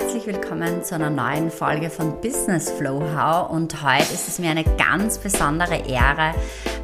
herzlich 0.00 0.26
willkommen 0.26 0.82
zu 0.82 0.94
einer 0.94 1.10
neuen 1.10 1.50
Folge 1.50 1.90
von 1.90 2.22
Business 2.22 2.70
Flow 2.70 3.02
How 3.14 3.50
und 3.50 3.82
heute 3.82 4.14
ist 4.14 4.28
es 4.28 4.38
mir 4.38 4.50
eine 4.50 4.64
ganz 4.64 5.18
besondere 5.18 5.86
Ehre, 5.86 6.34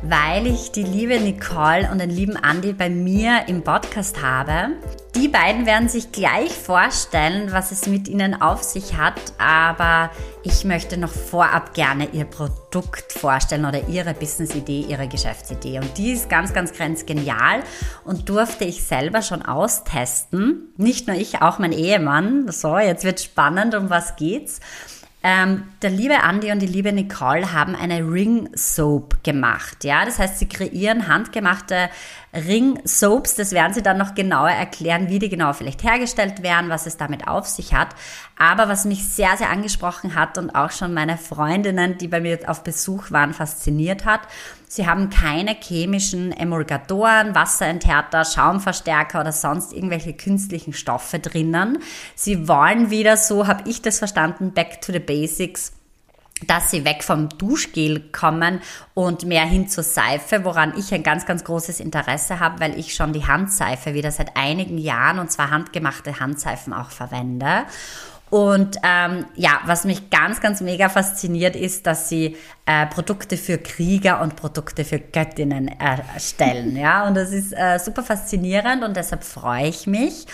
weil 0.03 0.47
ich 0.47 0.71
die 0.71 0.83
liebe 0.83 1.19
Nicole 1.19 1.89
und 1.91 1.99
den 1.99 2.11
lieben 2.11 2.37
Andy 2.37 2.75
bei 2.75 2.91
mir 2.91 3.45
im 3.49 3.63
Podcast 3.63 4.23
habe. 4.23 4.73
Die 5.17 5.29
beiden 5.29 5.65
werden 5.65 5.89
sich 5.89 6.13
gleich 6.13 6.53
vorstellen, 6.53 7.51
was 7.51 7.73
es 7.73 7.87
mit 7.87 8.07
ihnen 8.07 8.43
auf 8.43 8.63
sich 8.63 8.99
hat, 8.99 9.15
aber 9.39 10.11
ich 10.43 10.67
möchte 10.67 10.99
noch 10.99 11.11
vorab 11.11 11.73
gerne 11.73 12.11
ihr 12.13 12.27
Produkt 12.27 13.15
vorstellen 13.15 13.65
oder 13.65 13.89
ihre 13.89 14.13
Business-Idee, 14.13 14.85
ihre 14.87 15.09
Geschäftsidee. 15.09 15.79
Und 15.79 15.97
die 15.97 16.13
ist 16.13 16.29
ganz, 16.29 16.53
ganz, 16.53 16.77
ganz 16.77 17.07
genial 17.07 17.63
und 18.05 18.29
durfte 18.29 18.67
ich 18.67 18.85
selber 18.85 19.23
schon 19.23 19.41
austesten. 19.41 20.75
Nicht 20.77 21.09
nur 21.09 21.17
ich, 21.17 21.41
auch 21.41 21.59
mein 21.59 21.73
Ehemann. 21.73 22.53
So, 22.53 22.77
jetzt 22.77 23.05
wird 23.05 23.19
spannend, 23.19 23.75
um 23.75 23.89
was 23.89 24.17
geht's. 24.17 24.61
Ähm, 25.23 25.65
der 25.83 25.91
liebe 25.91 26.15
Andy 26.15 26.53
und 26.53 26.61
die 26.61 26.67
liebe 26.67 26.93
Nicole 26.93 27.53
haben 27.53 27.75
eine 27.75 27.99
Ring 28.01 28.49
Soap 28.55 29.25
gemacht. 29.25 29.83
Ja, 29.83 30.05
das 30.05 30.19
heißt, 30.19 30.39
sie 30.39 30.47
kreieren 30.47 31.09
handgemachte 31.09 31.89
Ring 32.33 32.79
Soaps. 32.85 33.35
Das 33.35 33.53
werden 33.53 33.73
sie 33.75 33.83
dann 33.83 33.99
noch 33.99 34.15
genauer 34.15 34.51
erklären, 34.51 35.09
wie 35.09 35.19
die 35.19 35.29
genau 35.29 35.53
vielleicht 35.53 35.83
hergestellt 35.83 36.43
werden, 36.43 36.71
was 36.71 36.87
es 36.87 36.97
damit 36.97 37.27
auf 37.27 37.47
sich 37.47 37.75
hat. 37.75 37.89
Aber 38.39 38.69
was 38.69 38.85
mich 38.85 39.09
sehr, 39.09 39.37
sehr 39.37 39.51
angesprochen 39.51 40.15
hat 40.15 40.39
und 40.39 40.51
auch 40.51 40.71
schon 40.71 40.95
meine 40.95 41.17
Freundinnen, 41.17 41.99
die 41.99 42.09
bei 42.09 42.21
mir 42.21 42.39
auf 42.47 42.63
Besuch 42.63 43.11
waren, 43.11 43.33
fasziniert 43.33 44.05
hat, 44.05 44.21
Sie 44.69 44.87
haben 44.87 45.11
keine 45.11 45.57
chemischen 45.61 46.33
Emulgatoren, 46.33 47.35
Wasserenthärter, 47.35 48.25
Schaumverstärker 48.25 49.21
oder 49.21 49.33
sonst 49.33 49.73
irgendwelche 49.73 50.13
künstlichen 50.13 50.73
Stoffe 50.73 51.19
drinnen. 51.19 51.79
Sie 52.15 52.49
wollen 52.49 52.91
wieder, 52.91 53.17
so 53.17 53.47
habe 53.47 53.69
ich 53.69 53.83
das 53.83 53.99
verstanden, 53.99 54.53
back 54.53 54.81
to 54.81 54.93
the 54.93 54.99
basics 54.99 55.73
dass 56.47 56.71
sie 56.71 56.85
weg 56.85 57.03
vom 57.03 57.31
Duschgel 57.31 58.01
kommen 58.13 58.61
und 58.93 59.25
mehr 59.25 59.47
hin 59.47 59.69
zur 59.69 59.85
Seife, 59.85 60.45
woran 60.45 60.75
ich 60.77 60.93
ein 60.93 61.03
ganz, 61.03 61.25
ganz 61.25 61.45
großes 61.45 61.81
Interesse 61.81 62.41
habe, 62.41 62.61
weil 62.61 62.79
ich 62.79 62.95
schon 62.95 63.15
die 63.15 63.27
Handseife 63.27 63.95
wieder 63.95 64.11
seit 64.11 64.37
einigen 64.37 64.77
Jahren 64.77 65.19
und 65.19 65.33
zwar 65.33 65.51
handgemachte 65.51 66.21
Handseifen 66.21 66.75
auch 66.75 66.91
verwende. 66.91 67.65
Und 68.29 68.77
ähm, 68.83 69.27
ja, 69.37 69.61
was 69.67 69.85
mich 69.85 70.11
ganz, 70.11 70.41
ganz 70.41 70.61
mega 70.61 70.89
fasziniert, 70.89 71.55
ist, 71.55 71.87
dass 71.87 72.09
sie 72.09 72.37
äh, 72.67 72.87
Produkte 72.87 73.37
für 73.37 73.59
Krieger 73.59 74.21
und 74.21 74.35
Produkte 74.35 74.85
für 74.85 74.99
Göttinnen 74.99 75.69
erstellen. 75.69 76.77
Ja, 76.77 77.07
und 77.07 77.15
das 77.15 77.31
ist 77.31 77.53
äh, 77.53 77.79
super 77.79 78.03
faszinierend 78.03 78.83
und 78.83 78.97
deshalb 78.97 79.23
freue 79.23 79.69
ich 79.69 79.87
mich. 79.87 80.27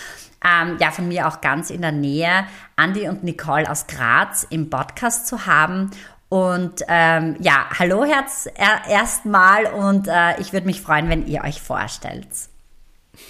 Ähm, 0.43 0.79
ja, 0.81 0.91
von 0.91 1.07
mir 1.07 1.29
auch 1.29 1.41
ganz 1.41 1.71
in 1.71 1.83
der 1.83 1.93
Nähe, 1.93 2.47
Andi 2.77 3.09
und 3.09 3.25
Nicole 3.25 3.71
aus 3.71 3.87
Graz 3.87 4.47
im 4.49 4.71
Podcast 4.71 5.27
zu 5.27 5.47
haben. 5.47 5.91
Und 6.31 6.83
ähm, 6.89 7.37
ja, 7.41 7.67
hallo 7.79 8.07
Herz 8.07 8.49
er, 8.55 8.91
erstmal 8.91 9.67
und 9.67 10.09
äh, 10.09 10.41
ich 10.41 10.55
würde 10.55 10.67
mich 10.67 10.81
freuen, 10.81 11.11
wenn 11.11 11.27
ihr 11.27 11.45
euch 11.45 11.61
vorstellt. 11.61 12.29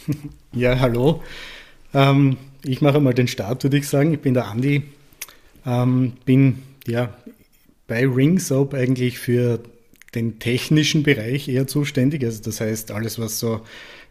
Ja, 0.55 0.79
hallo. 0.79 1.23
Ähm 1.95 2.37
ich 2.65 2.81
mache 2.81 3.01
mal 3.01 3.15
den 3.15 3.29
Start, 3.29 3.65
würde 3.65 3.79
ich 3.79 3.89
sagen. 3.89 4.13
Ich 4.15 4.21
bin 4.21 4.35
der 4.35 4.47
Andi, 4.47 4.83
ähm, 5.67 6.13
bin 6.25 6.63
ja 6.87 7.17
bei 7.87 8.07
Ring 8.07 8.39
Soap 8.39 8.75
eigentlich 8.75 9.19
für 9.19 9.61
den 10.15 10.39
technischen 10.39 11.03
Bereich 11.03 11.49
eher 11.49 11.67
zuständig. 11.67 12.25
Also 12.25 12.43
das 12.43 12.61
heißt 12.61 12.91
alles, 12.91 13.19
was 13.19 13.39
so 13.39 13.63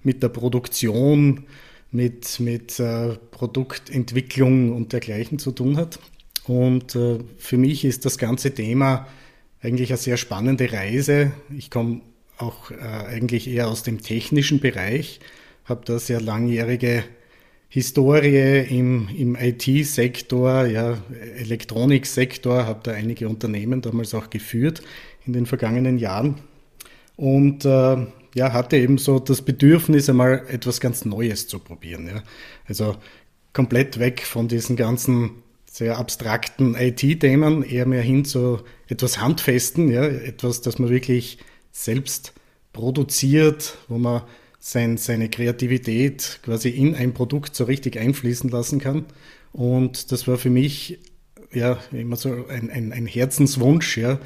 mit 0.04 0.24
der 0.24 0.30
Produktion, 0.30 1.46
mit, 1.92 2.40
mit 2.40 2.80
äh, 2.80 3.18
Produktentwicklung 3.32 4.76
und 4.76 4.94
dergleichen 4.94 5.40
zu 5.40 5.52
tun 5.52 5.78
hat. 5.78 6.00
Und 6.48 6.96
äh, 6.96 7.20
für 7.38 7.58
mich 7.58 7.86
ist 7.86 8.06
das 8.06 8.18
ganze 8.18 8.54
Thema 8.54 9.08
eigentlich 9.62 9.92
eine 9.92 9.98
sehr 9.98 10.18
spannende 10.18 10.72
Reise. 10.72 11.32
Ich 11.56 11.70
komme 11.70 12.02
auch 12.38 12.72
äh, 12.72 12.76
eigentlich 12.76 13.48
eher 13.48 13.68
aus 13.68 13.84
dem 13.84 14.02
technischen 14.02 14.60
Bereich, 14.60 15.20
habe 15.66 15.86
da 15.86 16.00
sehr 16.00 16.20
langjährige 16.20 17.04
Historie 17.74 18.66
im, 18.68 19.08
im 19.18 19.38
IT-Sektor, 19.40 20.66
ja, 20.66 20.98
Elektroniksektor, 21.38 22.66
habe 22.66 22.82
da 22.84 22.92
einige 22.92 23.30
Unternehmen 23.30 23.82
damals 23.82 24.14
auch 24.14 24.30
geführt 24.30 24.82
in 25.26 25.32
den 25.32 25.46
vergangenen 25.46 25.98
Jahren 25.98 26.36
und 27.16 27.64
äh, 27.64 28.08
ja, 28.36 28.52
hatte 28.52 28.76
eben 28.76 28.98
so 28.98 29.20
das 29.20 29.42
Bedürfnis, 29.42 30.10
einmal 30.10 30.44
etwas 30.50 30.82
ganz 30.82 31.06
Neues 31.06 31.48
zu 31.48 31.60
probieren. 31.60 32.08
Ja. 32.08 32.24
Also 32.68 32.98
komplett 33.54 34.00
weg 34.00 34.24
von 34.26 34.50
diesen 34.50 34.76
ganzen 34.76 35.42
sehr 35.64 35.98
abstrakten 35.98 36.76
IT-Themen, 36.76 37.64
eher 37.64 37.86
mehr 37.86 38.02
hin 38.02 38.26
zu 38.26 38.60
etwas 38.90 39.22
Handfesten, 39.22 39.90
ja, 39.90 40.04
etwas, 40.04 40.60
das 40.60 40.78
man 40.78 40.90
wirklich 40.90 41.38
selbst 41.72 42.34
produziert, 42.74 43.78
wo 43.88 43.98
man 43.98 44.24
sein, 44.62 44.96
seine 44.98 45.28
Kreativität 45.28 46.40
quasi 46.44 46.70
in 46.70 46.96
ein 46.96 47.14
Produkt 47.14 47.56
so 47.56 47.66
richtig 47.66 47.98
einfließen 47.98 48.50
lassen 48.50 48.80
kann. 48.80 49.06
Und 49.52 50.12
das 50.12 50.28
war 50.28 50.38
für 50.38 50.52
mich 50.52 51.00
ja 51.52 51.80
immer 51.92 52.16
so 52.16 52.46
ein, 52.48 52.70
ein, 52.70 52.94
ein 52.94 53.08
Herzenswunsch, 53.08 53.98
ja. 53.98 54.20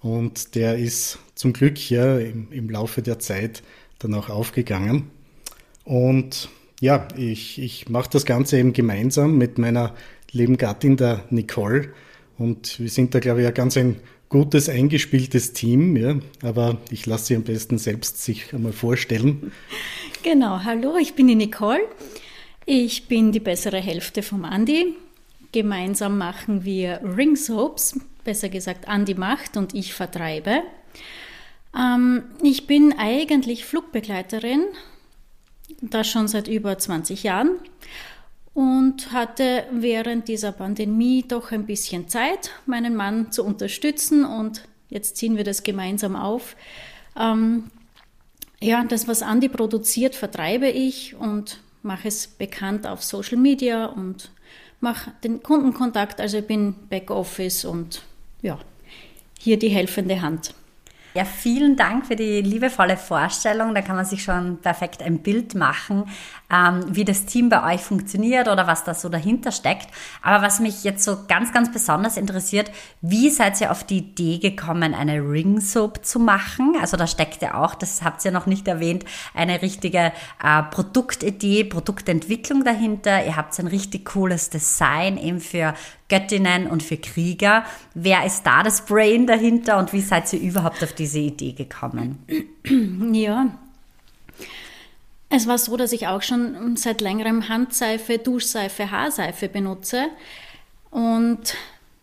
Und 0.00 0.56
der 0.56 0.78
ist 0.78 1.18
zum 1.36 1.52
Glück 1.52 1.90
ja 1.90 2.18
im, 2.18 2.50
im 2.50 2.68
Laufe 2.68 3.02
der 3.02 3.20
Zeit 3.20 3.62
dann 4.00 4.14
auch 4.14 4.30
aufgegangen. 4.30 5.10
Und 5.84 6.48
ja, 6.80 7.06
ich, 7.16 7.60
ich 7.60 7.88
mache 7.88 8.10
das 8.10 8.24
Ganze 8.24 8.58
eben 8.58 8.72
gemeinsam 8.72 9.38
mit 9.38 9.58
meiner 9.58 9.94
lieben 10.32 10.56
Gattin, 10.56 10.96
der 10.96 11.24
Nicole. 11.30 11.90
Und 12.38 12.80
wir 12.80 12.88
sind 12.88 13.14
da, 13.14 13.20
glaube 13.20 13.40
ich, 13.40 13.44
ja 13.44 13.52
ganz 13.52 13.76
ein 13.76 14.00
gutes, 14.32 14.70
eingespieltes 14.70 15.52
Team, 15.52 15.94
ja, 15.94 16.16
aber 16.42 16.78
ich 16.90 17.04
lasse 17.06 17.26
Sie 17.26 17.36
am 17.36 17.44
besten 17.44 17.78
selbst 17.78 18.24
sich 18.24 18.52
einmal 18.54 18.72
vorstellen. 18.72 19.52
Genau, 20.22 20.64
hallo, 20.64 20.96
ich 20.96 21.14
bin 21.14 21.28
die 21.28 21.34
Nicole. 21.34 21.82
Ich 22.64 23.08
bin 23.08 23.30
die 23.30 23.40
bessere 23.40 23.78
Hälfte 23.78 24.22
vom 24.22 24.44
Andi. 24.44 24.96
Gemeinsam 25.52 26.16
machen 26.16 26.64
wir 26.64 27.00
Ring 27.04 27.36
Soaps, 27.36 28.00
besser 28.24 28.48
gesagt 28.48 28.88
Andi 28.88 29.14
macht 29.14 29.58
und 29.58 29.74
ich 29.74 29.92
vertreibe. 29.92 30.62
Ähm, 31.76 32.22
ich 32.42 32.66
bin 32.66 32.94
eigentlich 32.96 33.66
Flugbegleiterin, 33.66 34.64
das 35.82 36.08
schon 36.08 36.26
seit 36.26 36.48
über 36.48 36.78
20 36.78 37.22
Jahren 37.22 37.58
und 38.54 39.12
hatte 39.12 39.64
während 39.70 40.28
dieser 40.28 40.52
Pandemie 40.52 41.24
doch 41.26 41.52
ein 41.52 41.66
bisschen 41.66 42.08
Zeit, 42.08 42.50
meinen 42.66 42.94
Mann 42.94 43.32
zu 43.32 43.44
unterstützen 43.44 44.24
und 44.24 44.62
jetzt 44.90 45.16
ziehen 45.16 45.36
wir 45.36 45.44
das 45.44 45.62
gemeinsam 45.62 46.16
auf. 46.16 46.56
Ähm, 47.18 47.70
ja, 48.60 48.84
das, 48.84 49.08
was 49.08 49.22
Andi 49.22 49.48
produziert, 49.48 50.14
vertreibe 50.14 50.68
ich 50.68 51.14
und 51.16 51.60
mache 51.82 52.08
es 52.08 52.26
bekannt 52.26 52.86
auf 52.86 53.02
Social 53.02 53.38
Media 53.38 53.86
und 53.86 54.30
mache 54.80 55.12
den 55.24 55.42
Kundenkontakt. 55.42 56.20
Also 56.20 56.38
ich 56.38 56.46
bin 56.46 56.74
Backoffice 56.88 57.64
und 57.64 58.02
ja, 58.42 58.58
hier 59.38 59.58
die 59.58 59.68
helfende 59.68 60.20
Hand. 60.20 60.54
Ja, 61.14 61.26
vielen 61.26 61.76
Dank 61.76 62.06
für 62.06 62.16
die 62.16 62.40
liebevolle 62.40 62.96
Vorstellung. 62.96 63.74
Da 63.74 63.82
kann 63.82 63.96
man 63.96 64.06
sich 64.06 64.22
schon 64.22 64.58
perfekt 64.62 65.02
ein 65.02 65.18
Bild 65.18 65.54
machen, 65.54 66.04
ähm, 66.50 66.84
wie 66.88 67.04
das 67.04 67.26
Team 67.26 67.50
bei 67.50 67.74
euch 67.74 67.82
funktioniert 67.82 68.48
oder 68.48 68.66
was 68.66 68.84
da 68.84 68.94
so 68.94 69.10
dahinter 69.10 69.52
steckt. 69.52 69.88
Aber 70.22 70.42
was 70.42 70.58
mich 70.58 70.84
jetzt 70.84 71.04
so 71.04 71.18
ganz, 71.28 71.52
ganz 71.52 71.70
besonders 71.70 72.16
interessiert, 72.16 72.70
wie 73.02 73.28
seid 73.28 73.60
ihr 73.60 73.70
auf 73.70 73.84
die 73.84 73.98
Idee 73.98 74.38
gekommen, 74.38 74.94
eine 74.94 75.20
Ring 75.20 75.60
Soap 75.60 76.02
zu 76.02 76.18
machen? 76.18 76.76
Also 76.80 76.96
da 76.96 77.06
steckt 77.06 77.42
ja 77.42 77.62
auch, 77.62 77.74
das 77.74 78.02
habt 78.02 78.24
ihr 78.24 78.30
noch 78.30 78.46
nicht 78.46 78.66
erwähnt, 78.66 79.04
eine 79.34 79.60
richtige 79.60 80.12
äh, 80.42 80.62
Produktidee, 80.70 81.64
Produktentwicklung 81.64 82.64
dahinter. 82.64 83.22
Ihr 83.26 83.36
habt 83.36 83.58
ein 83.58 83.66
richtig 83.66 84.06
cooles 84.06 84.48
Design 84.48 85.18
eben 85.18 85.40
für 85.40 85.74
Göttinnen 86.12 86.66
und 86.66 86.82
für 86.82 86.98
Krieger. 86.98 87.64
Wer 87.94 88.26
ist 88.26 88.42
da 88.42 88.62
das 88.62 88.84
Brain 88.84 89.26
dahinter 89.26 89.78
und 89.78 89.94
wie 89.94 90.02
seid 90.02 90.30
ihr 90.34 90.40
überhaupt 90.40 90.84
auf 90.84 90.92
diese 90.92 91.20
Idee 91.20 91.52
gekommen? 91.52 92.18
Ja, 93.12 93.46
es 95.30 95.46
war 95.46 95.56
so, 95.56 95.78
dass 95.78 95.92
ich 95.92 96.08
auch 96.08 96.20
schon 96.20 96.76
seit 96.76 97.00
längerem 97.00 97.48
Handseife, 97.48 98.18
Duschseife, 98.18 98.90
Haarseife 98.90 99.48
benutze 99.48 100.08
und 100.90 101.56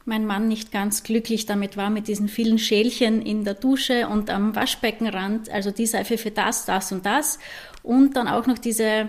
mein 0.05 0.25
Mann 0.25 0.47
nicht 0.47 0.71
ganz 0.71 1.03
glücklich 1.03 1.45
damit 1.45 1.77
war 1.77 1.91
mit 1.91 2.07
diesen 2.07 2.27
vielen 2.27 2.57
Schälchen 2.57 3.21
in 3.21 3.43
der 3.43 3.53
Dusche 3.53 4.07
und 4.07 4.31
am 4.31 4.55
Waschbeckenrand, 4.55 5.51
also 5.51 5.69
die 5.69 5.85
Seife 5.85 6.17
für 6.17 6.31
das, 6.31 6.65
das 6.65 6.91
und 6.91 7.05
das 7.05 7.37
und 7.83 8.15
dann 8.15 8.27
auch 8.27 8.47
noch 8.47 8.57
diese 8.57 9.07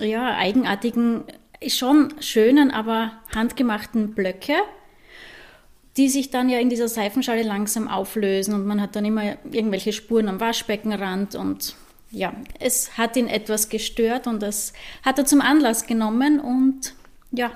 ja, 0.00 0.34
eigenartigen 0.36 1.24
schon 1.66 2.14
schönen, 2.20 2.70
aber 2.70 3.12
handgemachten 3.34 4.14
Blöcke, 4.14 4.54
die 5.96 6.08
sich 6.08 6.30
dann 6.30 6.48
ja 6.48 6.58
in 6.58 6.70
dieser 6.70 6.88
Seifenschale 6.88 7.42
langsam 7.42 7.88
auflösen 7.88 8.54
und 8.54 8.66
man 8.66 8.80
hat 8.80 8.94
dann 8.94 9.04
immer 9.04 9.36
irgendwelche 9.50 9.92
Spuren 9.92 10.28
am 10.28 10.40
Waschbeckenrand 10.40 11.34
und 11.34 11.74
ja, 12.10 12.32
es 12.60 12.96
hat 12.96 13.16
ihn 13.16 13.28
etwas 13.28 13.68
gestört 13.68 14.26
und 14.26 14.40
das 14.40 14.72
hat 15.04 15.18
er 15.18 15.26
zum 15.26 15.40
Anlass 15.40 15.86
genommen 15.86 16.40
und 16.40 16.94
ja, 17.32 17.50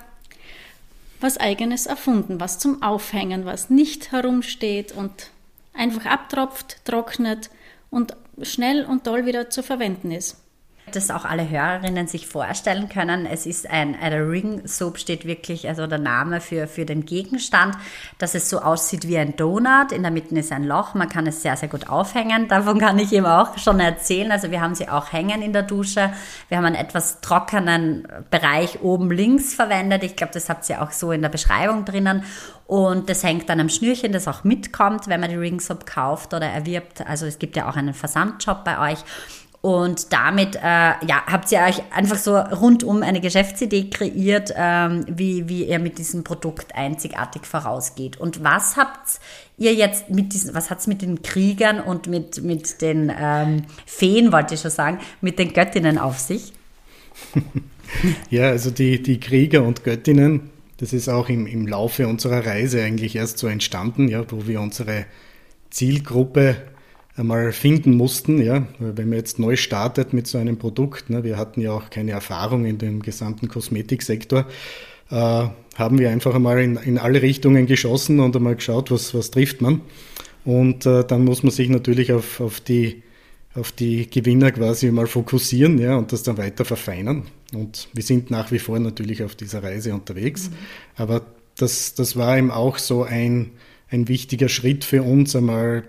was 1.20 1.38
eigenes 1.38 1.86
erfunden, 1.86 2.40
was 2.40 2.58
zum 2.58 2.82
Aufhängen, 2.82 3.44
was 3.44 3.70
nicht 3.70 4.10
herumsteht 4.10 4.92
und 4.92 5.30
einfach 5.72 6.04
abtropft, 6.04 6.84
trocknet 6.84 7.48
und 7.90 8.16
schnell 8.42 8.84
und 8.84 9.04
toll 9.04 9.24
wieder 9.24 9.48
zu 9.48 9.62
verwenden 9.62 10.10
ist 10.10 10.41
dass 10.96 11.10
auch 11.10 11.24
alle 11.24 11.48
Hörerinnen 11.48 12.06
sich 12.06 12.26
vorstellen 12.26 12.88
können. 12.88 13.26
Es 13.26 13.46
ist 13.46 13.68
ein, 13.68 13.98
eine 14.00 14.28
Ring 14.28 14.66
Soap 14.66 14.98
steht 14.98 15.26
wirklich, 15.26 15.68
also 15.68 15.86
der 15.86 15.98
Name 15.98 16.40
für, 16.40 16.66
für 16.66 16.84
den 16.84 17.04
Gegenstand, 17.04 17.76
dass 18.18 18.34
es 18.34 18.48
so 18.48 18.60
aussieht 18.60 19.08
wie 19.08 19.18
ein 19.18 19.36
Donut. 19.36 19.92
In 19.92 20.02
der 20.02 20.10
Mitte 20.10 20.34
ist 20.38 20.52
ein 20.52 20.64
Loch. 20.64 20.94
Man 20.94 21.08
kann 21.08 21.26
es 21.26 21.42
sehr, 21.42 21.56
sehr 21.56 21.68
gut 21.68 21.88
aufhängen. 21.88 22.48
Davon 22.48 22.78
kann 22.78 22.98
ich 22.98 23.12
eben 23.12 23.26
auch 23.26 23.58
schon 23.58 23.80
erzählen. 23.80 24.32
Also 24.32 24.50
wir 24.50 24.60
haben 24.60 24.74
sie 24.74 24.88
auch 24.88 25.12
hängen 25.12 25.42
in 25.42 25.52
der 25.52 25.62
Dusche. 25.62 26.12
Wir 26.48 26.58
haben 26.58 26.64
einen 26.64 26.76
etwas 26.76 27.20
trockenen 27.20 28.06
Bereich 28.30 28.80
oben 28.82 29.10
links 29.10 29.54
verwendet. 29.54 30.02
Ich 30.04 30.16
glaube, 30.16 30.32
das 30.32 30.48
habt 30.48 30.68
ihr 30.70 30.82
auch 30.82 30.90
so 30.92 31.12
in 31.12 31.22
der 31.22 31.28
Beschreibung 31.28 31.84
drinnen. 31.84 32.24
Und 32.66 33.10
das 33.10 33.22
hängt 33.22 33.50
an 33.50 33.60
einem 33.60 33.68
Schnürchen, 33.68 34.12
das 34.12 34.28
auch 34.28 34.44
mitkommt, 34.44 35.06
wenn 35.06 35.20
man 35.20 35.28
die 35.28 35.36
Ring 35.36 35.60
Soap 35.60 35.84
kauft 35.84 36.32
oder 36.32 36.46
erwirbt. 36.46 37.06
Also 37.06 37.26
es 37.26 37.38
gibt 37.38 37.56
ja 37.56 37.68
auch 37.68 37.76
einen 37.76 37.92
Versandjob 37.92 38.64
bei 38.64 38.92
euch. 38.92 38.98
Und 39.62 40.12
damit 40.12 40.56
äh, 40.56 40.60
ja, 40.60 41.22
habt 41.24 41.52
ihr 41.52 41.60
euch 41.60 41.82
einfach 41.92 42.16
so 42.16 42.36
rundum 42.36 43.04
eine 43.04 43.20
Geschäftsidee 43.20 43.90
kreiert, 43.90 44.52
ähm, 44.56 45.04
wie, 45.08 45.48
wie 45.48 45.64
ihr 45.64 45.78
mit 45.78 45.98
diesem 45.98 46.24
Produkt 46.24 46.74
einzigartig 46.74 47.46
vorausgeht. 47.46 48.16
Und 48.16 48.42
was 48.42 48.76
habt 48.76 49.20
ihr 49.58 49.72
jetzt 49.72 50.10
mit 50.10 50.32
diesen, 50.32 50.52
was 50.52 50.68
hat's 50.68 50.88
mit 50.88 51.00
den 51.00 51.22
Kriegern 51.22 51.78
und 51.78 52.08
mit, 52.08 52.42
mit 52.42 52.82
den 52.82 53.12
ähm, 53.16 53.62
Feen, 53.86 54.32
wollte 54.32 54.54
ich 54.54 54.60
schon 54.60 54.72
sagen, 54.72 54.98
mit 55.20 55.38
den 55.38 55.52
Göttinnen 55.52 55.96
auf 55.96 56.18
sich? 56.18 56.52
ja, 58.30 58.48
also 58.48 58.72
die, 58.72 59.00
die 59.00 59.20
Krieger 59.20 59.62
und 59.62 59.84
Göttinnen, 59.84 60.50
das 60.78 60.92
ist 60.92 61.08
auch 61.08 61.28
im, 61.28 61.46
im 61.46 61.68
Laufe 61.68 62.08
unserer 62.08 62.44
Reise 62.44 62.82
eigentlich 62.82 63.14
erst 63.14 63.38
so 63.38 63.46
entstanden, 63.46 64.08
ja, 64.08 64.28
wo 64.28 64.48
wir 64.48 64.60
unsere 64.60 65.06
Zielgruppe 65.70 66.56
einmal 67.16 67.52
finden 67.52 67.96
mussten, 67.96 68.42
ja, 68.42 68.66
wenn 68.78 69.08
man 69.08 69.18
jetzt 69.18 69.38
neu 69.38 69.56
startet 69.56 70.12
mit 70.12 70.26
so 70.26 70.38
einem 70.38 70.58
Produkt, 70.58 71.10
ne, 71.10 71.24
wir 71.24 71.36
hatten 71.36 71.60
ja 71.60 71.72
auch 71.72 71.90
keine 71.90 72.12
Erfahrung 72.12 72.64
in 72.64 72.78
dem 72.78 73.02
gesamten 73.02 73.48
Kosmetiksektor, 73.48 74.46
äh, 75.10 75.48
haben 75.74 75.98
wir 75.98 76.10
einfach 76.10 76.34
einmal 76.34 76.60
in, 76.60 76.76
in 76.76 76.98
alle 76.98 77.22
Richtungen 77.22 77.66
geschossen 77.66 78.20
und 78.20 78.34
einmal 78.34 78.56
geschaut, 78.56 78.90
was, 78.90 79.14
was 79.14 79.30
trifft 79.30 79.60
man. 79.60 79.82
Und 80.44 80.86
äh, 80.86 81.04
dann 81.04 81.24
muss 81.24 81.42
man 81.42 81.52
sich 81.52 81.68
natürlich 81.68 82.12
auf, 82.12 82.40
auf, 82.40 82.60
die, 82.60 83.02
auf 83.54 83.72
die 83.72 84.10
Gewinner 84.10 84.50
quasi 84.50 84.90
mal 84.90 85.06
fokussieren 85.06 85.78
ja, 85.78 85.96
und 85.96 86.12
das 86.12 86.22
dann 86.22 86.38
weiter 86.38 86.64
verfeinern. 86.64 87.24
Und 87.54 87.88
wir 87.92 88.02
sind 88.02 88.30
nach 88.30 88.50
wie 88.50 88.58
vor 88.58 88.78
natürlich 88.78 89.22
auf 89.22 89.34
dieser 89.34 89.62
Reise 89.62 89.94
unterwegs. 89.94 90.48
Mhm. 90.48 90.54
Aber 90.96 91.22
das, 91.56 91.94
das 91.94 92.16
war 92.16 92.38
eben 92.38 92.50
auch 92.50 92.78
so 92.78 93.04
ein, 93.04 93.50
ein 93.90 94.08
wichtiger 94.08 94.48
Schritt 94.48 94.84
für 94.84 95.02
uns, 95.02 95.36
einmal 95.36 95.84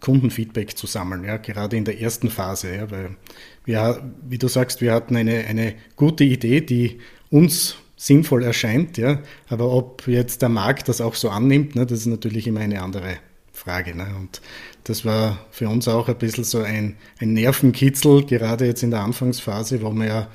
Kundenfeedback 0.00 0.76
zu 0.76 0.86
sammeln, 0.86 1.24
ja, 1.24 1.36
gerade 1.36 1.76
in 1.76 1.84
der 1.84 2.00
ersten 2.00 2.30
Phase, 2.30 2.74
ja, 2.74 2.90
weil 2.90 3.16
wir, 3.64 4.02
wie 4.28 4.38
du 4.38 4.48
sagst, 4.48 4.80
wir 4.80 4.92
hatten 4.92 5.16
eine, 5.16 5.44
eine 5.46 5.74
gute 5.96 6.24
Idee, 6.24 6.60
die 6.60 6.98
uns 7.30 7.76
sinnvoll 7.96 8.42
erscheint, 8.42 8.98
ja, 8.98 9.20
aber 9.48 9.70
ob 9.70 10.06
jetzt 10.08 10.42
der 10.42 10.48
Markt 10.48 10.88
das 10.88 11.00
auch 11.00 11.14
so 11.14 11.30
annimmt, 11.30 11.76
ne, 11.76 11.86
das 11.86 12.00
ist 12.00 12.06
natürlich 12.06 12.46
immer 12.46 12.60
eine 12.60 12.82
andere 12.82 13.18
Frage. 13.52 13.96
Ne? 13.96 14.06
Und 14.18 14.40
das 14.84 15.04
war 15.04 15.46
für 15.50 15.68
uns 15.68 15.86
auch 15.86 16.08
ein 16.08 16.18
bisschen 16.18 16.44
so 16.44 16.62
ein, 16.62 16.96
ein 17.20 17.32
Nervenkitzel, 17.32 18.24
gerade 18.24 18.66
jetzt 18.66 18.82
in 18.82 18.90
der 18.90 19.00
Anfangsphase, 19.00 19.82
wo 19.82 19.92
wir 19.92 20.06
ja 20.06 20.28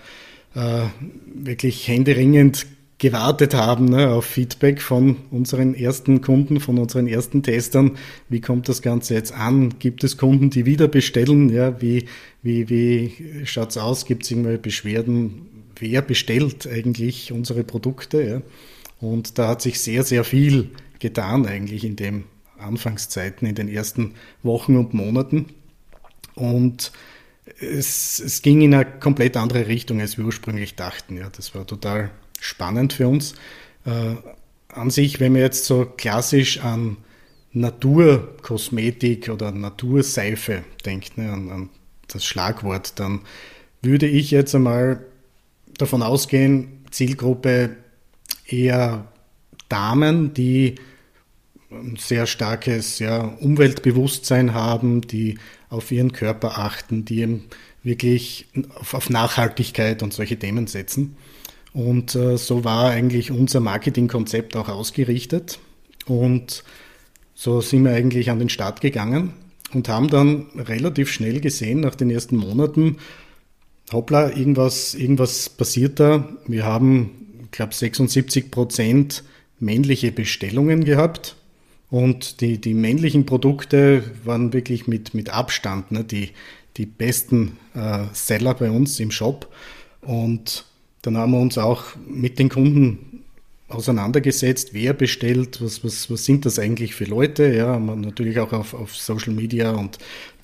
äh, 0.56 0.88
wirklich 1.36 1.88
händeringend 1.88 2.66
gewartet 3.00 3.54
haben 3.54 3.86
ne, 3.86 4.10
auf 4.10 4.26
Feedback 4.26 4.82
von 4.82 5.18
unseren 5.30 5.76
ersten 5.76 6.22
Kunden, 6.22 6.60
von 6.60 6.80
unseren 6.80 7.08
ersten 7.08 7.44
Testern. 7.44 7.98
Wie 8.30 8.42
kommt 8.42 8.68
das 8.70 8.82
Ganze 8.82 9.14
jetzt 9.14 9.34
an? 9.34 9.78
Gibt 9.78 10.04
es 10.04 10.18
Kunden, 10.18 10.50
die 10.50 10.66
wieder 10.66 10.88
bestellen? 10.88 11.50
Ja, 11.50 11.80
wie, 11.82 12.06
wie, 12.42 12.70
wie 12.70 13.46
schaut's 13.46 13.78
aus? 13.78 14.06
Gibt 14.06 14.24
es 14.24 14.32
irgendwelche 14.32 14.60
Beschwerden? 14.60 15.46
Wer 15.80 16.02
bestellt 16.02 16.68
eigentlich 16.68 17.32
unsere 17.32 17.64
Produkte? 17.64 18.22
Ja? 18.24 18.42
Und 19.00 19.38
da 19.38 19.50
hat 19.50 19.62
sich 19.62 19.80
sehr, 19.80 20.04
sehr 20.04 20.24
viel 20.24 20.72
getan 21.00 21.46
eigentlich 21.46 21.84
in 21.84 21.96
den 21.96 22.24
Anfangszeiten, 22.58 23.48
in 23.48 23.54
den 23.54 23.68
ersten 23.68 24.16
Wochen 24.42 24.76
und 24.76 24.96
Monaten. 24.96 25.46
Und 26.34 26.92
es, 27.60 28.20
es 28.20 28.42
ging 28.42 28.62
in 28.62 28.74
eine 28.74 28.86
komplett 28.86 29.38
andere 29.38 29.68
Richtung, 29.68 30.02
als 30.02 30.18
wir 30.18 30.26
ursprünglich 30.26 30.76
dachten. 30.76 31.18
Ja, 31.18 31.30
das 31.30 31.54
war 31.54 31.68
total 31.68 32.10
spannend 32.40 32.94
für 32.94 33.08
uns. 33.08 33.34
Äh, 33.86 34.16
an 34.70 34.90
sich, 34.90 35.20
wenn 35.20 35.34
man 35.34 35.42
jetzt 35.42 35.66
so 35.66 35.86
klassisch 35.86 36.60
an 36.60 36.98
Naturkosmetik 37.54 39.30
oder 39.30 39.52
Naturseife 39.52 40.64
denkt, 40.86 41.18
ne, 41.18 41.32
an, 41.32 41.50
an 41.50 41.70
das 42.08 42.26
Schlagwort, 42.26 43.00
dann 43.00 43.22
würde 43.82 44.08
ich 44.08 44.32
jetzt 44.32 44.54
einmal 44.56 45.06
davon 45.78 46.04
ausgehen, 46.04 46.86
Zielgruppe 46.92 47.78
eher 48.46 49.08
Damen, 49.70 50.34
die 50.34 50.76
ein 51.70 51.98
sehr 51.98 52.28
starkes 52.28 53.00
ja, 53.00 53.24
Umweltbewusstsein 53.40 54.54
haben, 54.54 55.02
die 55.02 55.38
auf 55.70 55.92
ihren 55.92 56.14
Körper 56.14 56.58
achten, 56.58 57.04
die 57.04 57.42
wirklich 57.84 58.48
auf, 58.76 58.94
auf 58.94 59.10
Nachhaltigkeit 59.10 60.02
und 60.02 60.14
solche 60.14 60.40
Themen 60.40 60.68
setzen. 60.68 61.18
Und 61.78 62.16
äh, 62.16 62.38
so 62.38 62.64
war 62.64 62.90
eigentlich 62.90 63.30
unser 63.30 63.60
Marketingkonzept 63.60 64.56
auch 64.56 64.68
ausgerichtet. 64.68 65.60
Und 66.08 66.64
so 67.36 67.62
sind 67.62 67.84
wir 67.84 67.92
eigentlich 67.92 68.32
an 68.32 68.40
den 68.40 68.50
Start 68.50 68.82
gegangen 68.82 69.34
und 69.76 69.88
haben 69.88 70.10
dann 70.10 70.48
relativ 70.56 71.12
schnell 71.12 71.40
gesehen, 71.40 71.82
nach 71.82 71.94
den 71.94 72.10
ersten 72.10 72.36
Monaten, 72.36 72.98
hoppla, 73.94 74.32
irgendwas, 74.36 74.96
irgendwas 74.96 75.50
passiert 75.50 76.00
da. 76.00 76.28
Wir 76.48 76.66
haben, 76.66 77.12
ich 77.44 77.52
glaube, 77.52 77.76
76 77.76 78.50
Prozent 78.50 79.24
männliche 79.60 80.12
Bestellungen 80.12 80.84
gehabt. 80.84 81.36
Und 81.92 82.42
die, 82.42 82.60
die 82.60 82.74
männlichen 82.74 83.28
Produkte 83.28 84.04
waren 84.24 84.52
wirklich 84.52 84.88
mit, 84.88 85.14
mit 85.14 85.30
Abstand 85.30 85.92
ne, 85.92 86.04
die, 86.04 86.32
die 86.78 86.88
besten 86.88 87.60
äh, 87.76 88.06
Seller 88.14 88.56
bei 88.56 88.72
uns 88.72 89.00
im 89.00 89.12
Shop. 89.12 89.54
Und 90.02 90.66
dann 91.08 91.18
haben 91.18 91.32
wir 91.32 91.40
uns 91.40 91.58
auch 91.58 91.86
mit 92.06 92.38
den 92.38 92.50
Kunden 92.50 93.24
auseinandergesetzt, 93.70 94.74
wer 94.74 94.94
bestellt, 94.94 95.62
was, 95.62 95.86
was, 95.86 96.12
was 96.12 96.26
sind 96.26 96.46
das 96.46 96.60
eigentlich 96.60 96.96
für 96.96 97.06
Leute. 97.06 97.54
Ja, 97.54 97.68
haben 97.68 98.02
natürlich 98.02 98.40
auch 98.40 98.52
auf, 98.52 98.74
auf 98.74 98.94
Social 98.94 99.34
Media 99.34 99.72
und 99.72 100.00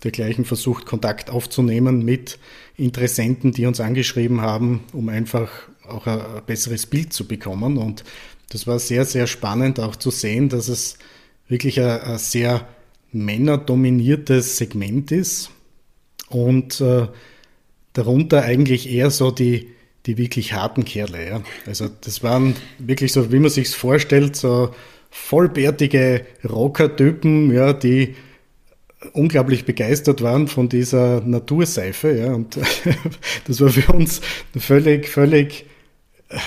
dergleichen 0.06 0.46
versucht, 0.46 0.86
Kontakt 0.86 1.30
aufzunehmen 1.30 2.06
mit 2.06 2.40
Interessenten, 2.78 3.52
die 3.52 3.66
uns 3.66 3.82
angeschrieben 3.82 4.40
haben, 4.40 4.86
um 4.94 5.10
einfach 5.10 5.50
auch 5.86 6.08
ein, 6.08 6.22
ein 6.22 6.42
besseres 6.46 6.86
Bild 6.86 7.12
zu 7.12 7.28
bekommen. 7.28 7.78
Und 7.78 8.06
das 8.50 8.66
war 8.66 8.80
sehr, 8.80 9.04
sehr 9.04 9.28
spannend 9.28 9.82
auch 9.82 9.98
zu 9.98 10.12
sehen, 10.12 10.48
dass 10.48 10.70
es 10.70 10.98
wirklich 11.50 11.82
ein, 11.82 12.00
ein 12.00 12.18
sehr 12.18 12.70
männerdominiertes 13.12 14.56
Segment 14.56 15.12
ist 15.12 15.52
und 16.30 16.80
äh, 16.80 17.08
darunter 17.92 18.44
eigentlich 18.44 18.90
eher 18.90 19.12
so 19.12 19.30
die, 19.30 19.73
die 20.06 20.18
wirklich 20.18 20.54
harten 20.54 20.86
Kerle. 20.86 21.28
Ja. 21.28 21.42
Also 21.66 21.90
das 22.02 22.24
waren 22.24 22.56
wirklich 22.80 23.14
so, 23.14 23.32
wie 23.32 23.40
man 23.40 23.50
sich's 23.50 23.74
vorstellt, 23.74 24.36
so 24.36 24.74
vollbärtige 25.10 26.26
Rockertypen, 26.48 27.54
ja, 27.54 27.74
die 27.74 28.16
unglaublich 29.12 29.66
begeistert 29.66 30.22
waren 30.22 30.48
von 30.48 30.70
dieser 30.70 31.22
Naturseife. 31.22 32.18
Ja. 32.18 32.34
Und 32.34 32.58
das 33.48 33.62
war 33.62 33.70
für 33.70 33.92
uns 33.94 34.22
völlig, 34.58 35.08
völlig 35.08 35.66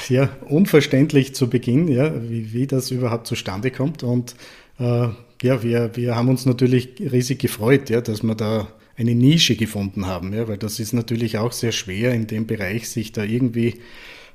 ja, 0.09 0.31
unverständlich 0.49 1.35
zu 1.35 1.49
Beginn, 1.49 1.89
ja, 1.89 2.13
wie, 2.29 2.53
wie 2.53 2.67
das 2.67 2.91
überhaupt 2.91 3.27
zustande 3.27 3.71
kommt. 3.71 4.03
Und 4.03 4.35
äh, 4.79 5.09
ja, 5.43 5.63
wir, 5.63 5.95
wir 5.95 6.17
haben 6.17 6.29
uns 6.29 6.47
natürlich 6.47 6.95
riesig 7.01 7.39
gefreut, 7.39 7.91
ja, 7.91 8.01
dass 8.01 8.23
wir 8.23 8.35
da 8.35 8.69
eine 8.97 9.15
Nische 9.15 9.57
gefunden 9.57 10.07
haben, 10.07 10.33
ja, 10.33 10.49
weil 10.49 10.59
das 10.59 10.81
ist 10.81 10.93
natürlich 10.93 11.39
auch 11.39 11.53
sehr 11.53 11.73
schwer 11.73 12.15
in 12.15 12.27
dem 12.27 12.47
Bereich, 12.47 12.89
sich 12.89 13.13
da 13.13 13.25
irgendwie 13.25 13.81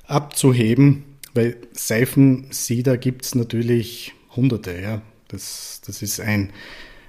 abzuheben, 0.06 1.04
weil 1.34 1.56
Seifensieder 1.72 2.96
gibt 2.96 3.24
es 3.24 3.34
natürlich 3.34 4.12
hunderte, 4.34 4.80
ja. 4.80 5.02
Das, 5.28 5.80
das 5.86 6.02
ist 6.02 6.20
ein, 6.20 6.50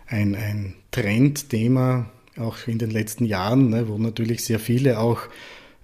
ein, 0.07 0.33
ein 0.35 0.75
Trendthema 0.91 2.09
auch 2.37 2.67
in 2.67 2.79
den 2.79 2.89
letzten 2.89 3.25
Jahren, 3.25 3.69
ne, 3.69 3.87
wo 3.87 3.97
natürlich 3.97 4.43
sehr 4.45 4.59
viele 4.59 4.99
auch 4.99 5.19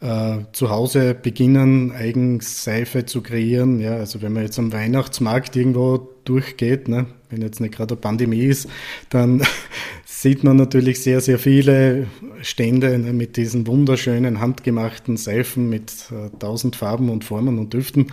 äh, 0.01 0.37
zu 0.53 0.69
Hause 0.69 1.13
beginnen, 1.13 1.91
eigens 1.91 2.63
Seife 2.63 3.05
zu 3.05 3.21
kreieren. 3.21 3.79
Ja, 3.79 3.97
also 3.97 4.21
wenn 4.21 4.33
man 4.33 4.43
jetzt 4.43 4.57
am 4.57 4.71
Weihnachtsmarkt 4.71 5.55
irgendwo 5.55 6.09
durchgeht, 6.23 6.87
ne, 6.87 7.07
wenn 7.29 7.41
jetzt 7.41 7.59
nicht 7.59 7.75
gerade 7.75 7.95
eine 7.95 8.01
Pandemie 8.01 8.45
ist, 8.45 8.67
dann 9.09 9.43
sieht 10.21 10.43
man 10.43 10.57
natürlich 10.57 10.99
sehr, 10.99 11.21
sehr 11.21 11.39
viele 11.39 12.07
Stände 12.41 12.97
mit 12.97 13.37
diesen 13.37 13.67
wunderschönen 13.67 14.41
handgemachten 14.41 15.15
Seifen 15.15 15.69
mit 15.69 15.93
äh, 16.11 16.29
tausend 16.39 16.75
Farben 16.75 17.09
und 17.09 17.23
Formen 17.23 17.57
und 17.57 17.73
Düften. 17.73 18.07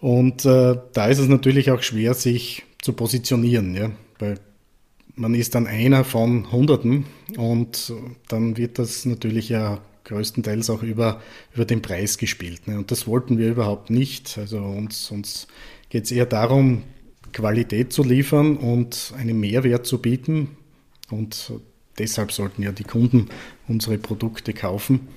Und 0.00 0.44
äh, 0.44 0.74
da 0.92 1.06
ist 1.06 1.20
es 1.20 1.28
natürlich 1.28 1.70
auch 1.70 1.80
schwer, 1.82 2.14
sich 2.14 2.64
zu 2.80 2.92
positionieren, 2.94 3.76
ja, 3.76 3.92
weil 4.18 4.40
man 5.14 5.34
ist 5.34 5.54
dann 5.54 5.68
einer 5.68 6.02
von 6.02 6.50
Hunderten 6.50 7.04
und 7.36 7.92
dann 8.26 8.56
wird 8.56 8.80
das 8.80 9.04
natürlich 9.04 9.48
ja 9.48 9.80
größtenteils 10.02 10.70
auch 10.70 10.82
über, 10.82 11.20
über 11.54 11.64
den 11.64 11.82
Preis 11.82 12.18
gespielt. 12.18 12.66
Ne? 12.66 12.78
Und 12.78 12.90
das 12.90 13.06
wollten 13.06 13.38
wir 13.38 13.48
überhaupt 13.48 13.90
nicht. 13.90 14.38
Also 14.38 14.58
uns, 14.58 15.12
uns 15.12 15.46
geht 15.88 16.04
es 16.04 16.10
eher 16.10 16.26
darum, 16.26 16.82
Qualität 17.32 17.92
zu 17.92 18.02
liefern 18.02 18.56
und 18.56 19.14
einen 19.16 19.38
Mehrwert 19.38 19.86
zu 19.86 19.98
bieten. 20.02 20.56
Und 21.12 21.52
deshalb 21.98 22.32
sollten 22.32 22.62
ja 22.62 22.72
die 22.72 22.84
Kunden 22.84 23.28
unsere 23.68 23.98
Produkte 23.98 24.52
kaufen. 24.52 25.08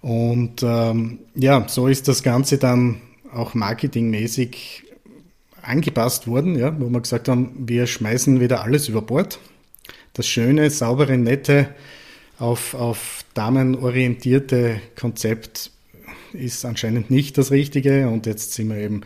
Und 0.00 0.62
ähm, 0.62 1.20
ja, 1.34 1.66
so 1.68 1.86
ist 1.86 2.08
das 2.08 2.22
Ganze 2.22 2.58
dann 2.58 3.00
auch 3.32 3.54
marketingmäßig 3.54 4.84
angepasst 5.62 6.26
worden, 6.26 6.58
ja, 6.58 6.78
wo 6.78 6.88
wir 6.88 7.00
gesagt 7.00 7.28
haben, 7.28 7.52
wir 7.56 7.86
schmeißen 7.86 8.40
wieder 8.40 8.62
alles 8.62 8.88
über 8.88 9.00
Bord. 9.00 9.38
Das 10.12 10.26
schöne, 10.26 10.68
saubere, 10.70 11.16
nette, 11.16 11.68
auf, 12.38 12.74
auf 12.74 13.24
Damen 13.34 13.76
orientierte 13.76 14.80
Konzept 14.98 15.70
ist 16.32 16.64
anscheinend 16.64 17.10
nicht 17.10 17.38
das 17.38 17.50
Richtige 17.50 18.08
und 18.08 18.26
jetzt 18.26 18.54
sind 18.54 18.70
wir 18.70 18.78
eben 18.78 19.02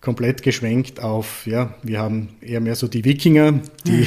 komplett 0.00 0.42
geschwenkt 0.42 1.02
auf, 1.02 1.46
ja, 1.46 1.74
wir 1.82 1.98
haben 1.98 2.30
eher 2.40 2.60
mehr 2.60 2.74
so 2.74 2.88
die 2.88 3.04
Wikinger, 3.04 3.60
die, 3.86 4.06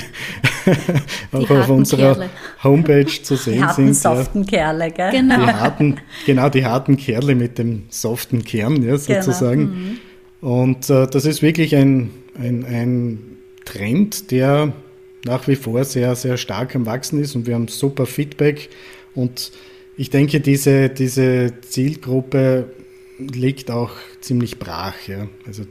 die 1.32 1.38
auch 1.38 1.50
auf 1.50 1.70
unserer 1.70 2.14
Kerle. 2.14 2.30
Homepage 2.64 3.22
zu 3.22 3.36
sehen 3.36 3.58
die 3.58 3.64
harten, 3.64 3.94
sind. 3.94 3.96
soften 3.96 4.44
ja. 4.44 4.50
Kerle, 4.50 4.92
gell? 4.92 5.12
Genau. 5.12 5.46
Die 5.46 5.52
harten, 5.52 5.98
genau, 6.26 6.50
die 6.50 6.66
harten 6.66 6.98
Kerle 6.98 7.36
mit 7.36 7.60
dem 7.60 7.84
soften 7.90 8.44
Kern, 8.44 8.78
ja, 8.78 8.98
genau. 8.98 9.22
sozusagen. 9.22 9.60
Genau. 9.60 9.76
Mhm. 9.76 9.98
Und 10.42 10.90
äh, 10.90 11.08
das 11.08 11.26
ist 11.26 11.42
wirklich 11.42 11.76
ein, 11.76 12.10
ein, 12.36 12.66
ein 12.66 13.20
Trend, 13.64 14.32
der 14.32 14.74
nach 15.26 15.48
wie 15.48 15.56
vor 15.56 15.84
sehr, 15.86 16.16
sehr 16.16 16.38
stark 16.38 16.76
am 16.76 16.86
Wachsen 16.86 17.22
ist 17.22 17.36
und 17.36 17.46
wir 17.46 17.54
haben 17.54 17.68
super 17.68 18.06
Feedback 18.06 18.70
und 19.16 19.52
ich 19.96 20.10
denke, 20.10 20.40
diese, 20.40 20.90
diese 20.90 21.54
Zielgruppe 21.62 22.66
liegt 23.20 23.70
auch 23.70 23.92
ziemlich 24.22 24.58
brach. 24.58 24.96
Ja. 25.08 25.28
Also 25.46 25.64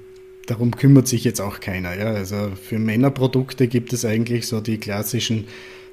darum 0.52 0.70
kümmert 0.70 1.08
sich 1.08 1.24
jetzt 1.24 1.40
auch 1.40 1.60
keiner. 1.60 1.98
Ja. 1.98 2.12
Also 2.12 2.52
für 2.62 2.78
Männerprodukte 2.78 3.68
gibt 3.68 3.92
es 3.92 4.04
eigentlich 4.04 4.46
so 4.46 4.60
die 4.60 4.78
klassischen 4.78 5.46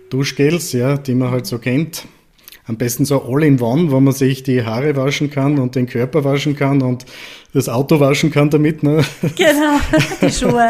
Duschgels, 0.10 0.74
ja, 0.74 0.98
die 0.98 1.16
man 1.16 1.32
halt 1.32 1.46
so 1.46 1.60
kennt 1.60 2.06
am 2.70 2.78
besten 2.78 3.04
so 3.04 3.24
all-in-one, 3.28 3.90
wo 3.90 4.00
man 4.00 4.14
sich 4.14 4.44
die 4.44 4.64
Haare 4.64 4.96
waschen 4.96 5.32
kann 5.32 5.58
und 5.58 5.74
den 5.74 5.88
Körper 5.88 6.24
waschen 6.24 6.56
kann 6.56 6.84
und 6.84 7.04
das 7.52 7.68
Auto 7.68 8.00
waschen 8.00 8.32
kann 8.32 8.52
damit. 8.52 8.84
Ne? 8.84 9.04
Genau, 9.36 9.80
die 10.22 10.32
Schuhe. 10.32 10.70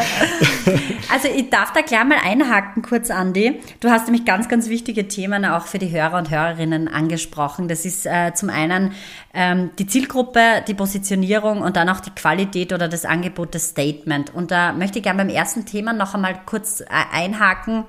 Also 1.12 1.28
ich 1.28 1.50
darf 1.50 1.74
da 1.74 1.82
gleich 1.82 2.06
mal 2.06 2.20
einhaken 2.24 2.84
kurz, 2.84 3.12
Andi. 3.12 3.60
Du 3.82 3.90
hast 3.90 4.06
nämlich 4.06 4.24
ganz, 4.24 4.48
ganz 4.48 4.70
wichtige 4.70 5.10
Themen 5.10 5.44
auch 5.44 5.66
für 5.66 5.78
die 5.78 5.92
Hörer 5.92 6.18
und 6.18 6.30
Hörerinnen 6.30 6.88
angesprochen. 6.88 7.68
Das 7.68 7.84
ist 7.84 8.06
äh, 8.06 8.34
zum 8.34 8.50
einen 8.50 8.94
ähm, 9.34 9.72
die 9.78 9.86
Zielgruppe, 9.86 10.64
die 10.70 10.76
Positionierung 10.76 11.62
und 11.62 11.76
dann 11.76 11.90
auch 11.90 12.00
die 12.00 12.12
Qualität 12.12 12.72
oder 12.72 12.88
das 12.88 13.04
Angebot, 13.04 13.54
das 13.54 13.68
Statement. 13.68 14.34
Und 14.34 14.52
da 14.52 14.72
möchte 14.72 15.00
ich 15.00 15.04
gerne 15.04 15.18
beim 15.22 15.36
ersten 15.36 15.66
Thema 15.66 15.92
noch 15.92 16.16
einmal 16.16 16.40
kurz 16.46 16.80
äh, 16.80 16.86
einhaken 17.12 17.84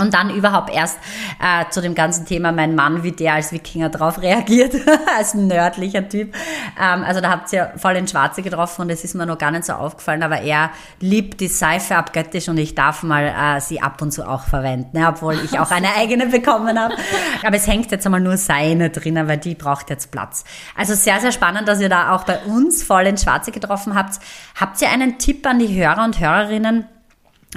und 0.00 0.12
dann 0.12 0.34
überhaupt 0.34 0.70
erst 0.70 0.98
äh, 1.40 1.70
zu 1.70 1.80
dem 1.80 1.94
ganzen 1.94 2.26
Thema 2.26 2.50
mein 2.50 2.74
Mann, 2.74 3.04
wie 3.04 3.12
der 3.12 3.34
als 3.34 3.52
Wikinger 3.52 3.90
drauf 3.90 4.20
reagiert, 4.20 4.74
als 5.16 5.34
nördlicher 5.34 6.08
Typ. 6.08 6.34
Ähm, 6.80 7.04
also 7.04 7.20
da 7.20 7.30
habt 7.30 7.52
ihr 7.52 7.72
voll 7.76 7.94
den 7.94 8.08
Schwarze 8.08 8.42
getroffen 8.42 8.82
und 8.82 8.90
das 8.90 9.04
ist 9.04 9.14
mir 9.14 9.24
noch 9.24 9.38
gar 9.38 9.52
nicht 9.52 9.64
so 9.64 9.74
aufgefallen, 9.74 10.24
aber 10.24 10.40
er 10.40 10.70
liebt 10.98 11.40
die 11.40 11.46
Seife 11.46 11.94
abgöttisch 11.94 12.48
und 12.48 12.58
ich 12.58 12.74
darf 12.74 13.04
mal 13.04 13.22
äh, 13.26 13.60
sie 13.60 13.80
ab 13.80 14.02
und 14.02 14.10
zu 14.10 14.28
auch 14.28 14.42
verwenden, 14.42 14.98
ne, 14.98 15.08
obwohl 15.08 15.34
ich 15.34 15.60
auch 15.60 15.70
eine 15.70 15.94
eigene 15.94 16.26
bekommen 16.26 16.76
habe. 16.76 16.96
Aber 17.46 17.54
es 17.54 17.68
hängt 17.68 17.92
jetzt 17.92 18.04
einmal 18.04 18.20
nur 18.20 18.36
seine 18.36 18.90
drinnen, 18.90 19.28
weil 19.28 19.38
die 19.38 19.54
braucht 19.54 19.90
jetzt 19.90 20.10
Platz. 20.10 20.42
Also 20.76 20.94
sehr, 20.94 21.20
sehr 21.20 21.30
spannend, 21.30 21.68
dass 21.68 21.80
ihr 21.80 21.88
da 21.88 22.16
auch 22.16 22.24
bei 22.24 22.40
uns 22.40 22.82
voll 22.82 23.04
den 23.04 23.16
Schwarze 23.16 23.52
getroffen 23.52 23.94
habt. 23.94 24.18
Habt 24.58 24.82
ihr 24.82 24.90
einen 24.90 25.18
Tipp 25.18 25.46
an 25.46 25.60
die 25.60 25.72
Hörer 25.72 26.02
und 26.02 26.18
Hörerinnen? 26.18 26.88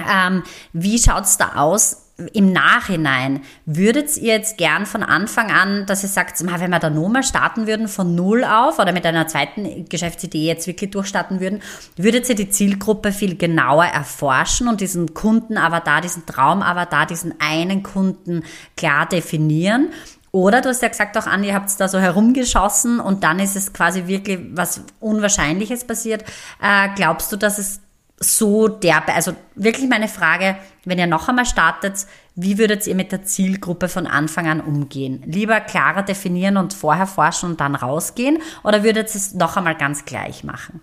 Ähm, 0.08 0.44
wie 0.72 1.00
schaut's 1.00 1.36
da 1.36 1.56
aus? 1.56 2.07
Im 2.32 2.52
Nachhinein, 2.52 3.42
würdet 3.64 4.16
ihr 4.16 4.34
jetzt 4.34 4.58
gern 4.58 4.86
von 4.86 5.04
Anfang 5.04 5.52
an, 5.52 5.86
dass 5.86 6.02
ihr 6.02 6.08
sagt, 6.08 6.44
wenn 6.44 6.70
wir 6.70 6.78
da 6.80 6.90
nochmal 6.90 7.22
starten 7.22 7.68
würden 7.68 7.86
von 7.86 8.16
Null 8.16 8.42
auf 8.44 8.80
oder 8.80 8.92
mit 8.92 9.06
einer 9.06 9.28
zweiten 9.28 9.88
Geschäftsidee 9.88 10.44
jetzt 10.44 10.66
wirklich 10.66 10.90
durchstarten 10.90 11.38
würden, 11.38 11.62
würdet 11.96 12.28
ihr 12.28 12.34
die 12.34 12.50
Zielgruppe 12.50 13.12
viel 13.12 13.36
genauer 13.36 13.84
erforschen 13.84 14.66
und 14.66 14.80
diesen 14.80 15.14
Kundenavatar, 15.14 16.00
diesen 16.00 16.26
Traumavatar, 16.26 17.06
diesen 17.06 17.34
einen 17.38 17.84
Kunden 17.84 18.42
klar 18.76 19.06
definieren? 19.06 19.90
Oder 20.32 20.60
du 20.60 20.68
hast 20.70 20.82
ja 20.82 20.88
gesagt, 20.88 21.16
auch 21.16 21.26
Andi, 21.26 21.48
ihr 21.48 21.54
habt 21.54 21.70
da 21.80 21.88
so 21.88 21.98
herumgeschossen 21.98 23.00
und 23.00 23.22
dann 23.24 23.38
ist 23.38 23.56
es 23.56 23.72
quasi 23.72 24.08
wirklich 24.08 24.40
was 24.52 24.82
Unwahrscheinliches 25.00 25.84
passiert. 25.84 26.24
Äh, 26.60 26.88
glaubst 26.96 27.32
du, 27.32 27.36
dass 27.36 27.58
es 27.58 27.80
so 28.20 28.68
derbe. 28.68 29.14
Also 29.14 29.34
wirklich 29.54 29.88
meine 29.88 30.08
Frage, 30.08 30.56
wenn 30.84 30.98
ihr 30.98 31.06
noch 31.06 31.28
einmal 31.28 31.46
startet, 31.46 32.06
wie 32.34 32.58
würdet 32.58 32.86
ihr 32.86 32.94
mit 32.94 33.12
der 33.12 33.24
Zielgruppe 33.24 33.88
von 33.88 34.06
Anfang 34.06 34.48
an 34.48 34.60
umgehen? 34.60 35.22
Lieber 35.26 35.60
klarer 35.60 36.02
definieren 36.02 36.56
und 36.56 36.74
vorher 36.74 37.06
forschen 37.06 37.50
und 37.50 37.60
dann 37.60 37.74
rausgehen 37.74 38.38
oder 38.64 38.82
würdet 38.82 39.08
ihr 39.08 39.16
es 39.16 39.34
noch 39.34 39.56
einmal 39.56 39.76
ganz 39.76 40.04
gleich 40.04 40.44
machen? 40.44 40.80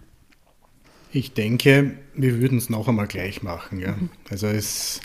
Ich 1.12 1.34
denke, 1.34 1.94
wir 2.14 2.40
würden 2.40 2.58
es 2.58 2.70
noch 2.70 2.88
einmal 2.88 3.08
gleich 3.08 3.42
machen. 3.42 3.80
Ja. 3.80 3.94
Mhm. 3.94 4.10
Also 4.30 4.48
es, 4.48 5.00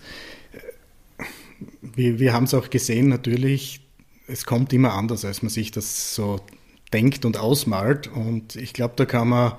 wir, 1.81 2.19
wir 2.19 2.33
haben 2.33 2.45
es 2.45 2.55
auch 2.55 2.71
gesehen, 2.71 3.09
natürlich, 3.09 3.81
es 4.27 4.45
kommt 4.45 4.73
immer 4.73 4.95
anders, 4.95 5.25
als 5.25 5.43
man 5.43 5.51
sich 5.51 5.71
das 5.71 6.15
so 6.15 6.41
denkt 6.93 7.25
und 7.25 7.37
ausmalt. 7.37 8.09
Und 8.09 8.57
ich 8.57 8.73
glaube, 8.73 8.95
da 8.97 9.05
kann 9.05 9.29
man 9.29 9.53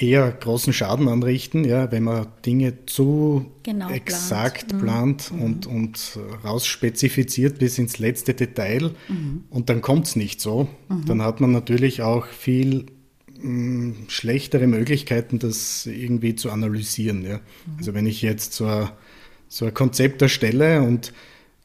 eher 0.00 0.30
großen 0.30 0.72
Schaden 0.72 1.08
anrichten, 1.08 1.64
ja, 1.64 1.92
wenn 1.92 2.04
man 2.04 2.26
Dinge 2.44 2.86
zu 2.86 3.46
genau 3.62 3.90
exakt 3.90 4.68
plant, 4.68 4.82
plant 4.82 5.32
mhm. 5.32 5.42
und, 5.42 5.66
und 5.66 6.18
rausspezifiziert 6.42 7.58
bis 7.58 7.78
ins 7.78 7.98
letzte 7.98 8.34
Detail 8.34 8.92
mhm. 9.08 9.44
und 9.50 9.68
dann 9.68 9.82
kommt 9.82 10.06
es 10.06 10.16
nicht 10.16 10.40
so. 10.40 10.68
Mhm. 10.88 11.04
Dann 11.06 11.22
hat 11.22 11.40
man 11.40 11.52
natürlich 11.52 12.02
auch 12.02 12.26
viel 12.26 12.86
mh, 13.40 13.42
hm, 13.42 13.96
schlechtere 14.08 14.66
Möglichkeiten, 14.66 15.38
das 15.38 15.86
irgendwie 15.86 16.34
zu 16.34 16.50
analysieren. 16.50 17.22
Ja. 17.22 17.36
Mhm. 17.36 17.74
Also 17.78 17.94
wenn 17.94 18.06
ich 18.06 18.22
jetzt 18.22 18.54
so 18.54 18.66
ein, 18.66 18.88
so 19.48 19.66
ein 19.66 19.74
Konzept 19.74 20.22
erstelle 20.22 20.82
und 20.82 21.12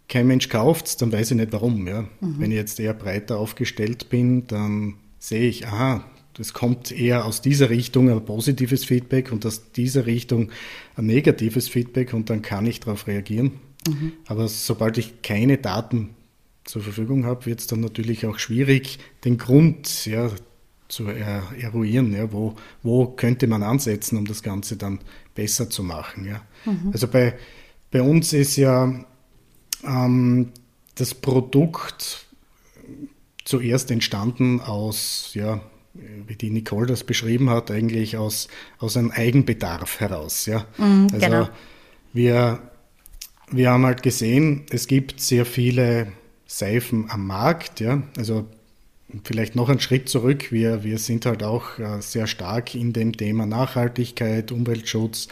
kein 0.07 0.27
Mensch 0.27 0.49
kauft 0.49 0.87
es, 0.87 0.97
dann 0.97 1.11
weiß 1.11 1.31
ich 1.31 1.37
nicht 1.37 1.53
warum. 1.53 1.87
Ja. 1.87 2.01
Mhm. 2.19 2.35
Wenn 2.39 2.51
ich 2.51 2.57
jetzt 2.57 2.79
eher 2.79 2.93
breiter 2.93 3.37
aufgestellt 3.37 4.09
bin, 4.09 4.45
dann 4.47 4.95
sehe 5.19 5.47
ich, 5.47 5.65
aha, 5.65 6.03
das 6.37 6.53
kommt 6.53 6.91
eher 6.91 7.25
aus 7.25 7.41
dieser 7.41 7.69
Richtung 7.69 8.09
ein 8.09 8.23
positives 8.25 8.83
Feedback 8.83 9.31
und 9.31 9.45
aus 9.45 9.71
dieser 9.71 10.05
Richtung 10.05 10.51
ein 10.95 11.05
negatives 11.05 11.69
Feedback 11.69 12.13
und 12.13 12.29
dann 12.29 12.41
kann 12.41 12.65
ich 12.65 12.81
darauf 12.81 13.07
reagieren. 13.07 13.53
Mhm. 13.87 14.13
Aber 14.25 14.47
sobald 14.47 14.97
ich 14.97 15.21
keine 15.21 15.57
Daten 15.57 16.09
zur 16.65 16.81
Verfügung 16.81 17.25
habe, 17.25 17.45
wird 17.45 17.61
es 17.61 17.67
dann 17.67 17.79
natürlich 17.79 18.25
auch 18.25 18.37
schwierig, 18.37 18.99
den 19.23 19.37
Grund 19.37 20.05
ja, 20.05 20.29
zu 20.89 21.07
eruieren. 21.07 22.13
Ja, 22.13 22.31
wo, 22.31 22.55
wo 22.83 23.07
könnte 23.07 23.47
man 23.47 23.63
ansetzen, 23.63 24.17
um 24.17 24.25
das 24.25 24.43
Ganze 24.43 24.75
dann 24.75 24.99
besser 25.35 25.69
zu 25.69 25.83
machen? 25.83 26.25
Ja. 26.25 26.41
Mhm. 26.65 26.89
Also 26.91 27.07
bei, 27.07 27.37
bei 27.91 28.01
uns 28.01 28.33
ist 28.33 28.57
ja 28.57 29.05
ähm, 29.85 30.51
das 30.95 31.13
Produkt 31.13 32.25
zuerst 33.45 33.91
entstanden 33.91 34.59
aus 34.59 35.31
ja, 35.33 35.61
wie 36.27 36.35
die 36.35 36.49
Nicole 36.49 36.87
das 36.87 37.03
beschrieben 37.03 37.49
hat, 37.49 37.71
eigentlich 37.71 38.17
aus, 38.17 38.47
aus 38.79 38.97
einem 38.97 39.11
Eigenbedarf 39.11 39.99
heraus. 39.99 40.45
Ja? 40.45 40.65
Mm, 40.77 41.07
also 41.13 41.25
genau. 41.25 41.49
wir, 42.13 42.59
wir 43.51 43.69
haben 43.69 43.85
halt 43.85 44.03
gesehen, 44.03 44.65
es 44.69 44.87
gibt 44.87 45.19
sehr 45.19 45.45
viele 45.45 46.07
Seifen 46.45 47.09
am 47.09 47.27
Markt. 47.27 47.79
Ja? 47.79 48.03
Also 48.17 48.45
vielleicht 49.23 49.55
noch 49.55 49.69
einen 49.69 49.79
Schritt 49.79 50.09
zurück. 50.09 50.51
Wir, 50.51 50.83
wir 50.83 50.97
sind 50.97 51.25
halt 51.25 51.43
auch 51.43 51.79
äh, 51.79 52.01
sehr 52.01 52.27
stark 52.27 52.75
in 52.75 52.93
dem 52.93 53.15
Thema 53.15 53.45
Nachhaltigkeit, 53.45 54.51
Umweltschutz 54.51 55.27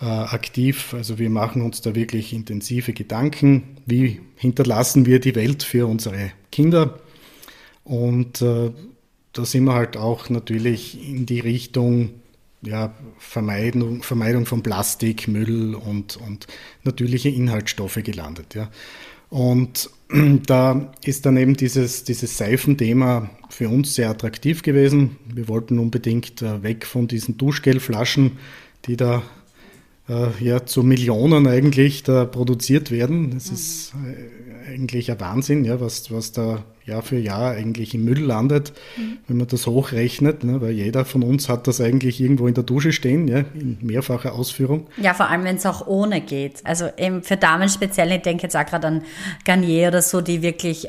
äh, 0.00 0.04
aktiv. 0.04 0.94
Also 0.94 1.18
wir 1.18 1.30
machen 1.30 1.62
uns 1.62 1.80
da 1.80 1.94
wirklich 1.94 2.32
intensive 2.32 2.92
Gedanken. 2.92 3.78
Wie 3.86 4.20
hinterlassen 4.36 5.06
wir 5.06 5.20
die 5.20 5.34
Welt 5.34 5.62
für 5.62 5.86
unsere 5.86 6.32
Kinder? 6.50 6.98
Und 7.84 8.40
äh, 8.42 8.70
da 9.32 9.44
sind 9.44 9.64
wir 9.64 9.74
halt 9.74 9.96
auch 9.96 10.28
natürlich 10.28 11.08
in 11.08 11.26
die 11.26 11.40
Richtung 11.40 12.10
ja, 12.62 12.94
Vermeidung, 13.18 14.02
Vermeidung 14.02 14.46
von 14.46 14.62
Plastik, 14.62 15.26
Müll 15.26 15.74
und, 15.74 16.16
und 16.16 16.46
natürliche 16.84 17.28
Inhaltsstoffe 17.28 17.98
gelandet. 18.02 18.54
Ja. 18.54 18.70
Und 19.30 19.90
da 20.46 20.92
ist 21.04 21.26
dann 21.26 21.36
eben 21.36 21.56
dieses, 21.56 22.04
dieses 22.04 22.36
Seifenthema 22.38 23.30
für 23.50 23.68
uns 23.68 23.94
sehr 23.94 24.10
attraktiv 24.10 24.62
gewesen. 24.62 25.16
Wir 25.32 25.48
wollten 25.48 25.78
unbedingt 25.78 26.42
äh, 26.42 26.62
weg 26.62 26.86
von 26.86 27.08
diesen 27.08 27.36
Duschgelflaschen, 27.36 28.38
die 28.86 28.96
da 28.96 29.22
äh, 30.08 30.28
ja 30.40 30.64
zu 30.64 30.82
Millionen 30.82 31.46
eigentlich 31.46 32.02
da 32.02 32.24
produziert 32.26 32.90
werden. 32.90 33.30
Das 33.30 33.48
mhm. 33.48 33.54
ist 33.54 33.92
äh, 33.94 34.72
eigentlich 34.72 35.10
ein 35.10 35.20
Wahnsinn, 35.20 35.64
ja, 35.64 35.80
was, 35.80 36.10
was 36.12 36.32
da 36.32 36.64
Jahr 36.84 37.02
für 37.02 37.18
Jahr 37.18 37.52
eigentlich 37.52 37.94
im 37.94 38.04
Müll 38.04 38.20
landet, 38.20 38.72
mhm. 38.96 39.18
wenn 39.28 39.36
man 39.36 39.46
das 39.46 39.66
hochrechnet, 39.66 40.44
ne, 40.44 40.60
weil 40.60 40.72
jeder 40.72 41.04
von 41.04 41.22
uns 41.22 41.48
hat 41.48 41.66
das 41.66 41.80
eigentlich 41.80 42.20
irgendwo 42.20 42.46
in 42.48 42.54
der 42.54 42.64
Dusche 42.64 42.92
stehen, 42.92 43.28
ja, 43.28 43.44
in 43.54 43.78
mehrfacher 43.80 44.34
Ausführung. 44.34 44.86
Ja, 44.96 45.14
vor 45.14 45.28
allem, 45.28 45.44
wenn 45.44 45.56
es 45.56 45.66
auch 45.66 45.86
ohne 45.86 46.20
geht. 46.20 46.64
Also 46.64 46.88
eben 46.96 47.22
für 47.22 47.36
Damen 47.36 47.68
speziell, 47.68 48.10
ich 48.12 48.22
denke 48.22 48.44
jetzt 48.44 48.56
auch 48.56 48.66
gerade 48.66 48.86
an 48.86 49.02
Garnier 49.44 49.88
oder 49.88 50.02
so, 50.02 50.20
die 50.20 50.42
wirklich 50.42 50.88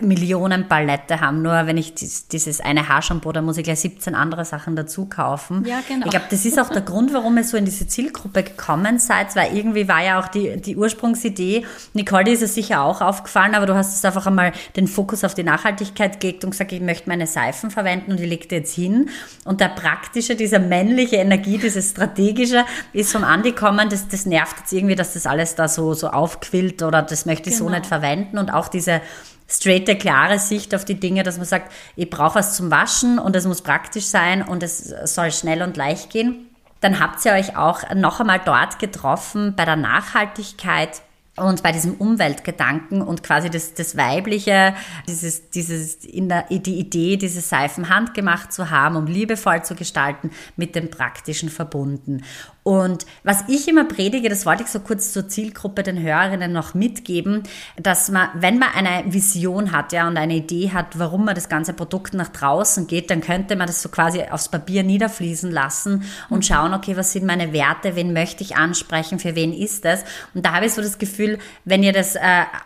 Millionen 0.00 0.68
Palette 0.68 1.20
haben. 1.20 1.42
Nur 1.42 1.66
wenn 1.66 1.76
ich 1.76 1.94
dieses 1.94 2.60
eine 2.60 2.88
Haarshampoo, 2.88 3.32
da 3.32 3.42
muss 3.42 3.56
ich 3.56 3.64
gleich 3.64 3.80
17 3.80 4.14
andere 4.14 4.44
Sachen 4.44 4.76
dazu 4.76 5.06
kaufen. 5.06 5.64
Ja, 5.66 5.80
genau. 5.86 6.06
Ich 6.06 6.10
glaube, 6.10 6.26
das 6.30 6.44
ist 6.44 6.58
auch 6.58 6.68
der 6.68 6.82
Grund, 6.82 7.12
warum 7.12 7.36
ihr 7.36 7.44
so 7.44 7.56
in 7.56 7.64
diese 7.64 7.86
Zielgruppe 7.86 8.42
gekommen 8.42 8.98
seid, 8.98 9.34
weil 9.36 9.56
irgendwie 9.56 9.88
war 9.88 10.02
ja 10.02 10.20
auch 10.20 10.28
die, 10.28 10.60
die 10.60 10.76
Ursprungsidee, 10.76 11.64
Nicole, 11.94 12.30
ist 12.30 12.42
es 12.42 12.54
sicher 12.54 12.82
auch 12.82 13.00
aufgefallen, 13.00 13.54
aber 13.54 13.66
du 13.66 13.74
hast 13.74 13.94
es 13.94 14.04
einfach 14.04 14.26
einmal 14.26 14.52
den 14.76 14.86
Fokus 14.86 15.24
auf 15.24 15.34
die 15.34 15.44
Nachhaltigkeit 15.44 16.20
gelegt 16.20 16.44
und 16.44 16.50
gesagt, 16.50 16.72
ich 16.72 16.80
möchte 16.80 17.08
meine 17.08 17.26
Seifen 17.26 17.70
verwenden 17.70 18.12
und 18.12 18.20
die 18.20 18.26
legt 18.26 18.52
jetzt 18.52 18.74
hin. 18.74 19.10
Und 19.44 19.60
der 19.60 19.68
praktische, 19.68 20.36
dieser 20.36 20.58
männliche 20.58 21.16
Energie, 21.16 21.58
dieses 21.58 21.90
strategische 21.90 22.64
ist 22.92 23.12
vom 23.12 23.24
Andi 23.24 23.52
kommen, 23.52 23.88
das, 23.88 24.08
das 24.08 24.26
nervt 24.26 24.58
jetzt 24.60 24.72
irgendwie, 24.72 24.94
dass 24.94 25.14
das 25.14 25.26
alles 25.26 25.54
da 25.54 25.68
so, 25.68 25.94
so 25.94 26.08
aufquillt 26.08 26.82
oder 26.82 27.02
das 27.02 27.26
möchte 27.26 27.50
ich 27.50 27.56
genau. 27.56 27.70
so 27.70 27.74
nicht 27.74 27.86
verwenden 27.86 28.38
und 28.38 28.50
auch 28.50 28.68
diese 28.68 29.00
straighte, 29.48 29.96
klare 29.96 30.38
Sicht 30.38 30.74
auf 30.74 30.84
die 30.84 30.98
Dinge, 30.98 31.22
dass 31.22 31.36
man 31.36 31.46
sagt, 31.46 31.72
ich 31.94 32.10
brauche 32.10 32.36
was 32.36 32.56
zum 32.56 32.70
Waschen 32.70 33.18
und 33.18 33.36
es 33.36 33.46
muss 33.46 33.62
praktisch 33.62 34.06
sein 34.06 34.42
und 34.42 34.62
es 34.62 34.94
soll 35.04 35.30
schnell 35.32 35.62
und 35.62 35.76
leicht 35.76 36.10
gehen. 36.10 36.50
Dann 36.80 37.00
habt 37.00 37.24
ihr 37.24 37.32
euch 37.32 37.56
auch 37.56 37.82
noch 37.94 38.20
einmal 38.20 38.40
dort 38.44 38.78
getroffen 38.78 39.54
bei 39.56 39.64
der 39.64 39.76
Nachhaltigkeit 39.76 41.02
und 41.36 41.62
bei 41.62 41.72
diesem 41.72 41.94
Umweltgedanken 41.94 43.02
und 43.02 43.22
quasi 43.22 43.50
das, 43.50 43.74
das 43.74 43.96
Weibliche, 43.96 44.74
dieses, 45.06 45.50
dieses, 45.50 46.04
in 46.04 46.28
der, 46.28 46.44
die 46.50 46.78
Idee, 46.78 47.16
diese 47.16 47.40
Seifen 47.40 47.88
handgemacht 47.88 48.52
zu 48.52 48.70
haben, 48.70 48.96
um 48.96 49.06
liebevoll 49.06 49.62
zu 49.62 49.74
gestalten, 49.74 50.30
mit 50.56 50.74
dem 50.74 50.90
Praktischen 50.90 51.50
verbunden. 51.50 52.22
Und 52.66 53.06
was 53.22 53.44
ich 53.46 53.68
immer 53.68 53.84
predige, 53.84 54.28
das 54.28 54.44
wollte 54.44 54.64
ich 54.64 54.68
so 54.70 54.80
kurz 54.80 55.12
zur 55.12 55.28
Zielgruppe 55.28 55.84
den 55.84 56.02
Hörerinnen 56.02 56.52
noch 56.52 56.74
mitgeben, 56.74 57.44
dass 57.80 58.10
man, 58.10 58.28
wenn 58.34 58.58
man 58.58 58.70
eine 58.74 59.12
Vision 59.12 59.70
hat, 59.70 59.92
ja, 59.92 60.08
und 60.08 60.16
eine 60.16 60.34
Idee 60.34 60.72
hat, 60.72 60.98
warum 60.98 61.26
man 61.26 61.36
das 61.36 61.48
ganze 61.48 61.74
Produkt 61.74 62.14
nach 62.14 62.28
draußen 62.28 62.88
geht, 62.88 63.12
dann 63.12 63.20
könnte 63.20 63.54
man 63.54 63.68
das 63.68 63.82
so 63.82 63.88
quasi 63.88 64.20
aufs 64.22 64.48
Papier 64.48 64.82
niederfließen 64.82 65.48
lassen 65.48 66.06
und 66.28 66.38
mhm. 66.38 66.42
schauen, 66.42 66.74
okay, 66.74 66.96
was 66.96 67.12
sind 67.12 67.24
meine 67.24 67.52
Werte, 67.52 67.94
wen 67.94 68.12
möchte 68.12 68.42
ich 68.42 68.56
ansprechen, 68.56 69.20
für 69.20 69.36
wen 69.36 69.52
ist 69.52 69.84
das? 69.84 70.02
Und 70.34 70.44
da 70.44 70.52
habe 70.52 70.66
ich 70.66 70.72
so 70.72 70.82
das 70.82 70.98
Gefühl, 70.98 71.25
wenn 71.64 71.82
ihr 71.82 71.92
das 71.92 72.14
äh, 72.16 72.20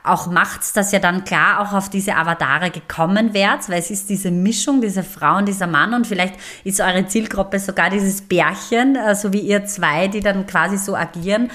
auch 0.05 0.27
macht, 0.27 0.77
dass 0.77 0.93
ihr 0.93 1.01
dann 1.01 1.25
klar 1.25 1.61
auch 1.61 1.73
auf 1.73 1.89
diese 1.89 2.17
Avatare 2.17 2.71
gekommen 2.71 3.35
werdet, 3.35 3.69
weil 3.69 3.79
es 3.79 3.91
ist 3.91 4.09
diese 4.09 4.31
Mischung, 4.31 4.81
diese 4.81 5.03
Frau 5.03 5.37
und 5.39 5.47
dieser 5.47 5.67
Mann 5.67 5.95
und 5.95 6.07
vielleicht 6.07 6.35
ist 6.65 6.81
eure 6.81 7.07
Zielgruppe 7.07 7.59
sogar 7.59 7.91
dieses 7.91 8.23
Bärchen, 8.23 8.97
äh, 8.97 9.15
so 9.15 9.33
wie 9.33 9.41
ihr 9.41 9.65
zwei, 9.67 10.09
die 10.09 10.21
dann 10.21 10.47
quasi 10.47 10.79
so 10.79 10.95
agieren 10.95 11.51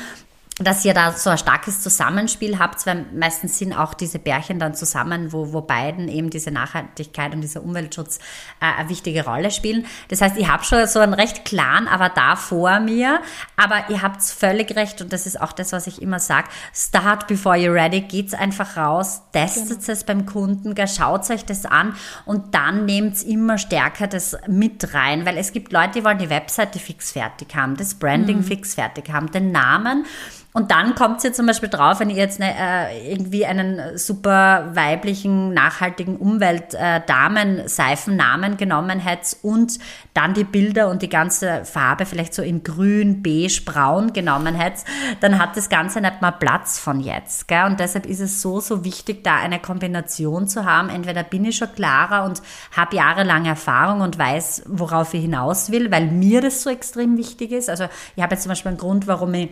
dass 0.59 0.85
ihr 0.85 0.93
da 0.93 1.11
so 1.11 1.29
ein 1.29 1.37
starkes 1.37 1.81
Zusammenspiel 1.81 2.59
habt, 2.59 2.85
weil 2.85 3.05
meistens 3.13 3.57
sind 3.57 3.73
auch 3.73 3.93
diese 3.93 4.19
Bärchen 4.19 4.57
dann 4.57 4.73
zusammen, 4.73 5.33
wo, 5.33 5.51
wo 5.51 5.59
beiden 5.59 6.07
eben 6.07 6.29
diese 6.29 6.49
Nachhaltigkeit 6.49 7.33
und 7.33 7.41
dieser 7.41 7.61
Umweltschutz 7.61 8.19
äh, 8.61 8.79
eine 8.79 8.87
wichtige 8.87 9.25
Rolle 9.25 9.51
spielen. 9.51 9.85
Das 10.07 10.21
heißt, 10.21 10.37
ich 10.37 10.47
habe 10.47 10.63
schon 10.63 10.87
so 10.87 10.99
einen 10.99 11.13
recht 11.13 11.43
klaren 11.43 11.89
Avatar 11.89 12.37
vor 12.37 12.79
mir, 12.79 13.21
aber 13.57 13.89
ihr 13.89 14.01
habt 14.01 14.23
völlig 14.23 14.73
recht 14.77 15.01
und 15.01 15.11
das 15.11 15.25
ist 15.25 15.41
auch 15.41 15.51
das, 15.51 15.73
was 15.73 15.87
ich 15.87 16.01
immer 16.01 16.19
sage. 16.19 16.47
Start 16.73 17.27
before 17.27 17.55
you're 17.57 17.73
ready, 17.73 17.99
geht's 17.99 18.33
einfach 18.33 18.77
raus, 18.77 19.23
testet 19.33 19.81
genau. 19.81 19.91
es 19.91 20.05
beim 20.05 20.25
Kunden, 20.25 20.73
schaut 20.87 21.29
euch 21.31 21.43
das 21.43 21.65
an 21.65 21.95
und 22.23 22.55
dann 22.55 22.85
nehmt 22.85 23.21
immer 23.23 23.57
stärker 23.57 24.07
das 24.07 24.37
mit 24.47 24.93
rein, 24.93 25.25
weil 25.25 25.37
es 25.37 25.51
gibt 25.51 25.73
Leute, 25.73 25.99
die 25.99 26.05
wollen 26.05 26.17
die 26.17 26.29
Webseite 26.29 26.79
fix 26.79 27.11
fertig 27.11 27.53
haben, 27.55 27.75
das 27.75 27.95
Branding 27.95 28.37
mhm. 28.37 28.43
fix 28.43 28.75
fertig 28.75 29.09
haben, 29.11 29.29
den 29.31 29.51
Namen 29.51 30.05
und 30.55 30.71
dann 30.71 30.95
kommt 30.95 31.21
es 31.21 31.35
zum 31.35 31.45
Beispiel 31.47 31.67
drauf, 31.67 31.99
wenn 31.99 32.09
ihr 32.09 32.15
jetzt 32.15 32.39
ne, 32.39 32.55
äh, 32.57 33.11
irgendwie 33.11 33.45
einen 33.45 33.97
super 33.97 34.69
weiblichen, 34.73 35.53
nachhaltigen 35.53 36.15
Umwelt-Damen-Seifennamen 36.15 38.53
äh, 38.53 38.55
genommen 38.55 38.99
hättet 38.99 39.35
und 39.41 39.79
dann 40.13 40.33
die 40.33 40.45
Bilder 40.45 40.89
und 40.89 41.01
die 41.01 41.09
ganze 41.09 41.65
Farbe 41.65 42.05
vielleicht 42.05 42.33
so 42.33 42.41
in 42.41 42.63
grün, 42.63 43.21
beige, 43.21 43.63
braun 43.65 44.13
genommen 44.13 44.55
hättet, 44.55 44.85
dann 45.19 45.39
hat 45.39 45.57
das 45.57 45.67
Ganze 45.67 45.99
nicht 45.99 46.21
mal 46.21 46.31
Platz 46.31 46.79
von 46.79 47.01
jetzt. 47.01 47.49
Gell? 47.49 47.65
Und 47.65 47.81
deshalb 47.81 48.05
ist 48.05 48.21
es 48.21 48.41
so, 48.41 48.61
so 48.61 48.85
wichtig, 48.85 49.25
da 49.25 49.35
eine 49.35 49.59
Kombination 49.59 50.47
zu 50.47 50.63
haben. 50.63 50.87
Entweder 50.87 51.23
bin 51.23 51.43
ich 51.43 51.57
schon 51.57 51.75
klarer 51.75 52.23
und 52.23 52.41
habe 52.73 52.95
jahrelang 52.95 53.43
Erfahrung 53.43 53.99
und 53.99 54.17
weiß, 54.17 54.63
worauf 54.67 55.13
ich 55.13 55.23
hinaus 55.23 55.69
will, 55.69 55.91
weil 55.91 56.05
mir 56.05 56.39
das 56.39 56.63
so 56.63 56.69
extrem 56.69 57.17
wichtig 57.17 57.51
ist. 57.51 57.69
Also 57.69 57.89
ich 58.15 58.23
habe 58.23 58.35
jetzt 58.35 58.43
zum 58.43 58.51
Beispiel 58.51 58.69
einen 58.69 58.77
Grund, 58.77 59.05
warum 59.05 59.33
ich 59.33 59.49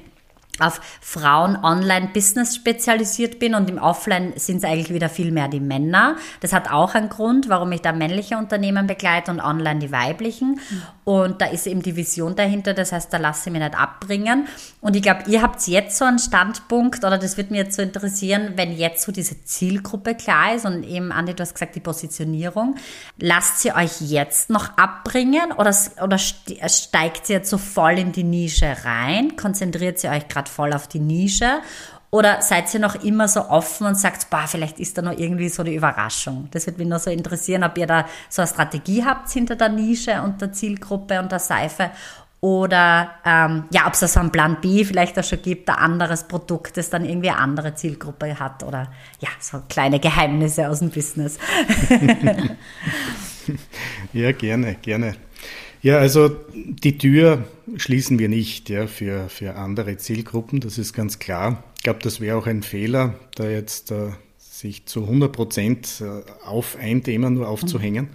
auf 0.59 0.79
Frauen 1.01 1.57
Online-Business 1.57 2.55
spezialisiert 2.55 3.39
bin 3.39 3.55
und 3.55 3.69
im 3.69 3.77
Offline 3.77 4.33
sind 4.35 4.57
es 4.57 4.63
eigentlich 4.63 4.93
wieder 4.93 5.09
viel 5.09 5.31
mehr 5.31 5.47
die 5.47 5.59
Männer. 5.59 6.15
Das 6.41 6.53
hat 6.53 6.71
auch 6.71 6.93
einen 6.93 7.09
Grund, 7.09 7.49
warum 7.49 7.71
ich 7.71 7.81
da 7.81 7.91
männliche 7.91 8.37
Unternehmen 8.37 8.87
begleite 8.87 9.31
und 9.31 9.39
online 9.39 9.79
die 9.79 9.91
weiblichen. 9.91 10.59
Mhm. 10.69 10.81
Und 11.05 11.41
da 11.41 11.47
ist 11.47 11.67
eben 11.67 11.81
die 11.81 11.95
Vision 11.95 12.35
dahinter, 12.35 12.73
das 12.73 12.91
heißt, 12.91 13.11
da 13.11 13.17
lasse 13.17 13.49
ich 13.49 13.53
mich 13.53 13.61
nicht 13.61 13.77
abbringen. 13.77 14.47
Und 14.79 14.95
ich 14.95 15.01
glaube, 15.01 15.23
ihr 15.27 15.41
habt 15.41 15.67
jetzt 15.67 15.97
so 15.97 16.05
einen 16.05 16.19
Standpunkt, 16.19 17.03
oder 17.03 17.17
das 17.17 17.35
würde 17.35 17.51
mich 17.51 17.59
jetzt 17.59 17.75
so 17.75 17.81
interessieren, 17.81 18.53
wenn 18.55 18.71
jetzt 18.71 19.03
so 19.03 19.11
diese 19.11 19.43
Zielgruppe 19.43 20.15
klar 20.15 20.55
ist 20.55 20.65
und 20.65 20.83
eben, 20.83 21.11
Andi, 21.11 21.33
du 21.33 21.41
hast 21.41 21.53
gesagt, 21.53 21.75
die 21.75 21.81
Positionierung. 21.81 22.75
Lasst 23.17 23.59
sie 23.59 23.73
euch 23.73 23.99
jetzt 23.99 24.49
noch 24.49 24.77
abbringen 24.77 25.51
oder, 25.57 25.75
oder 26.01 26.17
steigt 26.17 27.25
sie 27.25 27.33
jetzt 27.33 27.49
so 27.49 27.57
voll 27.57 27.99
in 27.99 28.11
die 28.11 28.23
Nische 28.23 28.77
rein? 28.85 29.35
Konzentriert 29.35 29.99
sie 29.99 30.07
euch 30.07 30.27
gerade 30.27 30.42
voll 30.49 30.73
auf 30.73 30.87
die 30.87 30.99
Nische? 30.99 31.61
Oder 32.11 32.43
seid 32.43 32.71
ihr 32.75 32.79
noch 32.79 33.03
immer 33.03 33.27
so 33.27 33.49
offen 33.49 33.87
und 33.87 33.95
sagt, 33.95 34.29
boah, 34.29 34.45
vielleicht 34.45 34.79
ist 34.79 34.97
da 34.97 35.01
noch 35.01 35.17
irgendwie 35.17 35.49
so 35.49 35.63
eine 35.63 35.73
Überraschung? 35.73 36.47
Das 36.51 36.67
würde 36.67 36.77
mich 36.77 36.87
nur 36.87 36.99
so 36.99 37.09
interessieren, 37.09 37.63
ob 37.63 37.75
ihr 37.75 37.87
da 37.87 38.05
so 38.29 38.43
eine 38.43 38.49
Strategie 38.49 39.03
habt 39.03 39.31
hinter 39.31 39.55
der 39.55 39.69
Nische 39.69 40.21
und 40.21 40.39
der 40.39 40.53
Zielgruppe 40.53 41.19
und 41.19 41.31
der 41.31 41.39
Seife 41.39 41.89
oder 42.43 43.11
ähm, 43.25 43.63
ja, 43.71 43.87
ob 43.87 43.93
es 43.93 44.01
so 44.01 44.19
einen 44.19 44.29
Plan 44.29 44.57
B 44.59 44.83
vielleicht 44.83 45.17
auch 45.17 45.23
schon 45.23 45.41
gibt, 45.41 45.69
ein 45.69 45.77
anderes 45.77 46.25
Produkt, 46.25 46.75
das 46.75 46.89
dann 46.89 47.05
irgendwie 47.05 47.29
eine 47.29 47.39
andere 47.39 47.73
Zielgruppe 47.73 48.37
hat 48.37 48.63
oder 48.63 48.91
ja, 49.21 49.29
so 49.39 49.61
kleine 49.69 49.97
Geheimnisse 49.97 50.67
aus 50.67 50.79
dem 50.79 50.89
Business. 50.89 51.39
ja, 54.13 54.33
gerne, 54.33 54.75
gerne. 54.75 55.15
Ja, 55.83 55.97
also 55.97 56.33
die 56.55 56.97
Tür 56.97 57.43
schließen 57.75 58.17
wir 58.17 58.29
nicht 58.29 58.69
ja, 58.69 58.87
für, 58.87 59.27
für 59.27 59.55
andere 59.55 59.97
Zielgruppen, 59.97 60.61
das 60.61 60.77
ist 60.77 60.93
ganz 60.93 61.19
klar. 61.19 61.61
Ich 61.75 61.83
glaube, 61.83 61.99
das 62.01 62.21
wäre 62.21 62.37
auch 62.37 62.47
ein 62.47 62.63
Fehler, 62.63 63.19
da 63.35 63.49
jetzt 63.49 63.91
äh, 63.91 64.11
sich 64.37 64.85
zu 64.85 65.01
100 65.01 65.33
Prozent 65.33 66.01
äh, 66.01 66.21
auf 66.45 66.77
ein 66.79 67.03
Thema 67.03 67.29
nur 67.29 67.49
aufzuhängen. 67.49 68.07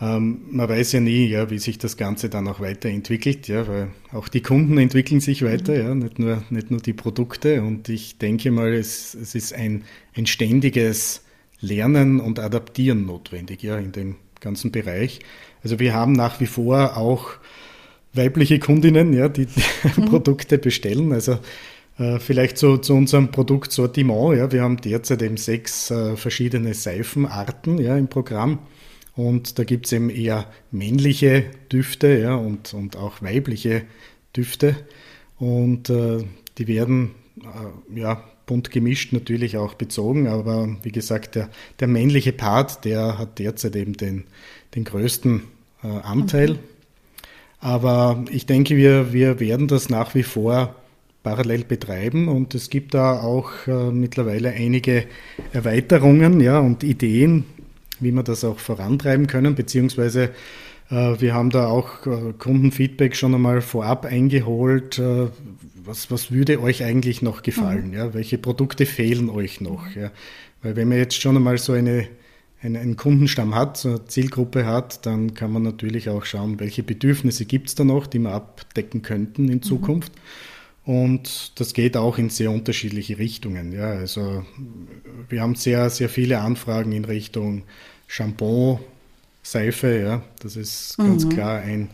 Ähm, 0.00 0.42
man 0.48 0.68
weiß 0.68 0.92
ja 0.92 1.00
nie, 1.00 1.26
ja, 1.26 1.50
wie 1.50 1.58
sich 1.58 1.78
das 1.78 1.96
Ganze 1.96 2.28
dann 2.28 2.46
auch 2.46 2.60
weiterentwickelt, 2.60 3.48
ja, 3.48 3.66
weil 3.66 3.88
auch 4.12 4.28
die 4.28 4.42
Kunden 4.42 4.78
entwickeln 4.78 5.20
sich 5.20 5.42
weiter, 5.42 5.72
mhm. 5.72 5.78
ja, 5.78 5.94
nicht 5.96 6.18
nur, 6.20 6.44
nicht 6.50 6.70
nur 6.70 6.80
die 6.80 6.92
Produkte. 6.92 7.62
Und 7.62 7.88
ich 7.88 8.18
denke 8.18 8.52
mal, 8.52 8.72
es, 8.72 9.12
es 9.14 9.34
ist 9.34 9.52
ein, 9.54 9.82
ein 10.14 10.26
ständiges 10.26 11.24
Lernen 11.58 12.20
und 12.20 12.38
Adaptieren 12.38 13.06
notwendig, 13.06 13.64
ja, 13.64 13.76
in 13.76 13.90
dem 13.90 14.14
ganzen 14.40 14.70
Bereich. 14.70 15.18
Also 15.66 15.80
wir 15.80 15.94
haben 15.94 16.12
nach 16.12 16.38
wie 16.38 16.46
vor 16.46 16.96
auch 16.96 17.30
weibliche 18.12 18.60
Kundinnen, 18.60 19.12
ja, 19.12 19.28
die, 19.28 19.46
die 19.46 19.62
mhm. 20.00 20.04
Produkte 20.04 20.58
bestellen. 20.58 21.12
Also 21.12 21.40
äh, 21.98 22.20
vielleicht 22.20 22.56
so 22.56 22.76
zu 22.76 22.94
unserem 22.94 23.32
Produktsortiment. 23.32 24.38
Ja, 24.38 24.52
wir 24.52 24.62
haben 24.62 24.76
derzeit 24.76 25.22
eben 25.22 25.36
sechs 25.36 25.90
äh, 25.90 26.16
verschiedene 26.16 26.72
Seifenarten 26.72 27.78
ja, 27.78 27.96
im 27.96 28.06
Programm. 28.06 28.60
Und 29.16 29.58
da 29.58 29.64
gibt 29.64 29.86
es 29.86 29.92
eben 29.92 30.08
eher 30.08 30.46
männliche 30.70 31.46
Düfte 31.72 32.16
ja, 32.16 32.36
und, 32.36 32.72
und 32.72 32.94
auch 32.94 33.20
weibliche 33.20 33.82
Düfte. 34.36 34.76
Und 35.36 35.90
äh, 35.90 36.22
die 36.58 36.68
werden 36.68 37.10
äh, 37.42 37.98
ja, 37.98 38.22
bunt 38.46 38.70
gemischt 38.70 39.12
natürlich 39.12 39.56
auch 39.56 39.74
bezogen, 39.74 40.28
aber 40.28 40.76
wie 40.84 40.92
gesagt, 40.92 41.34
der, 41.34 41.50
der 41.80 41.88
männliche 41.88 42.32
Part, 42.32 42.84
der 42.84 43.18
hat 43.18 43.40
derzeit 43.40 43.74
eben 43.74 43.94
den, 43.94 44.24
den 44.76 44.84
größten 44.84 45.42
äh, 45.86 46.06
Anteil. 46.06 46.52
Okay. 46.52 46.60
Aber 47.60 48.24
ich 48.30 48.46
denke, 48.46 48.76
wir, 48.76 49.12
wir 49.12 49.40
werden 49.40 49.68
das 49.68 49.88
nach 49.88 50.14
wie 50.14 50.22
vor 50.22 50.74
parallel 51.22 51.64
betreiben 51.64 52.28
und 52.28 52.54
es 52.54 52.70
gibt 52.70 52.94
da 52.94 53.20
auch 53.20 53.50
äh, 53.66 53.90
mittlerweile 53.90 54.50
einige 54.50 55.06
Erweiterungen 55.52 56.40
ja, 56.40 56.60
und 56.60 56.84
Ideen, 56.84 57.44
wie 57.98 58.12
wir 58.12 58.22
das 58.22 58.44
auch 58.44 58.58
vorantreiben 58.58 59.26
können, 59.26 59.56
beziehungsweise 59.56 60.30
äh, 60.90 61.20
wir 61.20 61.34
haben 61.34 61.50
da 61.50 61.66
auch 61.66 62.06
äh, 62.06 62.32
Kundenfeedback 62.38 63.16
schon 63.16 63.34
einmal 63.34 63.60
vorab 63.60 64.04
eingeholt. 64.04 64.98
Äh, 64.98 65.28
was, 65.84 66.10
was 66.10 66.30
würde 66.30 66.60
euch 66.60 66.84
eigentlich 66.84 67.22
noch 67.22 67.42
gefallen? 67.42 67.88
Mhm. 67.88 67.94
Ja? 67.94 68.14
Welche 68.14 68.38
Produkte 68.38 68.86
fehlen 68.86 69.28
euch 69.28 69.60
noch? 69.60 69.94
Ja? 69.96 70.10
Weil 70.62 70.76
wenn 70.76 70.88
man 70.88 70.98
jetzt 70.98 71.20
schon 71.20 71.36
einmal 71.36 71.58
so 71.58 71.72
eine, 71.72 72.06
einen 72.62 72.96
Kundenstamm 72.96 73.54
hat, 73.54 73.76
so 73.76 73.90
eine 73.90 74.06
Zielgruppe 74.06 74.66
hat, 74.66 75.04
dann 75.06 75.34
kann 75.34 75.52
man 75.52 75.62
natürlich 75.62 76.08
auch 76.08 76.24
schauen, 76.24 76.58
welche 76.58 76.82
Bedürfnisse 76.82 77.44
gibt 77.44 77.68
es 77.68 77.74
da 77.74 77.84
noch, 77.84 78.06
die 78.06 78.18
wir 78.18 78.32
abdecken 78.32 79.02
könnten 79.02 79.48
in 79.48 79.56
mhm. 79.56 79.62
Zukunft. 79.62 80.12
Und 80.84 81.58
das 81.60 81.74
geht 81.74 81.96
auch 81.96 82.16
in 82.16 82.30
sehr 82.30 82.50
unterschiedliche 82.50 83.18
Richtungen. 83.18 83.72
Ja, 83.72 83.90
also 83.90 84.44
wir 85.28 85.42
haben 85.42 85.56
sehr, 85.56 85.90
sehr 85.90 86.08
viele 86.08 86.38
Anfragen 86.38 86.92
in 86.92 87.04
Richtung 87.04 87.64
Shampoo, 88.06 88.78
Seife, 89.42 90.00
ja, 90.00 90.22
das 90.40 90.56
ist 90.56 90.96
ganz 90.96 91.24
mhm. 91.24 91.28
klar 91.30 91.60
ein, 91.60 91.90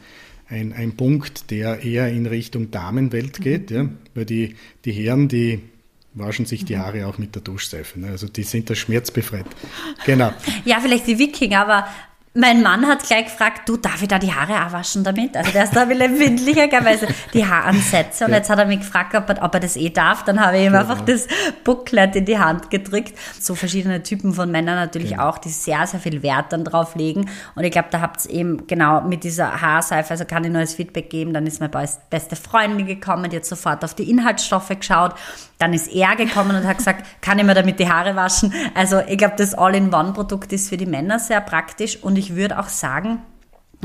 ein, 0.49 0.73
ein 0.73 0.97
Punkt, 0.97 1.51
der 1.51 1.83
eher 1.83 2.09
in 2.09 2.27
Richtung 2.27 2.71
Damenwelt 2.71 3.39
mhm. 3.39 3.43
geht, 3.43 3.71
mhm. 3.71 3.77
ja, 3.77 3.89
weil 4.15 4.25
die, 4.27 4.57
die 4.85 4.93
Herren, 4.93 5.29
die 5.29 5.61
waschen 6.15 6.47
sich 6.47 6.65
die. 6.65 6.79
Haare 6.79 7.07
auch 7.07 7.19
mit 7.19 7.35
der 7.35 7.43
Duschseife. 7.43 7.99
Ne? 8.01 8.09
Also 8.09 8.29
die 8.29 8.43
sind 8.43 8.69
da 8.69 8.75
schmerzbefreit. 8.75 9.47
Genau. 10.05 10.33
Ja, 10.65 10.81
vielleicht 10.81 11.07
die 11.07 11.19
Wikinger, 11.19 11.61
aber 11.61 11.87
mein 12.35 12.63
Mann 12.63 12.87
hat 12.87 13.03
gleich 13.03 13.27
gefragt, 13.27 13.69
du, 13.69 13.77
darf 13.77 14.01
ich 14.01 14.09
da 14.09 14.19
die 14.19 14.33
Haare 14.33 14.67
auch 14.67 14.73
waschen 14.73 15.05
damit? 15.05 15.37
Also 15.37 15.53
der 15.53 15.65
ist 15.65 15.77
da 15.77 15.83
ein 15.83 15.89
bisschen 15.89 16.13
empfindlicher, 16.13 16.83
weil 16.83 16.99
die 17.35 17.47
Haaransätze. 17.47 18.25
Und 18.25 18.31
ja. 18.31 18.39
jetzt 18.39 18.49
hat 18.49 18.59
er 18.59 18.65
mich 18.65 18.81
gefragt, 18.81 19.15
ob 19.15 19.29
er, 19.29 19.43
ob 19.43 19.53
er, 19.53 19.61
das 19.61 19.77
eh 19.77 19.91
darf. 19.91 20.25
Dann 20.25 20.41
habe 20.41 20.57
ich 20.57 20.65
ihm 20.65 20.73
genau. 20.73 20.81
einfach 20.81 21.03
das 21.03 21.27
Booklet 21.63 22.17
in 22.17 22.25
die 22.25 22.39
Hand 22.39 22.71
gedrückt. 22.71 23.13
So 23.39 23.55
verschiedene 23.55 24.03
Typen 24.03 24.33
von 24.33 24.51
Männern 24.51 24.77
natürlich 24.77 25.11
genau. 25.11 25.29
auch, 25.29 25.37
die 25.37 25.51
sehr, 25.51 25.87
sehr 25.87 26.01
viel 26.01 26.23
Wert 26.23 26.53
dann 26.53 26.65
drauf 26.65 26.95
legen. 26.95 27.29
Und 27.55 27.65
ich 27.65 27.71
glaube, 27.71 27.89
da 27.91 28.01
habt 28.01 28.25
ihr 28.25 28.33
eben 28.33 28.67
genau 28.67 29.03
mit 29.03 29.25
dieser 29.25 29.61
Haarseife, 29.61 30.13
also 30.13 30.25
kann 30.25 30.43
ich 30.45 30.51
nur 30.51 30.61
als 30.61 30.73
Feedback 30.75 31.11
geben, 31.11 31.35
dann 31.35 31.47
ist 31.47 31.61
meine 31.61 31.87
beste 32.09 32.37
Freundin 32.37 32.87
gekommen, 32.87 33.29
die 33.29 33.37
hat 33.37 33.45
sofort 33.45 33.85
auf 33.85 33.93
die 33.93 34.09
Inhaltsstoffe 34.09 34.71
geschaut. 34.71 35.15
Dann 35.59 35.75
ist 35.75 35.93
er 35.93 36.17
gekommen 36.17 36.57
und 36.57 36.67
hat 36.67 36.79
gesagt, 36.79 37.07
kann 37.21 37.39
ich 37.39 37.45
mir 37.45 37.55
damit 37.55 37.79
die 37.79 37.89
Haare 37.89 38.17
waschen? 38.17 38.53
Also 38.75 39.01
ich 39.07 39.19
glaube, 39.19 39.35
das 39.37 39.55
All-in-One-Produkt 39.55 40.53
ist 40.53 40.71
für 40.71 40.77
die 40.77 40.87
Männer 40.87 41.19
sehr 41.19 41.41
praktisch 41.41 42.03
und 42.03 42.22
ich 42.23 42.37
würde 42.37 42.59
auch 42.59 42.69
sagen, 42.69 43.19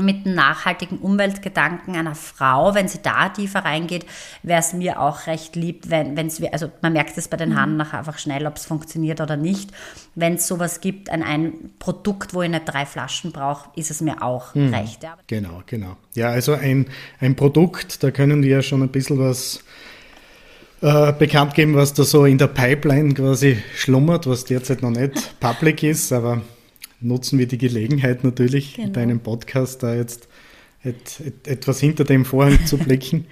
mit 0.00 0.24
dem 0.24 0.34
nachhaltigen 0.34 0.98
Umweltgedanken 0.98 1.96
einer 1.96 2.14
Frau, 2.14 2.74
wenn 2.74 2.86
sie 2.86 3.00
da 3.02 3.30
tiefer 3.30 3.64
reingeht, 3.64 4.06
wäre 4.44 4.60
es 4.60 4.72
mir 4.72 5.00
auch 5.00 5.26
recht 5.26 5.56
lieb, 5.56 5.90
wenn 5.90 6.16
es, 6.16 6.40
also 6.52 6.70
man 6.82 6.92
merkt 6.92 7.18
es 7.18 7.26
bei 7.26 7.36
den 7.36 7.56
Haaren 7.56 7.72
mhm. 7.72 7.78
nachher 7.78 7.98
einfach 7.98 8.18
schnell, 8.18 8.46
ob 8.46 8.56
es 8.56 8.64
funktioniert 8.64 9.20
oder 9.20 9.36
nicht. 9.36 9.70
Wenn 10.14 10.34
es 10.34 10.46
sowas 10.46 10.80
gibt, 10.80 11.10
ein, 11.10 11.24
ein 11.24 11.72
Produkt, 11.80 12.32
wo 12.32 12.42
ich 12.42 12.50
nicht 12.50 12.62
drei 12.66 12.86
Flaschen 12.86 13.32
brauche, 13.32 13.70
ist 13.74 13.90
es 13.90 14.00
mir 14.00 14.22
auch 14.22 14.54
mhm. 14.54 14.72
recht. 14.72 15.02
Ja. 15.02 15.16
Genau, 15.26 15.62
genau. 15.66 15.96
Ja, 16.14 16.28
also 16.28 16.52
ein, 16.52 16.86
ein 17.18 17.34
Produkt, 17.34 18.04
da 18.04 18.12
können 18.12 18.42
wir 18.44 18.50
ja 18.50 18.62
schon 18.62 18.82
ein 18.82 18.90
bisschen 18.90 19.18
was 19.18 19.64
äh, 20.80 21.12
bekannt 21.12 21.54
geben, 21.54 21.74
was 21.74 21.92
da 21.92 22.04
so 22.04 22.24
in 22.24 22.38
der 22.38 22.46
Pipeline 22.46 23.14
quasi 23.14 23.60
schlummert, 23.74 24.28
was 24.28 24.44
derzeit 24.44 24.80
noch 24.80 24.90
nicht 24.90 25.40
public 25.40 25.82
ist, 25.82 26.12
aber 26.12 26.40
nutzen 27.00 27.38
wir 27.38 27.46
die 27.46 27.58
Gelegenheit 27.58 28.24
natürlich, 28.24 28.74
genau. 28.74 28.88
in 28.88 28.92
deinem 28.92 29.20
Podcast 29.20 29.82
da 29.82 29.94
jetzt 29.94 30.28
et, 30.84 31.20
et, 31.20 31.48
etwas 31.48 31.80
hinter 31.80 32.04
dem 32.04 32.24
Vorhang 32.24 32.64
zu 32.66 32.78
blicken. 32.78 33.26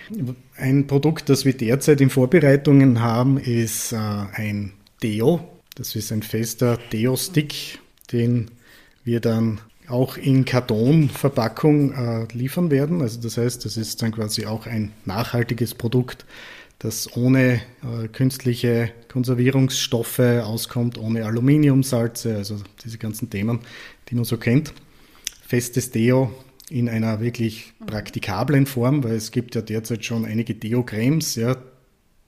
Ein 0.56 0.86
Produkt, 0.86 1.28
das 1.28 1.44
wir 1.44 1.56
derzeit 1.56 2.00
in 2.00 2.10
Vorbereitungen 2.10 3.00
haben, 3.00 3.38
ist 3.38 3.92
äh, 3.92 3.96
ein 3.96 4.72
Deo. 5.02 5.40
Das 5.74 5.94
ist 5.94 6.12
ein 6.12 6.22
fester 6.22 6.78
Deo-Stick, 6.92 7.78
den 8.12 8.50
wir 9.04 9.20
dann 9.20 9.60
auch 9.88 10.16
in 10.16 10.44
Kartonverpackung 10.44 11.92
äh, 11.92 12.26
liefern 12.32 12.70
werden. 12.70 13.02
Also 13.02 13.20
das 13.20 13.36
heißt, 13.36 13.64
das 13.64 13.76
ist 13.76 14.02
dann 14.02 14.12
quasi 14.12 14.46
auch 14.46 14.66
ein 14.66 14.92
nachhaltiges 15.04 15.74
Produkt, 15.74 16.24
das 16.86 17.16
ohne 17.16 17.60
äh, 17.82 18.08
künstliche 18.12 18.92
Konservierungsstoffe 19.08 20.20
auskommt, 20.20 20.98
ohne 20.98 21.26
Aluminiumsalze, 21.26 22.36
also 22.36 22.58
diese 22.84 22.98
ganzen 22.98 23.28
Themen, 23.28 23.58
die 24.08 24.14
man 24.14 24.24
so 24.24 24.36
kennt. 24.36 24.72
Festes 25.42 25.90
Deo 25.90 26.32
in 26.70 26.88
einer 26.88 27.20
wirklich 27.20 27.72
praktikablen 27.84 28.66
Form, 28.66 29.02
weil 29.02 29.14
es 29.14 29.32
gibt 29.32 29.54
ja 29.56 29.62
derzeit 29.62 30.04
schon 30.04 30.24
einige 30.24 30.54
Deo-Cremes, 30.54 31.34
ja, 31.34 31.56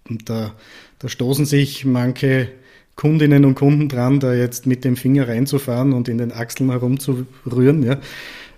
und 0.08 0.28
da, 0.28 0.54
da 0.98 1.08
stoßen 1.08 1.44
sich 1.44 1.84
manche 1.84 2.48
Kundinnen 2.96 3.44
und 3.44 3.54
Kunden 3.54 3.88
dran, 3.88 4.18
da 4.18 4.34
jetzt 4.34 4.66
mit 4.66 4.84
dem 4.84 4.96
Finger 4.96 5.28
reinzufahren 5.28 5.92
und 5.92 6.08
in 6.08 6.18
den 6.18 6.32
Achseln 6.32 6.70
herumzurühren, 6.70 7.84
ja. 7.84 8.00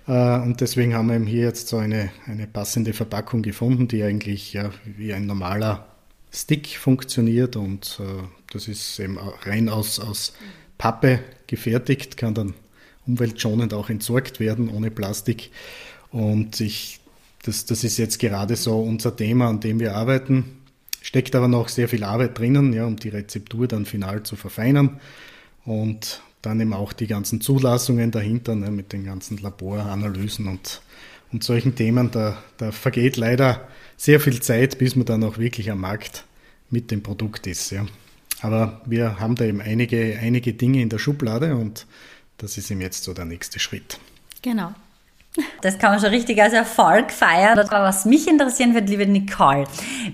Äh, 0.07 0.41
und 0.41 0.61
deswegen 0.61 0.95
haben 0.95 1.09
wir 1.09 1.15
eben 1.15 1.27
hier 1.27 1.43
jetzt 1.43 1.67
so 1.67 1.77
eine, 1.77 2.11
eine 2.25 2.47
passende 2.47 2.93
Verpackung 2.93 3.43
gefunden, 3.43 3.87
die 3.87 4.01
eigentlich 4.03 4.53
ja, 4.53 4.71
wie 4.97 5.13
ein 5.13 5.27
normaler 5.27 5.90
Stick 6.31 6.77
funktioniert 6.77 7.55
und 7.55 7.99
äh, 7.99 8.23
das 8.51 8.67
ist 8.67 8.99
eben 8.99 9.17
rein 9.17 9.69
aus, 9.69 9.99
aus 9.99 10.33
Pappe 10.77 11.19
gefertigt, 11.47 12.17
kann 12.17 12.33
dann 12.33 12.53
umweltschonend 13.05 13.73
auch 13.73 13.89
entsorgt 13.89 14.39
werden 14.39 14.69
ohne 14.69 14.91
Plastik. 14.91 15.51
Und 16.11 16.59
ich, 16.61 16.99
das, 17.43 17.65
das 17.65 17.83
ist 17.83 17.97
jetzt 17.97 18.19
gerade 18.19 18.55
so 18.55 18.79
unser 18.79 19.15
Thema, 19.15 19.49
an 19.49 19.59
dem 19.59 19.79
wir 19.79 19.95
arbeiten. 19.95 20.57
Steckt 21.01 21.35
aber 21.35 21.47
noch 21.47 21.67
sehr 21.67 21.89
viel 21.89 22.03
Arbeit 22.03 22.37
drinnen, 22.37 22.73
ja, 22.73 22.85
um 22.85 22.95
die 22.95 23.09
Rezeptur 23.09 23.67
dann 23.67 23.85
final 23.85 24.23
zu 24.23 24.35
verfeinern. 24.35 24.99
Und 25.65 26.21
dann 26.41 26.59
eben 26.59 26.73
auch 26.73 26.93
die 26.93 27.07
ganzen 27.07 27.41
Zulassungen 27.41 28.11
dahinter 28.11 28.55
ne, 28.55 28.71
mit 28.71 28.93
den 28.93 29.03
ganzen 29.03 29.37
Laboranalysen 29.37 30.47
und, 30.47 30.81
und 31.31 31.43
solchen 31.43 31.75
Themen. 31.75 32.11
Da, 32.11 32.41
da 32.57 32.71
vergeht 32.71 33.17
leider 33.17 33.67
sehr 34.01 34.19
viel 34.19 34.41
Zeit, 34.41 34.79
bis 34.79 34.95
man 34.95 35.05
dann 35.05 35.23
auch 35.23 35.37
wirklich 35.37 35.69
am 35.69 35.81
Markt 35.81 36.25
mit 36.71 36.89
dem 36.89 37.03
Produkt 37.03 37.45
ist. 37.45 37.69
Ja. 37.69 37.85
Aber 38.41 38.81
wir 38.85 39.19
haben 39.19 39.35
da 39.35 39.45
eben 39.45 39.61
einige, 39.61 40.17
einige 40.19 40.53
Dinge 40.53 40.81
in 40.81 40.89
der 40.89 40.97
Schublade 40.97 41.55
und 41.55 41.85
das 42.39 42.57
ist 42.57 42.71
eben 42.71 42.81
jetzt 42.81 43.03
so 43.03 43.13
der 43.13 43.25
nächste 43.25 43.59
Schritt. 43.59 43.99
Genau. 44.41 44.73
Das 45.61 45.77
kann 45.77 45.91
man 45.91 45.99
schon 45.99 46.09
richtig 46.09 46.41
als 46.41 46.53
Erfolg 46.53 47.11
feiern. 47.11 47.59
Aber 47.59 47.83
was 47.83 48.05
mich 48.05 48.27
interessieren 48.27 48.73
wird, 48.73 48.89
liebe 48.89 49.05
Nicole, 49.05 49.65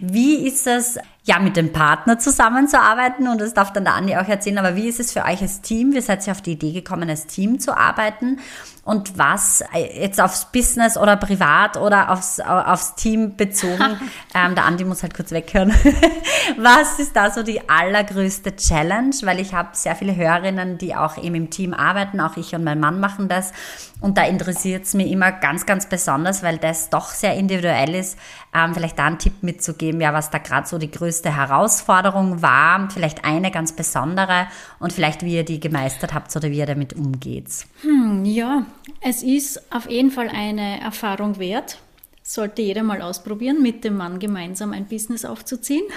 wie 0.02 0.46
ist 0.46 0.68
es, 0.68 1.00
ja, 1.28 1.40
mit 1.40 1.58
dem 1.58 1.74
Partner 1.74 2.18
zusammenzuarbeiten? 2.18 3.28
Und 3.28 3.42
das 3.42 3.54
darf 3.54 3.74
dann 3.74 3.84
der 3.84 3.96
Andi 3.96 4.16
auch 4.16 4.28
erzählen. 4.28 4.58
Aber 4.58 4.78
wie 4.78 4.88
ist 4.88 5.02
es 5.02 5.12
für 5.12 5.26
euch 5.26 5.42
als 5.42 5.62
Team? 5.62 5.94
Wie 5.94 6.00
seid 6.00 6.26
ihr 6.26 6.32
auf 6.32 6.42
die 6.42 6.54
Idee 6.54 6.72
gekommen, 6.72 7.10
als 7.10 7.28
Team 7.28 7.60
zu 7.60 7.78
arbeiten? 7.78 8.40
Und 8.86 9.18
was 9.18 9.62
äh, 9.74 10.02
jetzt 10.02 10.22
aufs 10.22 10.46
Business 10.46 10.96
oder 10.96 11.18
privat 11.18 11.76
oder 11.76 12.10
aufs, 12.10 12.40
aufs 12.40 12.96
Team 12.96 13.36
bezogen? 13.36 14.00
ähm, 14.34 14.56
der 14.56 14.64
Andi 14.64 14.86
muss 14.86 15.04
halt 15.04 15.14
kurz 15.14 15.32
weghören. 15.32 15.74
was 16.58 16.98
ist 16.98 17.14
da 17.14 17.30
so 17.30 17.44
die 17.44 17.70
allergrößte 17.70 18.56
Challenge? 18.56 19.14
Weil 19.24 19.42
ich 19.42 19.54
habe 19.54 19.70
sehr 19.74 19.98
viele 19.98 20.16
Hörerinnen, 20.16 20.78
die 20.78 20.96
auch 20.96 21.22
eben 21.22 21.36
im 21.36 21.50
Team 21.50 21.74
arbeiten. 21.74 22.22
Auch 22.22 22.38
ich 22.38 22.56
und 22.56 22.64
mein 22.64 22.80
Mann 22.80 23.02
machen 23.02 23.28
das. 23.28 23.52
Und 24.00 24.18
da 24.18 24.24
interessiert 24.26 24.86
es 24.86 24.94
mich 24.94 25.12
immer 25.12 25.32
ganz, 25.32 25.66
ganz 25.66 25.88
besonders, 25.88 26.44
weil 26.44 26.58
das 26.58 26.90
doch 26.90 27.10
sehr 27.10 27.34
individuell 27.34 27.96
ist, 27.96 28.18
ähm, 28.54 28.74
vielleicht 28.74 29.00
da 29.00 29.06
einen 29.06 29.18
Tipp 29.18 29.42
mitzugeben, 29.42 30.00
ja, 30.00 30.14
was 30.14 30.30
da 30.30 30.38
gerade 30.38 30.68
so 30.68 30.78
die 30.78 30.92
größte 30.92 31.17
Herausforderung 31.26 32.42
war, 32.42 32.90
vielleicht 32.90 33.26
eine 33.26 33.52
ganz 33.52 33.72
besondere 33.72 34.48
und 34.80 34.94
vielleicht 34.94 35.24
wie 35.24 35.36
ihr 35.36 35.46
die 35.46 35.60
gemeistert 35.60 36.14
habt 36.14 36.36
oder 36.36 36.50
wie 36.50 36.58
ihr 36.58 36.66
damit 36.66 36.94
umgeht. 36.94 37.66
Hm, 37.82 38.26
ja, 38.26 38.66
es 39.02 39.24
ist 39.24 39.72
auf 39.72 39.90
jeden 39.90 40.12
Fall 40.12 40.30
eine 40.30 40.80
Erfahrung 40.82 41.40
wert. 41.40 41.78
Sollte 42.24 42.62
jeder 42.62 42.84
mal 42.84 43.02
ausprobieren, 43.02 43.62
mit 43.62 43.84
dem 43.84 43.98
Mann 43.98 44.20
gemeinsam 44.20 44.74
ein 44.74 44.86
Business 44.86 45.26
aufzuziehen. 45.26 45.86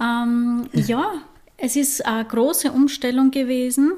Ähm, 0.00 0.70
ja, 0.72 1.12
es 1.58 1.76
ist 1.76 2.06
eine 2.06 2.24
große 2.24 2.72
Umstellung 2.72 3.30
gewesen. 3.30 3.92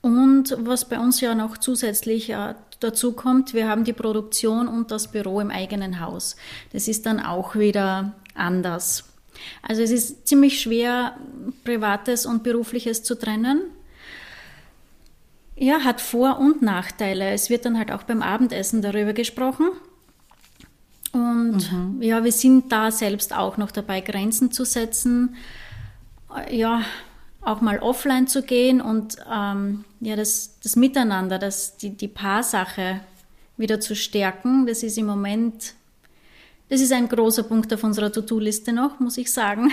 Und 0.00 0.56
was 0.60 0.88
bei 0.88 1.00
uns 1.00 1.20
ja 1.20 1.34
noch 1.34 1.58
zusätzlich 1.58 2.30
äh, 2.30 2.54
dazu 2.80 3.12
kommt, 3.12 3.54
wir 3.54 3.68
haben 3.68 3.84
die 3.84 3.92
Produktion 3.92 4.68
und 4.68 4.90
das 4.90 5.08
Büro 5.08 5.40
im 5.40 5.50
eigenen 5.50 6.00
Haus. 6.00 6.36
Das 6.72 6.86
ist 6.86 7.06
dann 7.06 7.20
auch 7.20 7.56
wieder 7.56 8.14
anders. 8.38 9.04
Also 9.62 9.82
es 9.82 9.90
ist 9.90 10.26
ziemlich 10.26 10.60
schwer, 10.60 11.16
Privates 11.64 12.26
und 12.26 12.42
Berufliches 12.42 13.02
zu 13.02 13.18
trennen. 13.18 13.62
Ja, 15.56 15.80
hat 15.80 16.00
Vor- 16.00 16.38
und 16.38 16.62
Nachteile. 16.62 17.30
Es 17.30 17.50
wird 17.50 17.64
dann 17.64 17.78
halt 17.78 17.90
auch 17.90 18.04
beim 18.04 18.22
Abendessen 18.22 18.82
darüber 18.82 19.12
gesprochen. 19.12 19.66
Und 21.12 21.72
mhm. 21.72 22.02
ja, 22.02 22.22
wir 22.22 22.32
sind 22.32 22.70
da 22.70 22.90
selbst 22.90 23.34
auch 23.34 23.56
noch 23.56 23.70
dabei, 23.70 24.00
Grenzen 24.00 24.52
zu 24.52 24.64
setzen. 24.64 25.36
Ja, 26.50 26.82
auch 27.40 27.60
mal 27.60 27.78
offline 27.78 28.26
zu 28.26 28.42
gehen 28.42 28.80
und 28.80 29.16
ähm, 29.32 29.84
ja, 30.00 30.16
das, 30.16 30.58
das 30.62 30.76
Miteinander, 30.76 31.38
das, 31.38 31.76
die, 31.76 31.90
die 31.90 32.08
Paarsache 32.08 33.00
wieder 33.56 33.80
zu 33.80 33.96
stärken, 33.96 34.66
das 34.66 34.82
ist 34.82 34.98
im 34.98 35.06
Moment 35.06 35.74
Das 36.68 36.80
ist 36.80 36.92
ein 36.92 37.08
großer 37.08 37.44
Punkt 37.44 37.72
auf 37.72 37.82
unserer 37.82 38.12
To-Do-Liste 38.12 38.72
noch, 38.72 39.00
muss 39.00 39.18
ich 39.18 39.32
sagen. 39.32 39.72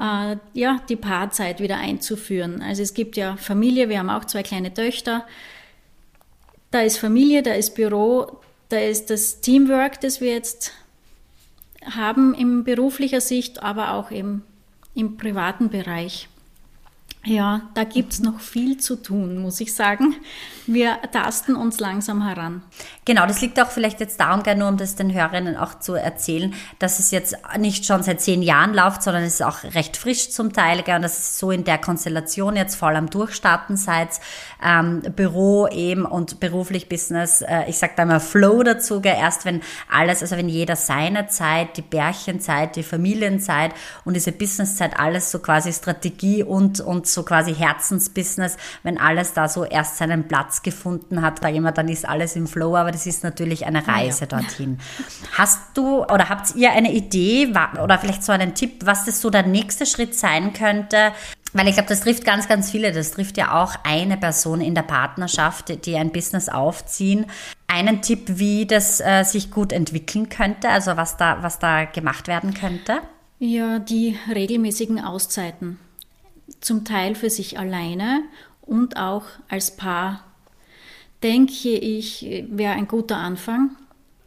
Äh, 0.00 0.36
ja, 0.54 0.80
die 0.88 0.96
Paarzeit 0.96 1.60
wieder 1.60 1.76
einzuführen. 1.76 2.62
Also 2.62 2.82
es 2.82 2.94
gibt 2.94 3.16
ja 3.16 3.36
Familie, 3.36 3.88
wir 3.88 3.98
haben 3.98 4.08
auch 4.08 4.24
zwei 4.24 4.42
kleine 4.42 4.72
Töchter. 4.72 5.26
Da 6.70 6.80
ist 6.80 6.96
Familie, 6.96 7.42
da 7.42 7.52
ist 7.52 7.74
Büro, 7.74 8.40
da 8.70 8.78
ist 8.78 9.10
das 9.10 9.42
Teamwork, 9.42 10.00
das 10.00 10.22
wir 10.22 10.32
jetzt 10.32 10.72
haben 11.84 12.32
in 12.34 12.64
beruflicher 12.64 13.20
Sicht, 13.20 13.62
aber 13.62 13.92
auch 13.92 14.10
im, 14.10 14.42
im 14.94 15.18
privaten 15.18 15.68
Bereich. 15.68 16.28
Ja, 17.24 17.62
da 17.74 17.84
gibt 17.84 18.14
es 18.14 18.20
noch 18.20 18.40
viel 18.40 18.78
zu 18.78 18.96
tun, 18.96 19.38
muss 19.38 19.60
ich 19.60 19.74
sagen. 19.76 20.16
Wir 20.66 20.98
tasten 21.12 21.54
uns 21.54 21.78
langsam 21.78 22.26
heran. 22.26 22.62
Genau, 23.04 23.26
das 23.26 23.40
liegt 23.40 23.60
auch 23.60 23.68
vielleicht 23.68 24.00
jetzt 24.00 24.18
darum, 24.18 24.42
nur 24.58 24.68
um 24.68 24.76
das 24.76 24.96
den 24.96 25.12
Hörerinnen 25.12 25.56
auch 25.56 25.78
zu 25.78 25.94
erzählen, 25.94 26.52
dass 26.80 26.98
es 26.98 27.12
jetzt 27.12 27.36
nicht 27.58 27.84
schon 27.86 28.02
seit 28.02 28.20
zehn 28.20 28.42
Jahren 28.42 28.74
läuft, 28.74 29.04
sondern 29.04 29.22
es 29.22 29.34
ist 29.34 29.42
auch 29.42 29.62
recht 29.62 29.96
frisch 29.96 30.30
zum 30.30 30.52
Teil, 30.52 30.78
und 30.80 31.02
dass 31.02 31.18
es 31.18 31.38
so 31.38 31.52
in 31.52 31.62
der 31.62 31.78
Konstellation 31.78 32.56
jetzt 32.56 32.74
voll 32.74 32.96
am 32.96 33.08
Durchstarten 33.08 33.76
seid, 33.76 34.08
ähm, 34.64 35.02
Büro 35.14 35.68
eben 35.68 36.04
und 36.04 36.40
beruflich 36.40 36.88
Business, 36.88 37.42
äh, 37.42 37.68
ich 37.68 37.78
sage 37.78 37.94
da 37.96 38.04
mal 38.04 38.20
Flow 38.20 38.62
dazu, 38.62 39.00
gell? 39.00 39.16
erst 39.18 39.44
wenn 39.44 39.62
alles, 39.88 40.22
also 40.22 40.36
wenn 40.36 40.48
jeder 40.48 40.76
seine 40.76 41.28
Zeit, 41.28 41.76
die 41.76 41.82
Bärchenzeit, 41.82 42.74
die 42.76 42.82
Familienzeit 42.82 43.72
und 44.04 44.14
diese 44.14 44.32
Businesszeit, 44.32 44.98
alles 44.98 45.30
so 45.30 45.38
quasi 45.40 45.72
Strategie 45.72 46.42
und, 46.42 46.80
und 46.80 47.11
so 47.12 47.22
quasi 47.22 47.54
Herzensbusiness, 47.54 48.56
wenn 48.82 48.98
alles 48.98 49.32
da 49.32 49.48
so 49.48 49.64
erst 49.64 49.98
seinen 49.98 50.28
Platz 50.28 50.62
gefunden 50.62 51.22
hat, 51.22 51.40
sage 51.40 51.52
ich 51.52 51.58
immer, 51.58 51.72
dann 51.72 51.88
ist 51.88 52.08
alles 52.08 52.36
im 52.36 52.46
Flow, 52.46 52.76
aber 52.76 52.90
das 52.90 53.06
ist 53.06 53.24
natürlich 53.24 53.66
eine 53.66 53.86
Reise 53.86 54.22
ja. 54.22 54.38
dorthin. 54.38 54.78
Hast 55.36 55.60
du 55.74 56.04
oder 56.04 56.28
habt 56.28 56.54
ihr 56.54 56.72
eine 56.72 56.92
Idee 56.92 57.52
oder 57.82 57.98
vielleicht 57.98 58.24
so 58.24 58.32
einen 58.32 58.54
Tipp, 58.54 58.84
was 58.84 59.04
das 59.04 59.20
so 59.20 59.30
der 59.30 59.44
nächste 59.44 59.86
Schritt 59.86 60.14
sein 60.14 60.52
könnte? 60.52 61.12
Weil 61.52 61.68
ich 61.68 61.74
glaube, 61.74 61.88
das 61.88 62.00
trifft 62.00 62.24
ganz, 62.24 62.48
ganz 62.48 62.70
viele. 62.70 62.92
Das 62.92 63.10
trifft 63.10 63.36
ja 63.36 63.62
auch 63.62 63.74
eine 63.84 64.16
Person 64.16 64.60
in 64.60 64.74
der 64.74 64.82
Partnerschaft, 64.82 65.84
die 65.84 65.96
ein 65.96 66.10
Business 66.10 66.48
aufziehen. 66.48 67.26
Einen 67.66 68.00
Tipp, 68.02 68.38
wie 68.38 68.66
das 68.66 69.00
äh, 69.00 69.24
sich 69.24 69.50
gut 69.50 69.72
entwickeln 69.72 70.28
könnte, 70.28 70.68
also 70.68 70.96
was 70.96 71.16
da, 71.16 71.42
was 71.42 71.58
da 71.58 71.84
gemacht 71.84 72.26
werden 72.26 72.54
könnte? 72.54 73.00
Ja, 73.38 73.78
die 73.78 74.16
regelmäßigen 74.32 75.00
Auszeiten 75.00 75.78
zum 76.62 76.84
Teil 76.84 77.14
für 77.14 77.28
sich 77.28 77.58
alleine 77.58 78.22
und 78.62 78.96
auch 78.96 79.24
als 79.48 79.76
Paar, 79.76 80.24
denke 81.22 81.70
ich, 81.70 82.44
wäre 82.48 82.72
ein 82.72 82.88
guter 82.88 83.18
Anfang. 83.18 83.76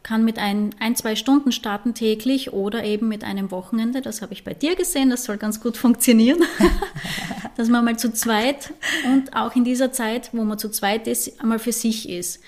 Kann 0.02 0.24
mit 0.24 0.38
ein, 0.38 0.72
ein, 0.78 0.94
zwei 0.94 1.16
Stunden 1.16 1.50
starten 1.50 1.94
täglich 1.94 2.52
oder 2.52 2.84
eben 2.84 3.08
mit 3.08 3.24
einem 3.24 3.50
Wochenende. 3.50 4.02
Das 4.02 4.22
habe 4.22 4.34
ich 4.34 4.44
bei 4.44 4.54
dir 4.54 4.76
gesehen, 4.76 5.10
das 5.10 5.24
soll 5.24 5.36
ganz 5.36 5.60
gut 5.60 5.76
funktionieren. 5.76 6.38
Dass 7.56 7.68
man 7.68 7.84
mal 7.84 7.98
zu 7.98 8.12
zweit 8.12 8.72
und 9.06 9.34
auch 9.34 9.56
in 9.56 9.64
dieser 9.64 9.90
Zeit, 9.90 10.30
wo 10.32 10.44
man 10.44 10.58
zu 10.58 10.70
zweit 10.70 11.08
ist, 11.08 11.40
einmal 11.40 11.58
für 11.58 11.72
sich 11.72 12.08
ist. 12.08 12.40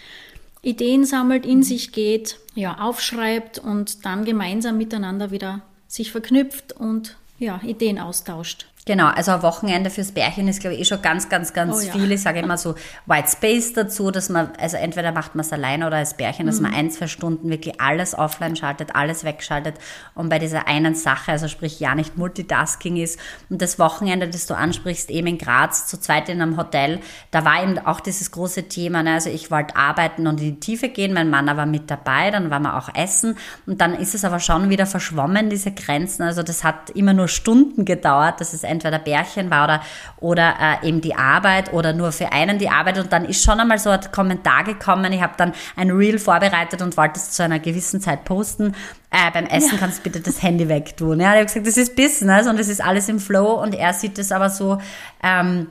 Ideen 0.62 1.04
sammelt, 1.04 1.46
in 1.46 1.62
sich 1.62 1.92
geht, 1.92 2.38
ja, 2.54 2.78
aufschreibt 2.78 3.58
und 3.58 4.04
dann 4.04 4.24
gemeinsam 4.24 4.76
miteinander 4.76 5.30
wieder 5.30 5.62
sich 5.88 6.12
verknüpft 6.12 6.72
und 6.72 7.16
ja, 7.38 7.60
Ideen 7.64 7.98
austauscht. 7.98 8.66
Genau, 8.88 9.08
also 9.08 9.32
ein 9.32 9.42
Wochenende 9.42 9.90
fürs 9.90 10.12
Bärchen 10.12 10.48
ist, 10.48 10.60
glaube 10.60 10.74
ich, 10.74 10.80
eh 10.80 10.84
schon 10.86 11.02
ganz, 11.02 11.28
ganz, 11.28 11.52
ganz 11.52 11.76
oh, 11.76 11.80
ja. 11.86 11.92
viel. 11.92 12.10
Ich 12.10 12.22
sage 12.22 12.38
immer 12.38 12.56
so 12.56 12.74
White 13.04 13.28
Space 13.30 13.74
dazu, 13.74 14.10
dass 14.10 14.30
man, 14.30 14.48
also 14.58 14.78
entweder 14.78 15.12
macht 15.12 15.34
man 15.34 15.44
es 15.44 15.52
alleine 15.52 15.86
oder 15.86 15.98
als 15.98 16.14
Bärchen, 16.14 16.46
dass 16.46 16.56
mhm. 16.56 16.62
man 16.62 16.74
ein, 16.74 16.90
zwei 16.90 17.06
Stunden 17.06 17.50
wirklich 17.50 17.82
alles 17.82 18.16
offline 18.16 18.56
schaltet, 18.56 18.94
alles 18.94 19.24
wegschaltet 19.24 19.74
und 20.14 20.30
bei 20.30 20.38
dieser 20.38 20.68
einen 20.68 20.94
Sache, 20.94 21.32
also 21.32 21.48
sprich 21.48 21.78
ja 21.80 21.94
nicht 21.94 22.16
Multitasking 22.16 22.96
ist. 22.96 23.20
Und 23.50 23.60
das 23.60 23.78
Wochenende, 23.78 24.26
das 24.26 24.46
du 24.46 24.56
ansprichst, 24.56 25.10
eben 25.10 25.26
in 25.26 25.36
Graz, 25.36 25.86
zu 25.86 26.00
zweit 26.00 26.30
in 26.30 26.40
einem 26.40 26.56
Hotel, 26.56 27.00
da 27.30 27.44
war 27.44 27.62
eben 27.62 27.78
auch 27.78 28.00
dieses 28.00 28.30
große 28.30 28.68
Thema. 28.68 29.02
Ne? 29.02 29.12
Also 29.12 29.28
ich 29.28 29.50
wollte 29.50 29.76
arbeiten 29.76 30.26
und 30.26 30.40
in 30.40 30.54
die 30.54 30.60
Tiefe 30.60 30.88
gehen, 30.88 31.12
mein 31.12 31.28
Mann 31.28 31.46
war 31.54 31.66
mit 31.66 31.90
dabei, 31.90 32.30
dann 32.30 32.48
waren 32.48 32.62
wir 32.62 32.78
auch 32.78 32.88
essen 32.94 33.36
und 33.66 33.82
dann 33.82 33.92
ist 33.92 34.14
es 34.14 34.24
aber 34.24 34.40
schon 34.40 34.70
wieder 34.70 34.86
verschwommen, 34.86 35.50
diese 35.50 35.72
Grenzen. 35.72 36.22
Also 36.22 36.42
das 36.42 36.64
hat 36.64 36.88
immer 36.88 37.12
nur 37.12 37.28
Stunden 37.28 37.84
gedauert, 37.84 38.40
dass 38.40 38.54
es 38.54 38.64
entweder 38.78 38.98
Bärchen 38.98 39.50
war 39.50 39.64
oder, 39.64 39.82
oder 40.20 40.54
äh, 40.82 40.88
eben 40.88 41.00
die 41.00 41.14
Arbeit 41.14 41.72
oder 41.72 41.92
nur 41.92 42.12
für 42.12 42.32
einen 42.32 42.58
die 42.58 42.68
Arbeit. 42.68 42.98
Und 42.98 43.12
dann 43.12 43.24
ist 43.24 43.42
schon 43.42 43.60
einmal 43.60 43.78
so 43.78 43.90
ein 43.90 44.00
Kommentar 44.12 44.64
gekommen. 44.64 45.12
Ich 45.12 45.22
habe 45.22 45.34
dann 45.36 45.52
ein 45.76 45.90
Reel 45.90 46.18
vorbereitet 46.18 46.82
und 46.82 46.96
wollte 46.96 47.16
es 47.16 47.32
zu 47.32 47.42
einer 47.42 47.58
gewissen 47.58 48.00
Zeit 48.00 48.24
posten. 48.24 48.74
Äh, 49.10 49.30
beim 49.32 49.46
Essen 49.46 49.72
ja. 49.72 49.78
kannst 49.78 49.98
du 49.98 50.02
bitte 50.02 50.20
das 50.20 50.42
Handy 50.42 50.68
wegtun. 50.68 51.20
Ja, 51.20 51.32
ich 51.32 51.36
habe 51.36 51.46
gesagt, 51.46 51.66
das 51.66 51.76
ist 51.76 51.96
Business 51.96 52.46
und 52.46 52.58
es 52.60 52.68
ist 52.68 52.82
alles 52.82 53.08
im 53.08 53.18
Flow. 53.18 53.60
Und 53.62 53.74
er 53.74 53.92
sieht 53.94 54.18
es 54.18 54.32
aber 54.32 54.50
so, 54.50 54.78
ähm, 55.22 55.68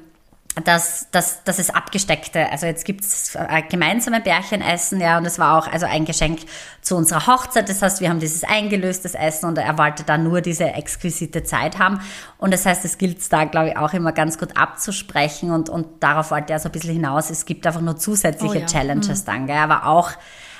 dass, 0.63 1.11
dass, 1.11 1.43
dass 1.43 1.59
es 1.59 1.69
abgesteckte, 1.69 2.51
also 2.51 2.65
jetzt 2.65 2.83
gibt's 2.83 3.35
äh, 3.35 3.61
gemeinsame 3.69 4.21
Bärchenessen, 4.21 4.99
ja, 4.99 5.17
und 5.17 5.25
es 5.25 5.37
war 5.37 5.57
auch 5.57 5.71
also 5.71 5.85
ein 5.85 6.05
Geschenk 6.05 6.39
zu 6.81 6.95
unserer 6.95 7.27
Hochzeit. 7.27 7.69
Das 7.69 7.81
heißt, 7.81 8.01
wir 8.01 8.09
haben 8.09 8.19
dieses 8.19 8.43
eingelöstes 8.43 9.13
Essen 9.13 9.47
und 9.47 9.57
er 9.57 9.77
wollte 9.77 10.03
da 10.03 10.17
nur 10.17 10.41
diese 10.41 10.65
exquisite 10.65 11.43
Zeit 11.43 11.77
haben. 11.77 11.99
Und 12.37 12.53
das 12.53 12.65
heißt, 12.65 12.85
es 12.85 12.97
gilt 12.97 13.31
da, 13.31 13.43
glaube 13.43 13.69
ich, 13.69 13.77
auch 13.77 13.93
immer 13.93 14.13
ganz 14.13 14.39
gut 14.39 14.57
abzusprechen 14.57 15.51
und, 15.51 15.69
und 15.69 16.01
darauf 16.01 16.31
wollte 16.31 16.53
er 16.53 16.59
so 16.59 16.69
ein 16.69 16.71
bisschen 16.71 16.93
hinaus. 16.93 17.29
Es 17.29 17.45
gibt 17.45 17.67
einfach 17.67 17.81
nur 17.81 17.97
zusätzliche 17.97 18.57
oh 18.57 18.61
ja. 18.61 18.65
Challenges 18.65 19.21
mhm. 19.21 19.25
dann, 19.25 19.47
gell? 19.47 19.57
aber 19.57 19.85
auch 19.85 20.11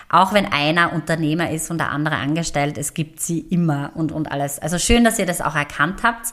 auch 0.10 0.34
wenn 0.34 0.46
einer 0.46 0.94
Unternehmer 0.94 1.52
ist 1.52 1.70
und 1.70 1.80
der 1.80 1.92
andere 1.92 2.16
angestellt, 2.16 2.78
es 2.78 2.94
gibt 2.94 3.20
sie 3.20 3.40
immer 3.40 3.92
und, 3.94 4.14
und 4.14 4.32
alles. 4.32 4.58
Also 4.58 4.78
schön, 4.78 5.04
dass 5.04 5.20
ihr 5.20 5.26
das 5.26 5.42
auch 5.42 5.56
erkannt 5.56 6.04
habt. 6.04 6.28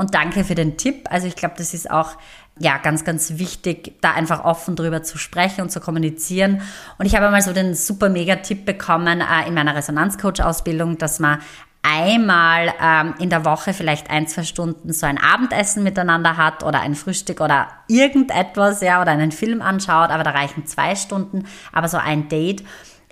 Und 0.00 0.14
danke 0.14 0.44
für 0.44 0.54
den 0.54 0.78
Tipp. 0.78 1.08
Also 1.10 1.26
ich 1.26 1.36
glaube, 1.36 1.56
das 1.58 1.74
ist 1.74 1.90
auch 1.90 2.16
ja, 2.60 2.76
ganz, 2.76 3.04
ganz 3.04 3.38
wichtig, 3.38 3.94
da 4.02 4.12
einfach 4.12 4.44
offen 4.44 4.76
drüber 4.76 5.02
zu 5.02 5.16
sprechen 5.16 5.62
und 5.62 5.70
zu 5.70 5.80
kommunizieren. 5.80 6.60
Und 6.98 7.06
ich 7.06 7.16
habe 7.16 7.30
mal 7.30 7.40
so 7.40 7.54
den 7.54 7.74
super 7.74 8.10
mega 8.10 8.36
Tipp 8.36 8.66
bekommen 8.66 9.22
äh, 9.22 9.48
in 9.48 9.54
meiner 9.54 9.74
Resonanzcoach-Ausbildung, 9.74 10.98
dass 10.98 11.20
man 11.20 11.38
einmal 11.82 12.74
ähm, 12.78 13.14
in 13.18 13.30
der 13.30 13.46
Woche 13.46 13.72
vielleicht 13.72 14.10
ein, 14.10 14.28
zwei 14.28 14.42
Stunden 14.42 14.92
so 14.92 15.06
ein 15.06 15.16
Abendessen 15.16 15.82
miteinander 15.82 16.36
hat 16.36 16.62
oder 16.62 16.80
ein 16.80 16.94
Frühstück 16.94 17.40
oder 17.40 17.68
irgendetwas, 17.88 18.82
ja, 18.82 19.00
oder 19.00 19.12
einen 19.12 19.32
Film 19.32 19.62
anschaut, 19.62 20.10
aber 20.10 20.22
da 20.22 20.32
reichen 20.32 20.66
zwei 20.66 20.94
Stunden, 20.94 21.46
aber 21.72 21.88
so 21.88 21.96
ein 21.96 22.28
Date 22.28 22.62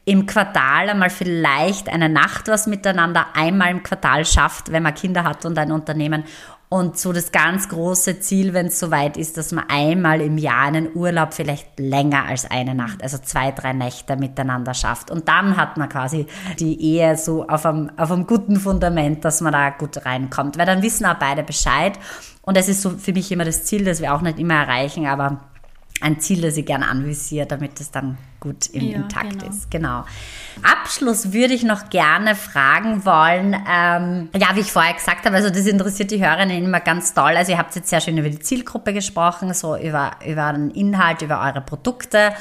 im 0.09 0.25
Quartal 0.25 0.89
einmal 0.89 1.11
vielleicht 1.11 1.91
eine 1.91 2.09
Nacht 2.09 2.49
was 2.49 2.67
miteinander 2.67 3.27
einmal 3.35 3.71
im 3.71 3.83
Quartal 3.83 4.25
schafft, 4.25 4.73
wenn 4.73 4.83
man 4.83 4.95
Kinder 4.95 5.23
hat 5.23 5.45
und 5.45 5.59
ein 5.59 5.71
Unternehmen 5.71 6.25
und 6.71 6.99
so 6.99 7.13
das 7.13 7.31
ganz 7.31 7.69
große 7.69 8.21
Ziel, 8.21 8.55
wenn 8.55 8.67
es 8.67 8.79
soweit 8.79 9.19
ist, 9.19 9.37
dass 9.37 9.53
man 9.53 9.65
einmal 9.69 10.23
im 10.23 10.39
Jahr 10.39 10.65
einen 10.65 10.95
Urlaub 10.95 11.35
vielleicht 11.35 11.79
länger 11.79 12.25
als 12.25 12.51
eine 12.51 12.75
Nacht, 12.75 13.03
also 13.03 13.19
zwei, 13.19 13.53
drei 13.53 13.75
Nächte 13.75 14.17
miteinander 14.17 14.73
schafft. 14.73 15.11
Und 15.11 15.29
dann 15.29 15.59
hat 15.59 15.77
man 15.77 15.91
quasi 15.91 16.27
die 16.59 16.81
Ehe 16.81 17.17
so 17.17 17.47
auf 17.47 17.67
einem, 17.67 17.91
auf 17.99 18.11
einem 18.11 18.27
guten 18.27 18.57
Fundament, 18.57 19.25
dass 19.25 19.41
man 19.43 19.53
da 19.53 19.71
gut 19.71 20.05
reinkommt. 20.05 20.59
Weil 20.59 20.67
dann 20.67 20.83
wissen 20.83 21.07
auch 21.07 21.19
beide 21.19 21.43
Bescheid. 21.43 21.99
Und 22.43 22.57
es 22.57 22.69
ist 22.69 22.83
so 22.83 22.91
für 22.91 23.13
mich 23.13 23.33
immer 23.33 23.47
das 23.47 23.65
Ziel, 23.65 23.85
das 23.85 24.03
wir 24.03 24.15
auch 24.15 24.21
nicht 24.21 24.39
immer 24.39 24.55
erreichen, 24.55 25.07
aber 25.07 25.41
ein 26.03 26.21
Ziel, 26.21 26.43
das 26.43 26.57
ich 26.59 26.67
gerne 26.67 26.89
anvisiere, 26.89 27.47
damit 27.47 27.81
es 27.81 27.91
dann 27.91 28.19
gut 28.41 28.69
im, 28.73 28.91
ja, 28.91 29.03
Takt 29.03 29.41
genau. 29.41 29.49
ist. 29.49 29.71
Genau. 29.71 30.05
Abschluss 30.63 31.33
würde 31.33 31.55
ich 31.55 31.63
noch 31.63 31.91
gerne 31.91 32.35
fragen 32.35 33.05
wollen. 33.05 33.55
Ähm, 33.69 34.29
ja, 34.37 34.55
wie 34.55 34.61
ich 34.61 34.73
vorher 34.73 34.95
gesagt 34.95 35.25
habe, 35.25 35.37
also 35.37 35.51
das 35.51 35.67
interessiert 35.67 36.11
die 36.11 36.25
Hörerinnen 36.25 36.65
immer 36.65 36.81
ganz 36.81 37.15
toll. 37.15 37.37
Also 37.37 37.53
ihr 37.53 37.59
habt 37.59 37.75
jetzt 37.77 37.89
sehr 37.89 38.01
schön 38.01 38.19
über 38.19 38.29
die 38.29 38.39
Zielgruppe 38.39 38.93
gesprochen, 38.93 39.53
so 39.55 39.77
über, 39.77 40.13
über 40.27 40.53
den 40.53 40.71
Inhalt, 40.71 41.23
über 41.23 41.41
eure 41.41 41.61
Produkte. 41.61 42.33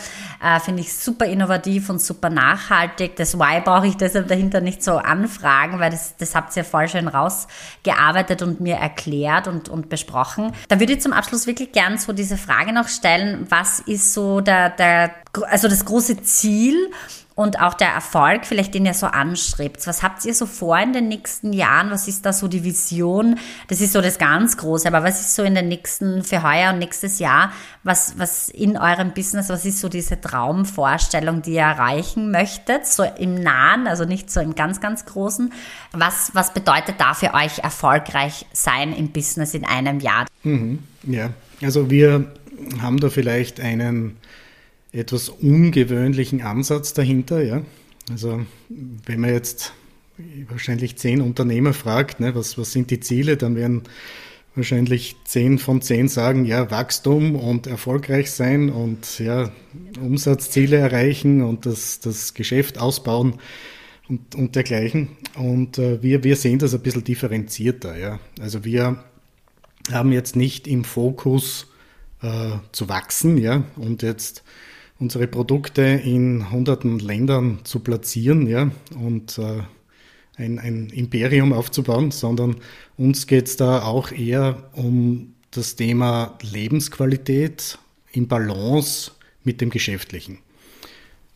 Äh, 0.44 0.60
Finde 0.60 0.82
ich 0.82 0.94
super 0.94 1.26
innovativ 1.26 1.90
und 1.90 2.02
super 2.02 2.30
nachhaltig. 2.30 3.16
Das 3.16 3.38
Why 3.38 3.62
brauche 3.62 3.88
ich 3.88 3.98
deshalb 3.98 4.28
dahinter 4.28 4.62
nicht 4.62 4.84
so 4.84 4.98
anfragen, 4.98 5.80
weil 5.80 5.92
das, 5.92 6.18
das 6.18 6.36
habt 6.36 6.56
ihr 6.58 6.64
voll 6.64 6.88
schön 6.88 7.08
rausgearbeitet 7.08 8.42
und 8.42 8.62
mir 8.62 8.76
erklärt 8.76 9.48
und, 9.48 9.70
und 9.70 9.90
besprochen. 9.90 10.54
Da 10.70 10.80
würde 10.80 10.94
ich 10.94 11.02
zum 11.02 11.14
Abschluss 11.14 11.48
wirklich 11.48 11.72
gern 11.72 11.98
so 11.98 12.14
diese 12.14 12.38
Frage 12.38 12.74
noch 12.74 12.88
stellen. 12.88 13.46
Was 13.50 13.80
ist 13.80 14.14
so 14.14 14.42
der, 14.42 14.70
der 14.70 15.12
also 15.44 15.68
das 15.68 15.86
große 15.86 16.22
Ziel 16.24 16.92
und 17.38 17.62
auch 17.62 17.76
der 17.76 17.90
Erfolg, 17.90 18.48
vielleicht 18.48 18.74
den 18.74 18.88
ihr 18.88 18.96
so 18.96 19.06
anstrebt. 19.06 19.86
Was 19.86 20.02
habt 20.02 20.26
ihr 20.26 20.34
so 20.34 20.48
vor 20.48 20.80
in 20.80 20.92
den 20.92 21.08
nächsten 21.08 21.54
Jahren? 21.54 21.92
Was 21.92 22.08
ist 22.08 22.26
da 22.26 22.34
so 22.34 22.48
die 22.48 22.64
Vision? 22.64 23.38
Das 23.68 23.80
ist 23.80 23.94
so 23.94 24.02
das 24.02 24.18
ganz 24.18 24.58
Große, 24.58 24.88
aber 24.88 25.04
was 25.04 25.22
ist 25.22 25.36
so 25.36 25.44
in 25.44 25.54
den 25.54 25.68
nächsten, 25.68 26.24
für 26.24 26.42
heuer 26.42 26.74
und 26.74 26.80
nächstes 26.80 27.20
Jahr, 27.20 27.52
was, 27.84 28.18
was 28.18 28.50
in 28.50 28.76
eurem 28.76 29.14
Business, 29.14 29.50
was 29.50 29.66
ist 29.66 29.82
so 29.82 29.88
diese 29.88 30.20
Traumvorstellung, 30.20 31.44
die 31.44 31.54
ihr 31.54 31.62
erreichen 31.62 32.32
möchtet? 32.32 32.88
So 32.88 33.04
im 33.04 33.36
Nahen, 33.36 33.86
also 33.86 34.06
nicht 34.06 34.32
so 34.32 34.40
im 34.40 34.56
ganz, 34.56 34.82
ganz 34.82 35.06
Großen. 35.06 35.54
Was, 35.92 36.32
was 36.34 36.56
bedeutet 36.56 36.96
da 36.98 37.14
für 37.14 37.36
euch 37.36 37.60
erfolgreich 37.60 38.48
sein 38.52 38.96
im 38.96 39.10
Business 39.12 39.54
in 39.54 39.64
einem 39.64 40.00
Jahr? 40.00 40.26
Mhm, 40.42 40.80
ja, 41.04 41.30
also 41.62 41.92
wir 41.92 42.26
haben 42.82 43.00
da 43.00 43.10
vielleicht 43.10 43.60
einen, 43.60 44.18
etwas 44.98 45.30
ungewöhnlichen 45.30 46.42
Ansatz 46.42 46.94
dahinter. 46.94 47.44
Ja? 47.44 47.62
Also 48.10 48.42
wenn 49.06 49.20
man 49.20 49.32
jetzt 49.32 49.74
wahrscheinlich 50.50 50.98
zehn 50.98 51.22
Unternehmer 51.22 51.74
fragt, 51.74 52.20
ne, 52.20 52.34
was, 52.36 52.58
was 52.58 52.72
sind 52.72 52.90
die 52.90 53.00
Ziele, 53.00 53.38
dann 53.38 53.56
werden 53.56 53.84
wahrscheinlich 54.56 55.16
zehn 55.24 55.60
von 55.60 55.82
zehn 55.82 56.08
sagen, 56.08 56.46
ja, 56.46 56.72
Wachstum 56.72 57.36
und 57.36 57.68
erfolgreich 57.68 58.32
sein 58.32 58.70
und 58.70 59.20
ja, 59.20 59.52
Umsatzziele 60.02 60.78
erreichen 60.78 61.44
und 61.44 61.68
das, 61.68 62.00
das 62.00 62.34
Geschäft 62.34 62.80
ausbauen 62.80 63.36
und, 64.10 64.34
und 64.34 64.56
dergleichen. 64.56 65.10
Und 65.36 65.78
äh, 65.78 66.02
wir, 66.02 66.24
wir 66.24 66.36
sehen 66.36 66.58
das 66.58 66.74
ein 66.74 66.82
bisschen 66.82 67.04
differenzierter. 67.04 67.98
Ja. 67.98 68.20
Also 68.40 68.66
wir 68.66 69.04
haben 69.92 70.12
jetzt 70.12 70.36
nicht 70.36 70.68
im 70.68 70.84
Fokus 70.84 71.68
äh, 72.24 72.58
zu 72.72 72.90
wachsen 72.90 73.38
ja, 73.38 73.64
und 73.76 74.02
jetzt 74.02 74.44
unsere 75.00 75.28
Produkte 75.28 75.82
in 75.82 76.52
hunderten 76.52 77.00
Ländern 77.00 77.60
zu 77.64 77.80
platzieren 77.80 78.48
ja, 78.48 78.72
und 79.00 79.38
äh, 79.38 79.62
ein, 80.38 80.60
ein 80.60 80.90
Imperium 80.90 81.54
aufzubauen, 81.54 82.12
sondern 82.12 82.58
uns 82.98 83.28
geht 83.28 83.48
es 83.48 83.58
da 83.58 83.84
auch 83.84 84.12
eher 84.12 84.70
um 84.74 85.34
das 85.52 85.76
Thema 85.76 86.38
Lebensqualität 86.42 87.80
in 88.12 88.28
Balance 88.28 89.12
mit 89.44 89.62
dem 89.62 89.70
Geschäftlichen. 89.70 90.40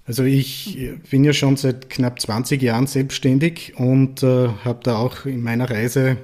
Also 0.06 0.24
ich 0.24 0.78
bin 1.10 1.24
ja 1.24 1.32
schon 1.32 1.58
seit 1.58 1.90
knapp 1.90 2.20
20 2.20 2.62
Jahren 2.62 2.88
selbstständig 2.88 3.74
und 3.78 4.24
äh, 4.24 4.50
habe 4.66 4.80
da 4.84 4.98
auch 4.98 5.26
in 5.26 5.42
meiner 5.42 5.70
Reise 5.70 6.18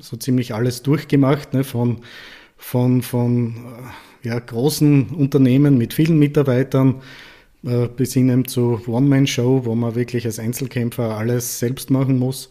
so 0.00 0.16
ziemlich 0.16 0.54
alles 0.54 0.82
durchgemacht, 0.82 1.54
ne, 1.54 1.64
von, 1.64 2.02
von, 2.56 3.02
von 3.02 3.56
äh, 3.56 3.60
ja, 4.26 4.38
großen 4.40 5.10
Unternehmen 5.10 5.78
mit 5.78 5.94
vielen 5.94 6.18
Mitarbeitern 6.18 7.00
äh, 7.64 7.86
bis 7.86 8.12
hin 8.12 8.44
zu 8.46 8.80
One-Man-Show, 8.86 9.64
wo 9.64 9.74
man 9.76 9.94
wirklich 9.94 10.26
als 10.26 10.40
Einzelkämpfer 10.40 11.16
alles 11.16 11.60
selbst 11.60 11.90
machen 11.90 12.18
muss. 12.18 12.50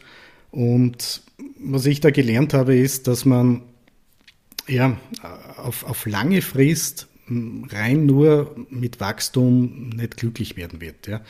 Und 0.51 1.21
was 1.59 1.85
ich 1.85 1.99
da 1.99 2.11
gelernt 2.11 2.53
habe, 2.53 2.75
ist, 2.77 3.07
dass 3.07 3.25
man 3.25 3.61
ja, 4.67 4.97
auf, 5.57 5.83
auf 5.85 6.05
lange 6.05 6.41
Frist 6.41 7.07
rein 7.27 8.05
nur 8.05 8.55
mit 8.69 9.01
Wachstum 9.01 9.89
nicht 9.89 10.15
glücklich 10.17 10.55
werden 10.55 10.79
wird. 10.79 11.07
Ja. 11.07 11.21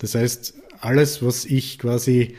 Das 0.00 0.16
heißt, 0.16 0.54
alles, 0.80 1.22
was 1.22 1.44
ich 1.44 1.78
quasi 1.78 2.34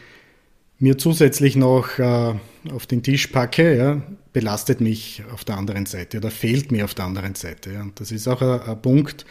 mir 0.83 0.97
zusätzlich 0.97 1.55
noch 1.55 1.97
äh, 1.97 2.33
auf 2.69 2.85
den 2.87 3.03
Tisch 3.03 3.27
packe, 3.27 3.77
ja, 3.77 4.01
belastet 4.33 4.81
mich 4.81 5.23
auf 5.31 5.45
der 5.45 5.57
anderen 5.57 5.85
Seite 5.85 6.17
oder 6.17 6.29
fehlt 6.29 6.73
mir 6.73 6.83
auf 6.83 6.93
der 6.93 7.05
anderen 7.05 7.35
Seite. 7.35 7.71
Ja. 7.71 7.81
Und 7.83 8.01
das 8.01 8.11
ist 8.11 8.27
auch 8.27 8.41
ein, 8.41 8.59
ein 8.59 8.81
Punkt, 8.81 9.25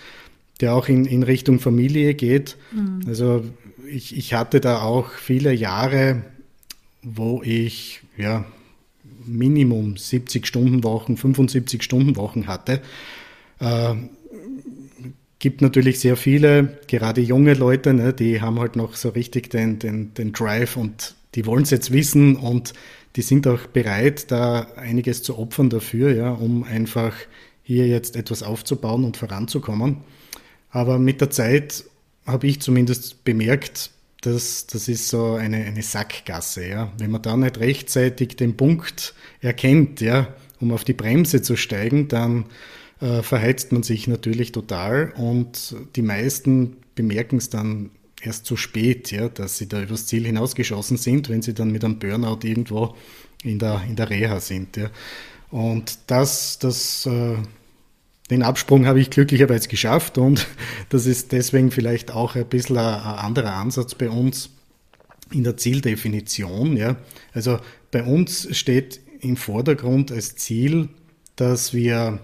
der 0.63 0.75
auch 0.75 0.89
in, 0.89 1.05
in 1.05 1.23
Richtung 1.23 1.61
Familie 1.61 2.15
geht. 2.15 2.57
Mhm. 2.73 3.03
Also 3.07 3.45
ich, 3.87 4.17
ich 4.17 4.33
hatte 4.33 4.61
da 4.61 4.81
auch 4.81 5.11
viele 5.11 5.53
Jahre, 5.53 6.23
wo 7.03 7.43
ich 7.45 8.01
ja, 8.17 8.47
Minimum 9.27 9.99
70 9.99 10.47
Stunden 10.47 10.83
Wochen, 10.85 11.19
75 11.19 11.83
Stunden 11.83 12.17
Wochen 12.17 12.47
hatte. 12.47 12.81
Äh, 13.61 13.95
gibt 15.39 15.61
natürlich 15.61 16.01
sehr 16.01 16.17
viele, 16.17 16.79
gerade 16.87 17.21
junge 17.21 17.53
Leute, 17.53 17.93
ne, 17.93 18.15
die 18.15 18.41
haben 18.41 18.59
halt 18.59 18.77
noch 18.77 18.95
so 18.95 19.11
richtig 19.11 19.51
den, 19.51 19.79
den, 19.79 20.15
den 20.15 20.33
Drive 20.33 20.79
und 20.79 21.15
die 21.35 21.47
wollen 21.47 21.63
es 21.63 21.71
jetzt 21.71 21.93
wissen 21.93 22.37
und 22.37 22.73
die 23.17 23.23
sind 23.23 23.47
auch 23.47 23.67
bereit, 23.67 24.31
da 24.31 24.69
einiges 24.77 25.23
zu 25.23 25.39
opfern 25.39 25.71
dafür, 25.71 26.15
ja, 26.15 26.31
um 26.31 26.65
einfach 26.65 27.15
hier 27.63 27.87
jetzt 27.87 28.17
etwas 28.17 28.43
aufzubauen 28.43 29.05
und 29.05 29.17
voranzukommen. 29.17 29.99
Aber 30.71 30.99
mit 30.99 31.21
der 31.21 31.31
Zeit 31.31 31.85
habe 32.27 32.47
ich 32.47 32.61
zumindest 32.61 33.25
bemerkt, 33.25 33.91
dass 34.23 34.67
das 34.67 34.89
ist 34.89 35.09
so 35.09 35.35
eine, 35.35 35.59
eine 35.59 35.83
Sackgasse. 35.83 36.67
Ja. 36.67 36.93
Wenn 36.99 37.11
man 37.11 37.23
da 37.23 37.37
nicht 37.37 37.59
rechtzeitig 37.59 38.37
den 38.37 38.57
Punkt 38.57 39.15
erkennt, 39.41 40.01
ja, 40.01 40.29
um 40.61 40.73
auf 40.73 40.85
die 40.85 40.93
Bremse 40.93 41.43
zu 41.43 41.57
steigen, 41.57 42.09
dann 42.09 42.47
äh, 43.01 43.23
verheizt 43.23 43.73
man 43.73 43.83
sich 43.83 44.07
natürlich 44.07 44.53
total 44.53 45.13
und 45.17 45.75
die 45.97 46.03
meisten 46.03 46.77
bemerken 46.95 47.39
es 47.39 47.51
dann 47.51 47.91
erst 48.23 48.47
zu 48.47 48.57
spät, 48.57 49.11
ja, 49.11 49.29
dass 49.29 49.59
sie 49.59 49.69
da 49.69 49.83
übers 49.83 50.07
Ziel 50.07 50.25
hinausgeschossen 50.25 50.97
sind, 50.97 51.29
wenn 51.29 51.43
sie 51.43 51.55
dann 51.55 51.71
mit 51.71 51.85
einem 51.85 51.99
Burnout 51.99 52.41
irgendwo 52.43 52.95
in 53.43 53.59
der, 53.59 53.83
in 53.89 53.97
der 53.97 54.11
Reha 54.11 54.41
sind. 54.41 54.77
Ja. 54.77 54.91
Und 55.51 55.99
das, 56.07 56.59
das, 56.59 57.07
äh, 57.07 57.37
den 58.31 58.43
Absprung 58.43 58.87
habe 58.87 59.01
ich 59.01 59.11
glücklicherweise 59.11 59.69
geschafft 59.69 60.19
und 60.19 60.47
das 60.89 61.07
ist 61.07 61.33
deswegen 61.33 61.71
vielleicht 61.71 62.13
auch 62.13 62.37
ein 62.37 62.47
bisschen 62.47 62.79
ein, 62.79 62.85
ein 62.95 63.19
anderer 63.19 63.55
Ansatz 63.55 63.95
bei 63.95 64.09
uns 64.09 64.51
in 65.31 65.45
der 65.45 65.57
Zieldefinition. 65.57 66.77
Ja. 66.77 66.97
Also 67.33 67.59
bei 67.91 68.05
uns 68.05 68.49
steht 68.57 69.01
im 69.21 69.37
Vordergrund 69.37 70.13
als 70.13 70.37
Ziel, 70.37 70.89
dass 71.37 71.73
wir 71.73 72.21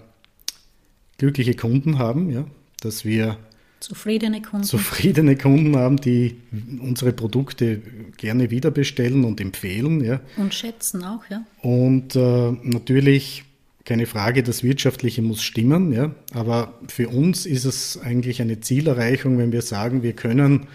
glückliche 1.19 1.55
Kunden 1.55 1.99
haben, 1.99 2.31
ja, 2.31 2.45
dass 2.81 3.05
wir 3.05 3.39
zufriedene 3.81 4.43
Kunden. 4.43 4.65
zufriedene 4.65 5.37
Kunden 5.37 5.77
haben, 5.77 5.99
die 5.99 6.37
unsere 6.81 7.13
Produkte 7.13 7.81
gerne 8.17 8.51
wieder 8.51 8.71
bestellen 8.71 9.25
und 9.25 9.41
empfehlen. 9.41 10.03
Ja. 10.05 10.21
Und 10.37 10.55
schätzen 10.55 11.05
auch, 11.05 11.23
ja. 11.31 11.45
Und 11.63 12.17
äh, 12.17 12.53
natürlich 12.63 13.45
keine 13.85 14.07
Frage, 14.07 14.43
das 14.43 14.63
Wirtschaftliche 14.63 15.23
muss 15.23 15.43
stimmen, 15.43 15.93
ja. 15.93 16.11
Aber 16.35 16.75
für 16.89 17.09
uns 17.09 17.47
ist 17.47 17.65
es 17.65 17.99
eigentlich 17.99 18.43
eine 18.43 18.61
Zielerreichung, 18.61 19.39
wenn 19.39 19.51
wir 19.51 19.63
sagen, 19.63 20.03
wir 20.03 20.13
können 20.13 20.67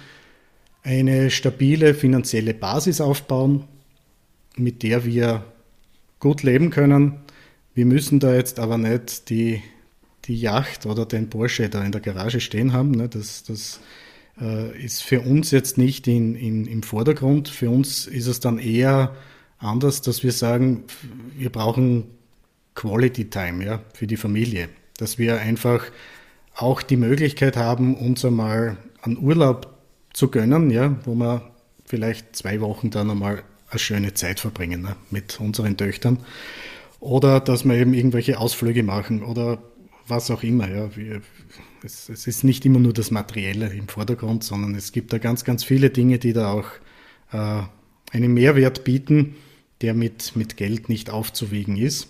eine 0.82 1.30
stabile 1.30 1.94
finanzielle 1.94 2.54
Basis 2.54 3.02
aufbauen, 3.02 3.66
mit 4.58 4.84
der 4.84 5.06
wir 5.06 5.46
gut 6.20 6.44
leben 6.44 6.72
können. 6.72 7.20
Wir 7.76 7.86
müssen 7.86 8.20
da 8.20 8.34
jetzt 8.34 8.60
aber 8.60 8.78
nicht 8.78 9.30
die 9.30 9.62
die 10.26 10.40
Yacht 10.40 10.86
oder 10.86 11.06
den 11.06 11.30
Porsche 11.30 11.70
da 11.70 11.84
in 11.84 11.92
der 11.92 12.02
Garage 12.02 12.40
stehen 12.40 12.74
haben. 12.74 12.92
Ne? 12.92 13.10
Das, 13.10 13.44
das 13.44 13.80
äh, 14.40 14.78
ist 14.84 15.04
für 15.04 15.22
uns 15.22 15.52
jetzt 15.52 15.78
nicht 15.78 16.08
in, 16.08 16.36
in, 16.36 16.66
im 16.66 16.84
Vordergrund. 16.84 17.50
Für 17.50 17.70
uns 17.70 18.08
ist 18.08 18.28
es 18.28 18.40
dann 18.40 18.60
eher 18.60 19.16
anders, 19.60 20.02
dass 20.02 20.24
wir 20.24 20.32
sagen, 20.32 20.84
wir 21.38 21.50
brauchen 21.52 22.06
Quality 22.76 23.30
Time 23.30 23.66
ja, 23.66 23.82
für 23.94 24.08
die 24.08 24.18
Familie. 24.18 24.70
Dass 24.98 25.18
wir 25.18 25.40
einfach 25.40 25.86
auch 26.56 26.82
die 26.82 26.98
Möglichkeit 26.98 27.58
haben, 27.58 27.96
uns 27.96 28.24
einmal 28.24 28.78
einen 29.02 29.18
Urlaub 29.18 29.74
zu 30.14 30.30
gönnen, 30.30 30.70
ja, 30.70 30.96
wo 31.06 31.16
wir 31.16 31.52
vielleicht 31.86 32.36
zwei 32.36 32.62
Wochen 32.62 32.90
dann 32.90 33.10
einmal 33.10 33.44
eine 33.70 33.80
schöne 33.80 34.14
Zeit 34.14 34.40
verbringen 34.40 34.84
ne, 34.84 34.96
mit 35.10 35.40
unseren 35.40 35.78
Töchtern. 35.78 36.20
Oder 37.00 37.40
dass 37.40 37.66
wir 37.66 37.76
eben 37.76 37.94
irgendwelche 37.94 38.40
Ausflüge 38.40 38.84
machen 38.84 39.24
oder 39.24 39.62
was 40.08 40.32
auch 40.32 40.44
immer. 40.44 40.70
Ja. 40.70 40.96
Wir, 40.96 41.22
es, 41.84 42.10
es, 42.10 42.28
ist 42.28 42.44
nicht 42.44 42.66
immer 42.66 42.80
nur 42.80 42.94
das 42.94 43.12
Materielle 43.12 43.74
im 43.74 43.88
Vordergrund, 43.88 44.44
sondern 44.44 44.76
es 44.76 44.92
gibt 44.92 45.14
da 45.14 45.18
ganz, 45.18 45.44
ganz 45.44 45.64
viele 45.64 45.90
Dinge, 45.90 46.20
die 46.20 46.34
da 46.34 46.52
auch 46.52 46.68
äh, 47.32 47.64
einen 48.12 48.34
Mehrwert 48.34 48.84
bieten, 48.84 49.36
der 49.82 49.94
mit, 49.94 50.36
mit 50.36 50.58
Geld 50.58 50.90
nicht 50.90 51.10
aufzuwiegen 51.10 51.76
ist. 51.76 52.08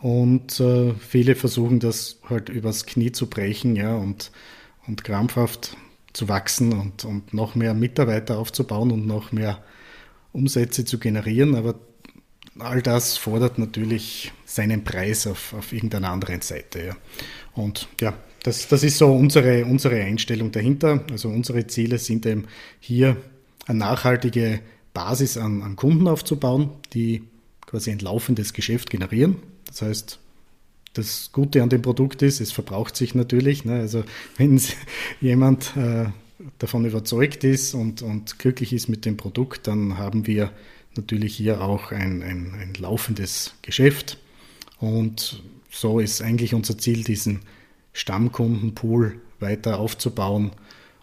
Und 0.00 0.60
äh, 0.60 0.94
viele 0.94 1.34
versuchen 1.34 1.80
das 1.80 2.20
halt 2.28 2.48
übers 2.48 2.86
Knie 2.86 3.12
zu 3.12 3.28
brechen 3.28 3.74
ja, 3.76 3.96
und, 3.96 4.30
und 4.86 5.02
krampfhaft 5.02 5.76
zu 6.12 6.28
wachsen 6.28 6.72
und, 6.72 7.04
und 7.04 7.34
noch 7.34 7.54
mehr 7.54 7.74
Mitarbeiter 7.74 8.38
aufzubauen 8.38 8.92
und 8.92 9.06
noch 9.06 9.32
mehr 9.32 9.62
Umsätze 10.32 10.84
zu 10.84 10.98
generieren. 10.98 11.54
Aber 11.54 11.74
all 12.60 12.82
das 12.82 13.16
fordert 13.16 13.58
natürlich 13.58 14.32
seinen 14.44 14.84
Preis 14.84 15.26
auf, 15.26 15.54
auf 15.54 15.72
irgendeiner 15.72 16.10
anderen 16.10 16.40
Seite. 16.40 16.86
Ja. 16.86 16.96
Und 17.54 17.88
ja, 18.00 18.14
das, 18.42 18.68
das 18.68 18.82
ist 18.82 18.98
so 18.98 19.12
unsere, 19.12 19.64
unsere 19.64 20.00
Einstellung 20.00 20.52
dahinter. 20.52 21.04
Also 21.10 21.28
unsere 21.28 21.66
Ziele 21.66 21.98
sind 21.98 22.26
eben 22.26 22.46
hier 22.80 23.16
eine 23.66 23.78
nachhaltige 23.78 24.60
Basis 24.94 25.36
an, 25.36 25.62
an 25.62 25.76
Kunden 25.76 26.08
aufzubauen, 26.08 26.70
die 26.92 27.24
quasi 27.66 27.90
ein 27.90 27.98
laufendes 27.98 28.52
Geschäft 28.52 28.90
generieren. 28.90 29.36
Das 29.66 29.82
heißt, 29.82 30.18
das 30.94 31.30
Gute 31.32 31.62
an 31.62 31.68
dem 31.68 31.82
Produkt 31.82 32.22
ist, 32.22 32.40
es 32.40 32.50
verbraucht 32.52 32.96
sich 32.96 33.14
natürlich. 33.14 33.64
Ne? 33.64 33.74
Also 33.74 34.04
wenn 34.36 34.60
jemand 35.20 35.76
äh, 35.76 36.06
davon 36.58 36.84
überzeugt 36.84 37.44
ist 37.44 37.74
und, 37.74 38.02
und 38.02 38.38
glücklich 38.38 38.72
ist 38.72 38.88
mit 38.88 39.04
dem 39.04 39.16
Produkt, 39.16 39.66
dann 39.66 39.98
haben 39.98 40.26
wir 40.26 40.50
natürlich 40.98 41.34
hier 41.36 41.62
auch 41.62 41.92
ein, 41.92 42.22
ein, 42.22 42.54
ein 42.60 42.74
laufendes 42.74 43.54
Geschäft. 43.62 44.18
Und 44.78 45.42
so 45.70 46.00
ist 46.00 46.20
eigentlich 46.20 46.54
unser 46.54 46.76
Ziel, 46.76 47.04
diesen 47.04 47.40
Stammkundenpool 47.92 49.20
weiter 49.40 49.78
aufzubauen 49.78 50.52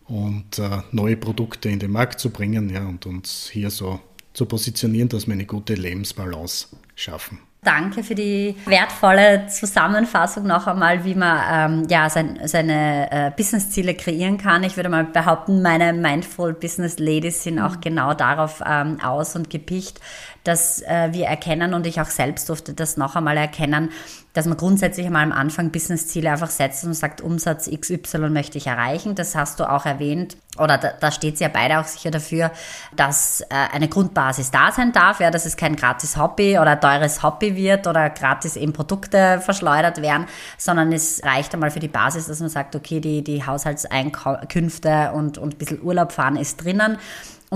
und 0.05 0.59
äh, 0.59 0.81
neue 0.91 1.17
Produkte 1.17 1.69
in 1.69 1.79
den 1.79 1.91
Markt 1.91 2.19
zu 2.19 2.29
bringen 2.29 2.69
ja, 2.69 2.85
und 2.85 3.05
uns 3.05 3.49
hier 3.51 3.71
so 3.71 3.99
zu 4.33 4.45
positionieren, 4.45 5.09
dass 5.09 5.27
wir 5.27 5.33
eine 5.33 5.45
gute 5.45 5.73
Lebensbalance 5.73 6.67
schaffen. 6.95 7.39
Danke 7.65 8.03
für 8.03 8.13
die 8.13 8.55
wertvolle 8.65 9.47
Zusammenfassung 9.47 10.45
noch 10.45 10.67
einmal, 10.67 11.03
wie 11.03 11.15
man 11.15 11.41
ähm, 11.51 11.87
ja, 11.89 12.09
sein, 12.09 12.39
seine 12.45 13.11
äh, 13.11 13.31
Business-Ziele 13.35 13.95
kreieren 13.95 14.37
kann. 14.37 14.63
Ich 14.63 14.77
würde 14.77 14.89
mal 14.89 15.03
behaupten, 15.03 15.63
meine 15.63 15.91
Mindful 15.91 16.53
Business 16.53 16.99
Ladies 16.99 17.43
sind 17.43 17.59
auch 17.59 17.77
mhm. 17.77 17.81
genau 17.81 18.13
darauf 18.13 18.61
ähm, 18.65 18.99
aus 19.03 19.35
und 19.35 19.49
gepicht, 19.49 19.99
dass 20.45 20.81
äh, 20.83 21.09
wir 21.11 21.25
erkennen 21.25 21.73
und 21.73 21.85
ich 21.85 21.99
auch 21.99 22.09
selbst 22.09 22.47
durfte 22.47 22.73
das 22.73 22.95
noch 22.95 23.15
einmal 23.15 23.35
erkennen, 23.35 23.91
dass 24.33 24.45
man 24.45 24.57
grundsätzlich 24.57 25.05
einmal 25.05 25.23
am 25.23 25.31
Anfang 25.31 25.71
Business-Ziele 25.71 26.29
einfach 26.29 26.49
setzt 26.49 26.83
und 26.83 26.93
sagt, 26.93 27.21
Umsatz 27.21 27.69
XY 27.69 28.29
möchte 28.29 28.57
ich 28.57 28.67
erreichen. 28.67 29.15
Das 29.15 29.35
hast 29.35 29.59
du 29.59 29.69
auch 29.69 29.85
erwähnt, 29.85 30.37
oder 30.57 30.77
da, 30.77 30.91
da 30.99 31.11
steht 31.11 31.39
ja 31.39 31.47
beide 31.47 31.79
auch 31.79 31.85
sicher 31.85 32.11
dafür, 32.11 32.51
dass 32.95 33.41
äh, 33.41 33.45
eine 33.71 33.87
Grundbasis 33.87 34.51
da 34.51 34.71
sein 34.71 34.91
darf, 34.91 35.19
ja, 35.19 35.31
dass 35.31 35.45
es 35.45 35.57
kein 35.57 35.75
gratis 35.75 36.17
Hobby 36.17 36.59
oder 36.59 36.79
teures 36.79 37.23
Hobby 37.23 37.55
wird 37.55 37.87
oder 37.87 38.09
gratis 38.09 38.55
eben 38.55 38.73
Produkte 38.73 39.41
verschleudert 39.41 40.01
werden, 40.01 40.27
sondern 40.57 40.91
es 40.93 41.23
reicht 41.23 41.53
einmal 41.53 41.71
für 41.71 41.79
die 41.79 41.87
Basis, 41.87 42.27
dass 42.27 42.39
man 42.39 42.49
sagt, 42.49 42.75
okay, 42.75 42.99
die, 42.99 43.23
die 43.23 43.45
Haushaltseinkünfte 43.45 45.11
und, 45.13 45.37
und 45.37 45.55
ein 45.55 45.57
bisschen 45.57 45.81
Urlaub 45.81 46.11
fahren 46.11 46.35
ist 46.35 46.63
drinnen. 46.63 46.97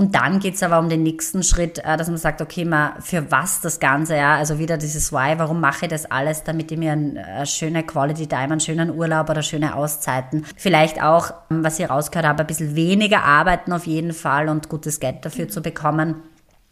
Und 0.00 0.14
dann 0.14 0.38
geht's 0.38 0.62
aber 0.62 0.78
um 0.78 0.88
den 0.88 1.02
nächsten 1.02 1.42
Schritt, 1.42 1.78
äh, 1.84 1.98
dass 1.98 2.08
man 2.08 2.16
sagt, 2.16 2.40
okay, 2.40 2.64
mal 2.64 2.94
für 3.00 3.30
was 3.30 3.60
das 3.60 3.80
Ganze, 3.80 4.16
ja, 4.16 4.36
also 4.36 4.58
wieder 4.58 4.78
dieses 4.78 5.12
Why, 5.12 5.34
warum 5.36 5.60
mache 5.60 5.84
ich 5.84 5.90
das 5.90 6.10
alles, 6.10 6.42
damit 6.42 6.72
ich 6.72 6.78
mir 6.78 6.92
eine 6.92 7.44
schöne 7.44 7.82
Quality 7.82 8.26
Time, 8.26 8.44
einen 8.44 8.60
schönen 8.60 8.96
Urlaub 8.96 9.28
oder 9.28 9.42
schöne 9.42 9.74
Auszeiten, 9.74 10.46
vielleicht 10.56 11.02
auch, 11.02 11.34
was 11.50 11.78
ich 11.78 11.90
rausgehört 11.90 12.26
habe, 12.26 12.44
ein 12.44 12.46
bisschen 12.46 12.76
weniger 12.76 13.24
arbeiten 13.24 13.74
auf 13.74 13.86
jeden 13.86 14.14
Fall 14.14 14.48
und 14.48 14.70
gutes 14.70 15.00
Geld 15.00 15.22
dafür 15.22 15.50
zu 15.50 15.60
bekommen 15.60 16.22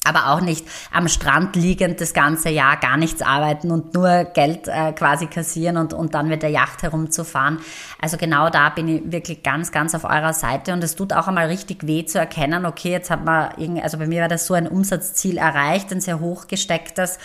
aber 0.08 0.32
auch 0.32 0.40
nicht 0.40 0.66
am 0.92 1.08
Strand 1.08 1.56
liegend 1.56 2.00
das 2.00 2.14
ganze 2.14 2.48
Jahr 2.48 2.76
gar 2.78 2.96
nichts 2.96 3.22
arbeiten 3.22 3.70
und 3.70 3.94
nur 3.94 4.24
Geld 4.24 4.68
äh, 4.68 4.92
quasi 4.92 5.26
kassieren 5.26 5.76
und, 5.76 5.92
und 5.92 6.14
dann 6.14 6.28
mit 6.28 6.42
der 6.42 6.50
Yacht 6.50 6.82
herumzufahren. 6.82 7.58
Also 8.00 8.16
genau 8.16 8.50
da 8.50 8.70
bin 8.70 8.88
ich 8.88 9.02
wirklich 9.12 9.42
ganz, 9.42 9.72
ganz 9.72 9.94
auf 9.94 10.04
eurer 10.04 10.32
Seite 10.32 10.72
und 10.72 10.82
es 10.82 10.96
tut 10.96 11.12
auch 11.12 11.28
einmal 11.28 11.46
richtig 11.46 11.86
weh 11.86 12.04
zu 12.04 12.18
erkennen, 12.18 12.66
okay, 12.66 12.90
jetzt 12.90 13.10
hat 13.10 13.24
man 13.24 13.50
irgendwie, 13.56 13.82
also 13.82 13.98
bei 13.98 14.06
mir 14.06 14.22
war 14.22 14.28
das 14.28 14.46
so 14.46 14.54
ein 14.54 14.66
Umsatzziel 14.66 15.38
erreicht, 15.38 15.92
ein 15.92 16.00
sehr 16.00 16.20
hoch 16.20 16.46
gestecktes 16.48 17.18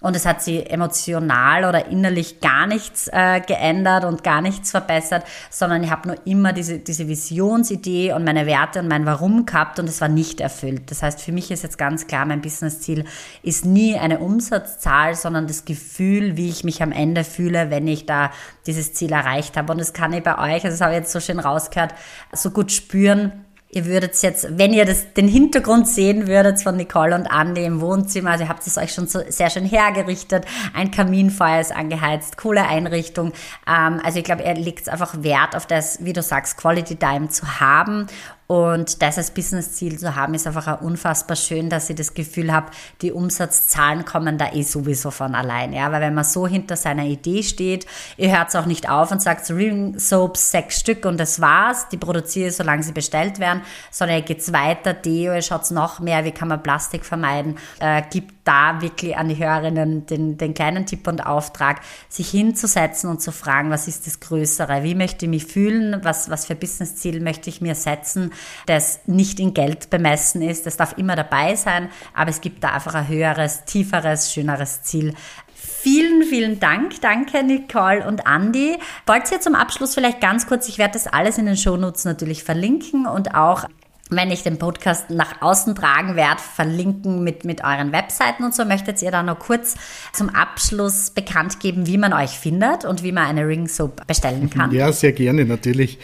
und 0.00 0.16
es 0.16 0.24
hat 0.24 0.42
sie 0.42 0.64
emotional 0.64 1.64
oder 1.64 1.86
innerlich 1.86 2.40
gar 2.40 2.66
nichts 2.66 3.08
äh, 3.12 3.40
geändert 3.40 4.04
und 4.04 4.24
gar 4.24 4.40
nichts 4.40 4.70
verbessert, 4.70 5.24
sondern 5.50 5.84
ich 5.84 5.90
habe 5.90 6.08
nur 6.08 6.26
immer 6.26 6.52
diese, 6.52 6.78
diese 6.78 7.06
Visionsidee 7.06 8.12
und 8.12 8.24
meine 8.24 8.46
Werte 8.46 8.80
und 8.80 8.88
mein 8.88 9.04
Warum 9.04 9.44
gehabt 9.44 9.78
und 9.78 9.88
es 9.88 10.00
war 10.00 10.08
nicht 10.08 10.40
erfüllt. 10.40 10.90
Das 10.90 11.02
heißt, 11.02 11.20
für 11.20 11.32
mich 11.32 11.50
ist 11.50 11.62
jetzt 11.62 11.76
ganz 11.76 12.06
klar, 12.06 12.24
mein 12.24 12.40
Businessziel 12.40 13.04
ist 13.42 13.66
nie 13.66 13.98
eine 13.98 14.20
Umsatzzahl, 14.20 15.14
sondern 15.14 15.46
das 15.46 15.66
Gefühl, 15.66 16.36
wie 16.36 16.48
ich 16.48 16.64
mich 16.64 16.82
am 16.82 16.92
Ende 16.92 17.22
fühle, 17.22 17.70
wenn 17.70 17.86
ich 17.86 18.06
da 18.06 18.30
dieses 18.66 18.94
Ziel 18.94 19.12
erreicht 19.12 19.56
habe. 19.56 19.72
Und 19.72 19.78
das 19.78 19.92
kann 19.92 20.12
ich 20.12 20.22
bei 20.22 20.38
euch, 20.38 20.64
also 20.64 20.68
das 20.68 20.80
habe 20.80 20.92
ich 20.92 21.00
jetzt 21.00 21.12
so 21.12 21.20
schön 21.20 21.38
rausgehört, 21.38 21.94
so 22.32 22.50
gut 22.50 22.72
spüren 22.72 23.44
Ihr 23.72 23.86
würdet 23.86 24.20
jetzt, 24.20 24.58
wenn 24.58 24.72
ihr 24.72 24.84
das, 24.84 25.14
den 25.14 25.28
Hintergrund 25.28 25.86
sehen 25.86 26.26
würdet 26.26 26.60
von 26.60 26.76
Nicole 26.76 27.14
und 27.14 27.26
Andy 27.26 27.64
im 27.64 27.80
Wohnzimmer, 27.80 28.32
also 28.32 28.44
ihr 28.44 28.48
habt 28.48 28.66
es 28.66 28.76
euch 28.76 28.92
schon 28.92 29.06
so 29.06 29.20
sehr 29.28 29.48
schön 29.48 29.64
hergerichtet, 29.64 30.44
ein 30.74 30.90
Kaminfeuer 30.90 31.60
ist 31.60 31.74
angeheizt, 31.74 32.36
coole 32.36 32.66
Einrichtung. 32.66 33.32
Ähm, 33.68 34.00
also 34.04 34.18
ich 34.18 34.24
glaube, 34.24 34.42
er 34.42 34.54
legt 34.54 34.88
einfach 34.88 35.22
Wert 35.22 35.54
auf 35.54 35.66
das, 35.66 36.04
wie 36.04 36.12
du 36.12 36.20
sagst, 36.20 36.56
Quality 36.56 36.96
Time 36.96 37.28
zu 37.28 37.60
haben 37.60 38.08
und 38.50 39.00
das 39.00 39.16
als 39.16 39.30
Business-Ziel 39.30 39.96
zu 39.96 40.16
haben, 40.16 40.34
ist 40.34 40.44
einfach 40.44 40.66
auch 40.66 40.80
unfassbar 40.80 41.36
schön, 41.36 41.70
dass 41.70 41.88
ich 41.88 41.94
das 41.94 42.14
Gefühl 42.14 42.52
habe, 42.52 42.72
die 43.00 43.12
Umsatzzahlen 43.12 44.04
kommen 44.04 44.38
da 44.38 44.52
eh 44.52 44.62
sowieso 44.62 45.12
von 45.12 45.36
allein. 45.36 45.72
Ja, 45.72 45.92
weil 45.92 46.00
wenn 46.00 46.14
man 46.14 46.24
so 46.24 46.48
hinter 46.48 46.74
seiner 46.74 47.04
Idee 47.04 47.44
steht, 47.44 47.86
ihr 48.16 48.36
hört 48.36 48.48
es 48.48 48.56
auch 48.56 48.66
nicht 48.66 48.90
auf 48.90 49.12
und 49.12 49.22
sagt, 49.22 49.48
Ring 49.50 50.00
Soaps 50.00 50.50
sechs 50.50 50.80
Stück 50.80 51.04
und 51.04 51.20
das 51.20 51.40
war's, 51.40 51.88
die 51.90 51.96
produziere 51.96 52.48
ich, 52.48 52.56
solange 52.56 52.82
sie 52.82 52.90
bestellt 52.90 53.38
werden, 53.38 53.62
sondern 53.92 54.16
ihr 54.16 54.24
geht's 54.24 54.52
weiter, 54.52 54.94
Deo, 54.94 55.32
ihr 55.32 55.42
schaut 55.42 55.70
noch 55.70 56.00
mehr, 56.00 56.24
wie 56.24 56.32
kann 56.32 56.48
man 56.48 56.60
Plastik 56.60 57.04
vermeiden, 57.04 57.56
äh, 57.78 58.02
gibt 58.10 58.39
da 58.50 58.80
wirklich 58.82 59.16
an 59.16 59.28
die 59.28 59.36
Hörerinnen 59.36 60.06
den, 60.06 60.36
den 60.36 60.54
kleinen 60.54 60.84
Tipp 60.84 61.06
und 61.06 61.24
Auftrag, 61.24 61.82
sich 62.08 62.28
hinzusetzen 62.30 63.08
und 63.08 63.22
zu 63.22 63.30
fragen, 63.30 63.70
was 63.70 63.86
ist 63.86 64.08
das 64.08 64.18
Größere? 64.18 64.82
Wie 64.82 64.96
möchte 64.96 65.26
ich 65.26 65.30
mich 65.30 65.46
fühlen? 65.46 66.00
Was, 66.02 66.30
was 66.30 66.46
für 66.46 66.56
Businessziel 66.56 67.20
möchte 67.20 67.48
ich 67.48 67.60
mir 67.60 67.76
setzen, 67.76 68.32
das 68.66 69.02
nicht 69.06 69.38
in 69.38 69.54
Geld 69.54 69.88
bemessen 69.90 70.42
ist? 70.42 70.66
Das 70.66 70.76
darf 70.76 70.98
immer 70.98 71.14
dabei 71.14 71.54
sein, 71.54 71.90
aber 72.12 72.30
es 72.30 72.40
gibt 72.40 72.64
da 72.64 72.72
einfach 72.72 72.94
ein 72.94 73.06
höheres, 73.06 73.64
tieferes, 73.66 74.32
schöneres 74.32 74.82
Ziel. 74.82 75.14
Vielen, 75.54 76.24
vielen 76.24 76.58
Dank. 76.58 77.00
Danke, 77.02 77.44
Nicole 77.44 78.04
und 78.04 78.22
Andy. 78.26 78.78
Wollt 79.06 79.30
ihr 79.30 79.40
zum 79.40 79.54
Abschluss 79.54 79.94
vielleicht 79.94 80.20
ganz 80.20 80.48
kurz, 80.48 80.68
ich 80.68 80.78
werde 80.78 80.94
das 80.94 81.06
alles 81.06 81.38
in 81.38 81.46
den 81.46 81.56
Shownotes 81.56 82.04
natürlich 82.04 82.42
verlinken 82.42 83.06
und 83.06 83.36
auch 83.36 83.66
wenn 84.10 84.30
ich 84.30 84.42
den 84.42 84.58
Podcast 84.58 85.10
nach 85.10 85.40
außen 85.40 85.74
tragen 85.74 86.16
werde, 86.16 86.40
verlinken 86.40 87.24
mit, 87.24 87.44
mit 87.44 87.62
euren 87.62 87.92
Webseiten 87.92 88.44
und 88.44 88.54
so. 88.54 88.64
Möchtet 88.64 89.02
ihr 89.02 89.10
da 89.10 89.22
noch 89.22 89.38
kurz 89.38 89.76
zum 90.12 90.28
Abschluss 90.28 91.10
bekannt 91.10 91.60
geben, 91.60 91.86
wie 91.86 91.98
man 91.98 92.12
euch 92.12 92.30
findet 92.30 92.84
und 92.84 93.02
wie 93.02 93.12
man 93.12 93.24
eine 93.24 93.46
Ring 93.46 93.68
Soap 93.68 94.06
bestellen 94.06 94.50
kann? 94.50 94.72
Ja, 94.72 94.92
sehr 94.92 95.12
gerne, 95.12 95.44
natürlich. 95.44 95.98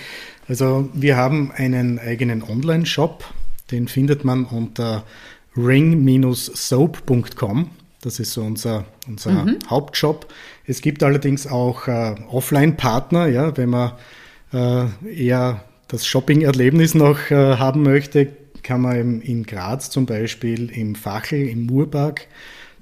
Also 0.49 0.89
wir 0.93 1.17
haben 1.17 1.51
einen 1.53 1.99
eigenen 1.99 2.43
Online-Shop, 2.43 3.25
den 3.71 3.89
findet 3.89 4.25
man 4.25 4.45
unter 4.45 5.05
ring-soap.com. 5.57 7.71
Das 8.03 8.21
ist 8.21 8.33
so 8.33 8.43
unser, 8.43 8.85
unser 9.09 9.33
mhm. 9.33 9.59
Hauptshop. 9.69 10.33
Es 10.65 10.81
gibt 10.81 11.03
allerdings 11.03 11.49
auch 11.49 11.89
äh, 11.89 12.15
Offline-Partner, 12.29 13.27
ja, 13.27 13.57
wenn 13.57 13.71
man 13.71 13.93
äh, 14.53 14.85
eher 15.13 15.65
das 15.89 16.07
Shopping-Erlebnis 16.07 16.95
noch 16.95 17.31
äh, 17.31 17.57
haben 17.57 17.83
möchte, 17.83 18.29
kann 18.63 18.81
man 18.81 19.21
in 19.21 19.45
Graz 19.45 19.91
zum 19.91 20.07
Beispiel 20.07 20.71
im 20.71 20.95
Fachel, 20.95 21.49
im 21.49 21.67
Murpark 21.67 22.27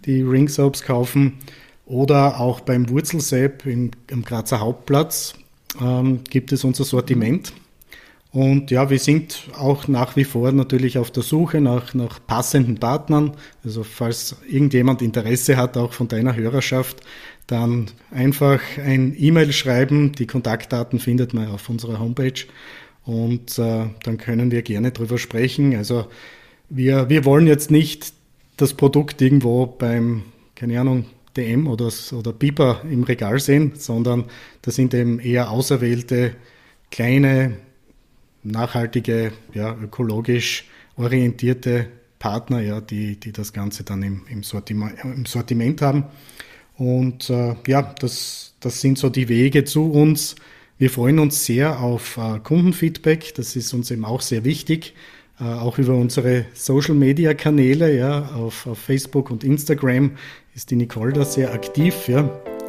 die 0.06 0.22
Ring 0.22 0.50
kaufen 0.86 1.38
oder 1.86 2.40
auch 2.40 2.60
beim 2.60 2.88
Wurzelsepp 2.88 3.66
im, 3.66 3.90
Grazer 4.24 4.60
Hauptplatz 4.60 5.34
ähm, 5.80 6.20
gibt 6.28 6.52
es 6.52 6.64
unser 6.64 6.84
Sortiment. 6.84 7.52
Und 8.32 8.72
ja, 8.72 8.90
wir 8.90 8.98
sind 8.98 9.48
auch 9.56 9.86
nach 9.86 10.16
wie 10.16 10.24
vor 10.24 10.50
natürlich 10.50 10.98
auf 10.98 11.12
der 11.12 11.22
Suche 11.22 11.60
nach, 11.60 11.94
nach 11.94 12.18
passenden 12.26 12.80
Partnern. 12.80 13.36
Also 13.62 13.84
falls 13.84 14.36
irgendjemand 14.48 15.02
Interesse 15.02 15.56
hat, 15.56 15.76
auch 15.76 15.92
von 15.92 16.08
deiner 16.08 16.34
Hörerschaft, 16.34 17.00
dann 17.46 17.86
einfach 18.10 18.60
ein 18.84 19.14
E-Mail 19.16 19.52
schreiben. 19.52 20.12
Die 20.12 20.26
Kontaktdaten 20.26 20.98
findet 20.98 21.32
man 21.32 21.48
auf 21.48 21.68
unserer 21.68 22.00
Homepage 22.00 22.46
und 23.04 23.58
äh, 23.58 23.86
dann 24.02 24.18
können 24.18 24.50
wir 24.50 24.62
gerne 24.62 24.90
drüber 24.90 25.18
sprechen. 25.18 25.76
Also 25.76 26.06
wir, 26.68 27.08
wir 27.08 27.24
wollen 27.24 27.46
jetzt 27.46 27.70
nicht 27.70 28.12
das 28.56 28.74
Produkt 28.74 29.20
irgendwo 29.20 29.66
beim, 29.66 30.22
keine 30.54 30.80
Ahnung, 30.80 31.06
DM 31.36 31.66
oder, 31.66 31.90
oder 32.12 32.32
Piper 32.32 32.82
im 32.88 33.02
Regal 33.02 33.40
sehen, 33.40 33.72
sondern 33.74 34.24
das 34.62 34.76
sind 34.76 34.94
eben 34.94 35.18
eher 35.18 35.50
auserwählte, 35.50 36.36
kleine, 36.90 37.56
nachhaltige, 38.44 39.32
ja, 39.52 39.76
ökologisch 39.76 40.64
orientierte 40.96 41.88
Partner, 42.18 42.60
ja, 42.60 42.80
die, 42.80 43.18
die 43.18 43.32
das 43.32 43.52
Ganze 43.52 43.82
dann 43.84 44.02
im, 44.02 44.22
im, 44.30 44.42
Sortiment, 44.42 44.94
im 45.02 45.26
Sortiment 45.26 45.82
haben. 45.82 46.04
Und 46.76 47.28
äh, 47.30 47.56
ja, 47.66 47.82
das, 47.98 48.54
das 48.60 48.80
sind 48.80 48.98
so 48.98 49.08
die 49.08 49.28
Wege 49.28 49.64
zu 49.64 49.90
uns 49.90 50.36
wir 50.78 50.90
freuen 50.90 51.18
uns 51.18 51.44
sehr 51.44 51.80
auf 51.80 52.16
äh, 52.16 52.40
Kundenfeedback. 52.40 53.34
Das 53.36 53.56
ist 53.56 53.72
uns 53.72 53.90
eben 53.90 54.04
auch 54.04 54.20
sehr 54.20 54.44
wichtig. 54.44 54.94
Äh, 55.40 55.44
auch 55.44 55.78
über 55.78 55.94
unsere 55.94 56.46
Social 56.54 56.94
Media 56.94 57.34
Kanäle, 57.34 57.96
ja, 57.96 58.30
auf, 58.34 58.66
auf, 58.66 58.78
Facebook 58.78 59.30
und 59.30 59.42
Instagram 59.44 60.12
ist 60.54 60.70
die 60.70 60.76
Nicole 60.76 61.12
da 61.12 61.24
sehr 61.24 61.52
aktiv, 61.52 62.08
ja. 62.08 62.28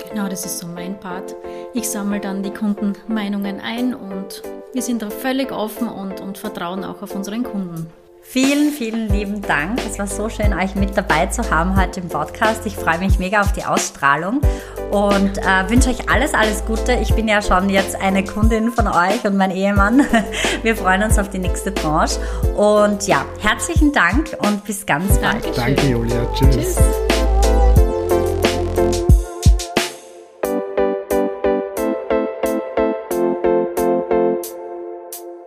Genau, 0.10 0.28
das 0.28 0.46
ist 0.46 0.60
so 0.60 0.68
mein 0.68 1.00
Part. 1.00 1.36
Ich 1.74 1.88
sammle 1.88 2.20
dann 2.20 2.42
die 2.42 2.50
Kundenmeinungen 2.50 3.60
ein 3.60 3.94
und 3.94 4.42
wir 4.74 4.82
sind 4.82 5.02
da 5.02 5.10
völlig 5.10 5.52
offen 5.52 5.88
und, 5.88 6.22
und 6.22 6.38
vertrauen 6.38 6.84
auch 6.84 7.02
auf 7.02 7.16
unseren 7.16 7.44
Kunden. 7.44 7.88
Vielen, 8.28 8.72
vielen 8.72 9.08
lieben 9.08 9.42
Dank. 9.42 9.80
Es 9.86 9.98
war 9.98 10.08
so 10.08 10.28
schön, 10.28 10.54
euch 10.54 10.76
mit 10.76 10.98
dabei 10.98 11.28
zu 11.28 11.50
haben 11.52 11.80
heute 11.80 12.02
im 12.02 12.10
Podcast. 12.10 12.66
Ich 12.66 12.76
freue 12.76 12.98
mich 12.98 13.18
mega 13.18 13.40
auf 13.40 13.54
die 13.54 13.64
Ausstrahlung 13.64 14.42
und 14.92 15.38
äh, 15.38 15.70
wünsche 15.70 15.90
euch 15.90 16.10
alles, 16.10 16.34
alles 16.34 16.66
Gute. 16.66 16.94
Ich 16.94 17.14
bin 17.14 17.28
ja 17.28 17.42
schon 17.42 17.70
jetzt 17.70 17.96
eine 17.96 18.26
Kundin 18.26 18.72
von 18.72 18.88
euch 18.88 19.24
und 19.24 19.38
mein 19.38 19.52
Ehemann. 19.52 20.06
Wir 20.64 20.76
freuen 20.76 21.04
uns 21.04 21.18
auf 21.18 21.30
die 21.30 21.40
nächste 21.40 21.72
Branche. 21.72 22.20
Und 22.58 23.08
ja, 23.08 23.24
herzlichen 23.40 23.94
Dank 23.94 24.36
und 24.40 24.66
bis 24.66 24.86
ganz 24.86 25.18
bald. 25.20 25.56
Danke, 25.56 25.88
Julia. 25.88 26.26
Tschüss. 26.34 26.56
Tschüss. 26.56 27.15